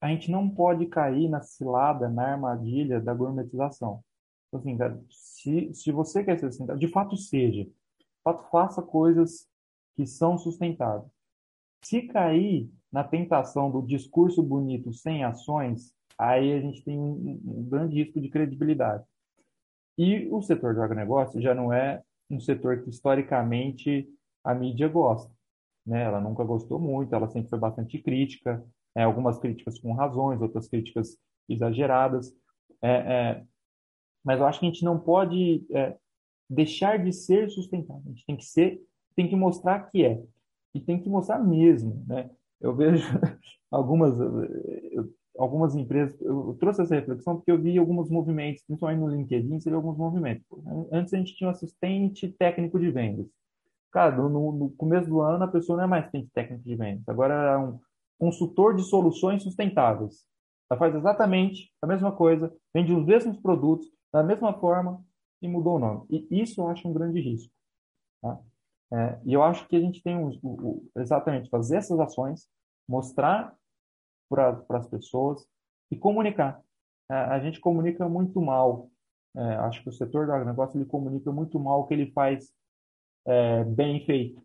a 0.01 0.07
gente 0.09 0.29
não 0.29 0.49
pode 0.49 0.85
cair 0.87 1.29
na 1.29 1.41
cilada, 1.41 2.09
na 2.09 2.33
armadilha 2.33 2.99
da 2.99 3.13
gourmetização. 3.13 4.01
Então, 4.53 4.59
assim, 4.59 4.77
cara, 4.77 5.03
se, 5.09 5.73
se 5.73 5.91
você 5.91 6.23
quer 6.23 6.37
ser 6.37 6.51
sustentável, 6.51 6.79
de 6.79 6.87
fato 6.87 7.17
seja. 7.17 7.63
De 7.63 7.71
fato, 8.23 8.49
faça 8.51 8.81
coisas 8.83 9.47
que 9.95 10.05
são 10.05 10.37
sustentáveis. 10.37 11.11
Se 11.83 12.03
cair 12.03 12.69
na 12.91 13.03
tentação 13.03 13.71
do 13.71 13.81
discurso 13.81 14.43
bonito 14.43 14.93
sem 14.93 15.23
ações, 15.23 15.93
aí 16.17 16.53
a 16.53 16.61
gente 16.61 16.83
tem 16.83 16.97
um, 16.99 17.67
grande 17.67 17.95
risco 17.95 18.21
de 18.21 18.29
credibilidade. 18.29 19.03
E 19.97 20.27
o 20.31 20.41
setor 20.41 20.75
do 20.75 20.81
agronegócio 20.81 21.41
já 21.41 21.53
não 21.55 21.73
é 21.73 22.01
um 22.29 22.39
setor 22.39 22.83
que 22.83 22.89
historicamente 22.89 24.07
a 24.43 24.53
mídia 24.53 24.87
gosta. 24.87 25.31
Né? 25.85 26.03
Ela 26.03 26.21
nunca 26.21 26.43
gostou 26.43 26.79
muito, 26.79 27.13
ela 27.13 27.27
sempre 27.27 27.49
foi 27.49 27.59
bastante 27.59 28.01
crítica, 28.01 28.63
é, 28.95 29.03
algumas 29.03 29.39
críticas 29.39 29.79
com 29.79 29.93
razões, 29.93 30.41
outras 30.41 30.67
críticas 30.67 31.17
exageradas. 31.49 32.31
É, 32.81 32.91
é, 32.91 33.45
mas 34.23 34.39
eu 34.39 34.45
acho 34.45 34.59
que 34.59 34.65
a 34.65 34.69
gente 34.69 34.85
não 34.85 34.99
pode 34.99 35.65
é, 35.71 35.95
deixar 36.49 36.97
de 37.03 37.11
ser 37.11 37.49
sustentável. 37.49 38.03
A 38.05 38.09
gente 38.09 38.25
tem 38.25 38.37
que 38.37 38.45
ser, 38.45 38.81
tem 39.15 39.27
que 39.27 39.35
mostrar 39.35 39.79
que 39.89 40.05
é 40.05 40.21
e 40.73 40.79
tem 40.79 40.99
que 40.99 41.09
mostrar 41.09 41.39
mesmo, 41.39 42.03
né? 42.07 42.29
eu 42.63 42.73
vejo 42.73 43.05
algumas, 43.69 44.15
algumas 45.37 45.75
empresas, 45.75 46.19
eu 46.21 46.55
trouxe 46.59 46.81
essa 46.81 46.95
reflexão 46.95 47.35
porque 47.35 47.51
eu 47.51 47.61
vi 47.61 47.77
alguns 47.77 48.09
movimentos, 48.09 48.63
principalmente 48.63 48.99
no 48.99 49.09
LinkedIn, 49.09 49.59
você 49.59 49.69
alguns 49.69 49.97
movimentos. 49.97 50.45
Antes 50.91 51.13
a 51.13 51.17
gente 51.17 51.35
tinha 51.35 51.49
um 51.49 51.51
assistente 51.51 52.29
técnico 52.39 52.79
de 52.79 52.89
vendas. 52.89 53.27
Cara, 53.91 54.15
no, 54.15 54.51
no 54.53 54.69
começo 54.71 55.07
do 55.07 55.21
ano 55.21 55.43
a 55.43 55.47
pessoa 55.47 55.77
não 55.77 55.83
é 55.83 55.87
mais 55.87 56.03
assistente 56.05 56.31
técnico 56.33 56.63
de 56.63 56.75
vendas, 56.75 57.03
agora 57.07 57.33
é 57.33 57.57
um 57.57 57.79
consultor 58.17 58.75
de 58.75 58.83
soluções 58.83 59.43
sustentáveis. 59.43 60.25
Ela 60.71 60.79
faz 60.79 60.95
exatamente 60.95 61.69
a 61.81 61.85
mesma 61.85 62.11
coisa, 62.11 62.51
vende 62.73 62.93
os 62.93 63.05
mesmos 63.05 63.37
produtos, 63.37 63.85
da 64.13 64.21
mesma 64.21 64.53
forma 64.59 65.03
e 65.41 65.47
mudou 65.47 65.75
o 65.75 65.79
nome. 65.79 66.05
E 66.09 66.41
isso 66.41 66.61
eu 66.61 66.67
acho 66.69 66.87
um 66.87 66.93
grande 66.93 67.19
risco. 67.19 67.51
Tá? 68.21 68.39
É, 68.93 69.19
e 69.25 69.33
eu 69.33 69.41
acho 69.41 69.67
que 69.67 69.75
a 69.75 69.79
gente 69.79 70.03
tem 70.03 70.15
um, 70.15 70.29
um, 70.43 70.87
exatamente 70.97 71.49
fazer 71.49 71.77
essas 71.77 71.99
ações, 71.99 72.47
mostrar 72.87 73.55
para 74.29 74.63
as 74.69 74.87
pessoas 74.87 75.45
e 75.91 75.97
comunicar. 75.97 76.61
É, 77.11 77.15
a 77.15 77.39
gente 77.39 77.59
comunica 77.59 78.07
muito 78.07 78.39
mal. 78.39 78.89
É, 79.35 79.41
acho 79.41 79.81
que 79.81 79.89
o 79.89 79.93
setor 79.93 80.27
do 80.27 80.31
agronegócio 80.31 80.77
ele 80.77 80.85
comunica 80.85 81.31
muito 81.31 81.59
mal 81.59 81.81
o 81.81 81.87
que 81.87 81.93
ele 81.95 82.11
faz 82.11 82.53
é, 83.25 83.63
bem 83.63 84.05
feito. 84.05 84.41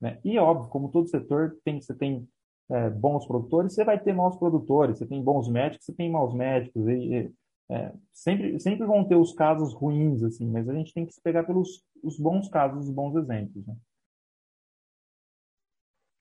Né? 0.00 0.20
E 0.24 0.38
óbvio, 0.38 0.70
como 0.70 0.90
todo 0.90 1.08
setor, 1.08 1.58
tem, 1.64 1.80
você 1.80 1.94
tem 1.94 2.28
é, 2.70 2.88
bons 2.88 3.26
produtores, 3.26 3.74
você 3.74 3.84
vai 3.84 3.98
ter 3.98 4.12
maus 4.12 4.36
produtores, 4.36 4.98
você 4.98 5.06
tem 5.06 5.22
bons 5.22 5.48
médicos, 5.48 5.86
você 5.86 5.92
tem 5.92 6.10
maus 6.10 6.32
médicos. 6.34 6.86
E, 6.88 7.32
é, 7.72 7.92
sempre, 8.12 8.60
sempre 8.60 8.86
vão 8.86 9.08
ter 9.08 9.16
os 9.16 9.34
casos 9.34 9.72
ruins, 9.72 10.22
assim, 10.22 10.50
mas 10.50 10.68
a 10.68 10.74
gente 10.74 10.92
tem 10.92 11.06
que 11.06 11.12
se 11.12 11.22
pegar 11.22 11.44
pelos 11.44 11.82
os 12.02 12.18
bons 12.18 12.48
casos, 12.50 12.88
os 12.88 12.94
bons 12.94 13.16
exemplos. 13.16 13.66
Né? 13.66 13.74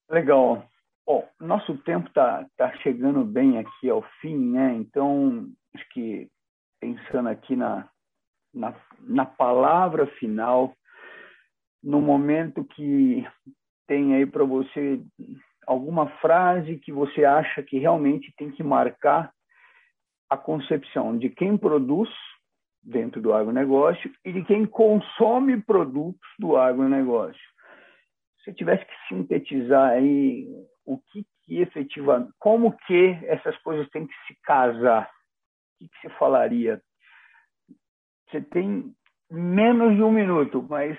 Legal. 0.09 0.65
Bom, 1.05 1.27
nosso 1.39 1.77
tempo 1.79 2.07
está 2.07 2.47
tá 2.55 2.71
chegando 2.77 3.25
bem 3.25 3.57
aqui 3.57 3.89
ao 3.89 4.01
fim, 4.21 4.37
né? 4.37 4.75
Então, 4.75 5.51
acho 5.75 5.89
que 5.89 6.29
pensando 6.79 7.27
aqui 7.27 7.55
na, 7.55 7.89
na, 8.53 8.73
na 8.99 9.25
palavra 9.25 10.07
final, 10.19 10.73
no 11.83 11.99
momento 11.99 12.63
que 12.63 13.27
tem 13.87 14.15
aí 14.15 14.25
para 14.25 14.45
você 14.45 15.03
alguma 15.67 16.07
frase 16.19 16.77
que 16.77 16.91
você 16.91 17.25
acha 17.25 17.61
que 17.63 17.77
realmente 17.77 18.33
tem 18.37 18.51
que 18.51 18.63
marcar 18.63 19.33
a 20.31 20.37
concepção 20.37 21.17
de 21.17 21.29
quem 21.29 21.57
produz 21.57 22.09
dentro 22.81 23.21
do 23.21 23.33
agronegócio 23.33 24.09
e 24.23 24.31
de 24.31 24.45
quem 24.45 24.65
consome 24.65 25.61
produtos 25.61 26.25
do 26.39 26.55
agronegócio. 26.55 27.41
Se 28.41 28.53
tivesse 28.53 28.85
que 28.85 28.93
sintetizar 29.09 29.91
aí 29.91 30.47
o 30.85 30.97
que, 30.97 31.25
que 31.43 31.59
efetivamente, 31.59 32.31
como 32.39 32.71
que 32.87 33.19
essas 33.25 33.57
coisas 33.57 33.89
têm 33.89 34.07
que 34.07 34.13
se 34.25 34.39
casar, 34.41 35.03
o 35.03 35.79
que, 35.79 35.89
que 35.89 36.01
você 36.01 36.09
falaria? 36.17 36.81
Você 38.29 38.39
tem 38.39 38.95
menos 39.29 39.97
de 39.97 40.01
um 40.01 40.11
minuto, 40.11 40.65
mas 40.69 40.97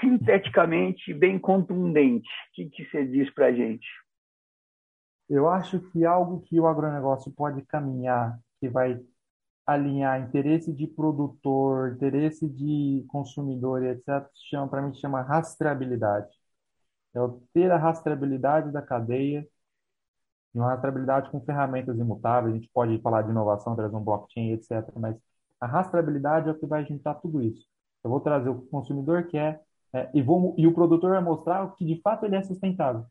sinteticamente 0.00 1.14
bem 1.14 1.38
contundente. 1.38 2.28
O 2.28 2.52
que, 2.54 2.68
que 2.68 2.84
você 2.86 3.06
diz 3.06 3.32
para 3.32 3.46
a 3.46 3.52
gente? 3.52 3.86
Eu 5.30 5.48
acho 5.48 5.80
que 5.92 6.04
algo 6.04 6.42
que 6.42 6.58
o 6.58 6.66
agronegócio 6.66 7.32
pode 7.32 7.64
caminhar 7.66 8.36
que 8.62 8.68
vai 8.68 9.00
alinhar 9.66 10.20
interesse 10.22 10.72
de 10.72 10.86
produtor, 10.86 11.94
interesse 11.94 12.48
de 12.48 13.04
consumidor 13.08 13.82
etc., 13.84 14.28
chama, 14.50 14.68
para 14.68 14.82
mim, 14.82 14.94
chama 14.94 15.22
rastreabilidade. 15.22 16.28
É 17.14 17.20
o 17.20 17.42
ter 17.52 17.70
a 17.72 17.78
rastreabilidade 17.78 18.72
da 18.72 18.82
cadeia 18.82 19.46
e 20.54 20.58
uma 20.58 20.68
rastreabilidade 20.70 21.30
com 21.30 21.40
ferramentas 21.40 21.98
imutáveis. 21.98 22.54
A 22.54 22.58
gente 22.58 22.70
pode 22.72 23.00
falar 23.00 23.22
de 23.22 23.30
inovação, 23.30 23.76
trazer 23.76 23.96
um 23.96 24.04
blockchain, 24.04 24.52
etc., 24.52 24.88
mas 24.96 25.16
a 25.60 25.66
rastreabilidade 25.66 26.48
é 26.48 26.52
o 26.52 26.58
que 26.58 26.66
vai 26.66 26.84
juntar 26.86 27.14
tudo 27.16 27.42
isso. 27.42 27.66
Eu 28.04 28.10
vou 28.10 28.20
trazer 28.20 28.48
o 28.50 28.62
consumidor 28.62 29.26
quer 29.28 29.62
é, 29.92 30.10
e, 30.14 30.22
vou, 30.22 30.54
e 30.58 30.66
o 30.66 30.74
produtor 30.74 31.10
vai 31.12 31.22
mostrar 31.22 31.74
que 31.76 31.84
de 31.84 32.00
fato 32.02 32.26
ele 32.26 32.36
é 32.36 32.42
sustentável. 32.42 33.06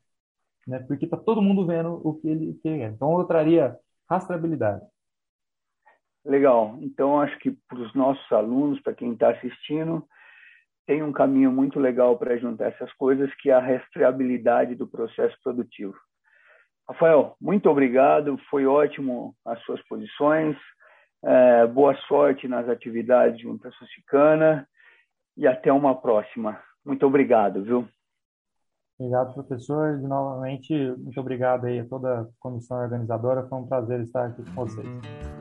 Né? 0.67 0.79
Porque 0.79 1.05
está 1.05 1.17
todo 1.17 1.41
mundo 1.41 1.65
vendo 1.65 2.01
o 2.07 2.15
que 2.15 2.27
ele 2.27 2.53
quer. 2.63 2.91
Então, 2.91 3.19
eu 3.19 3.25
traria 3.25 3.77
rastreabilidade. 4.09 4.85
Legal. 6.25 6.77
Então, 6.81 7.19
acho 7.19 7.37
que 7.39 7.51
para 7.67 7.79
os 7.79 7.93
nossos 7.95 8.31
alunos, 8.31 8.79
para 8.81 8.93
quem 8.93 9.13
está 9.13 9.29
assistindo, 9.29 10.05
tem 10.85 11.01
um 11.01 11.11
caminho 11.11 11.51
muito 11.51 11.79
legal 11.79 12.17
para 12.17 12.37
juntar 12.37 12.65
essas 12.65 12.91
coisas, 12.93 13.33
que 13.35 13.49
é 13.49 13.53
a 13.53 13.59
rastreabilidade 13.59 14.75
do 14.75 14.87
processo 14.87 15.35
produtivo. 15.43 15.95
Rafael, 16.87 17.35
muito 17.39 17.69
obrigado, 17.69 18.37
foi 18.49 18.65
ótimo 18.65 19.33
as 19.45 19.59
suas 19.63 19.81
posições, 19.87 20.57
é, 21.23 21.67
boa 21.67 21.95
sorte 22.07 22.47
nas 22.47 22.67
atividades 22.67 23.39
junto 23.41 23.67
à 23.67 23.71
Susicana 23.71 24.67
e 25.37 25.47
até 25.47 25.71
uma 25.71 25.95
próxima. 25.99 26.59
Muito 26.85 27.05
obrigado, 27.05 27.63
viu? 27.63 27.87
Obrigado, 28.99 29.33
professor. 29.33 29.99
E, 29.99 30.07
novamente, 30.07 30.73
muito 30.97 31.19
obrigado 31.19 31.65
aí 31.65 31.79
a 31.79 31.87
toda 31.87 32.21
a 32.21 32.25
comissão 32.39 32.77
organizadora. 32.77 33.47
Foi 33.47 33.59
um 33.59 33.67
prazer 33.67 34.01
estar 34.01 34.27
aqui 34.27 34.43
com 34.43 34.65
vocês. 34.65 35.40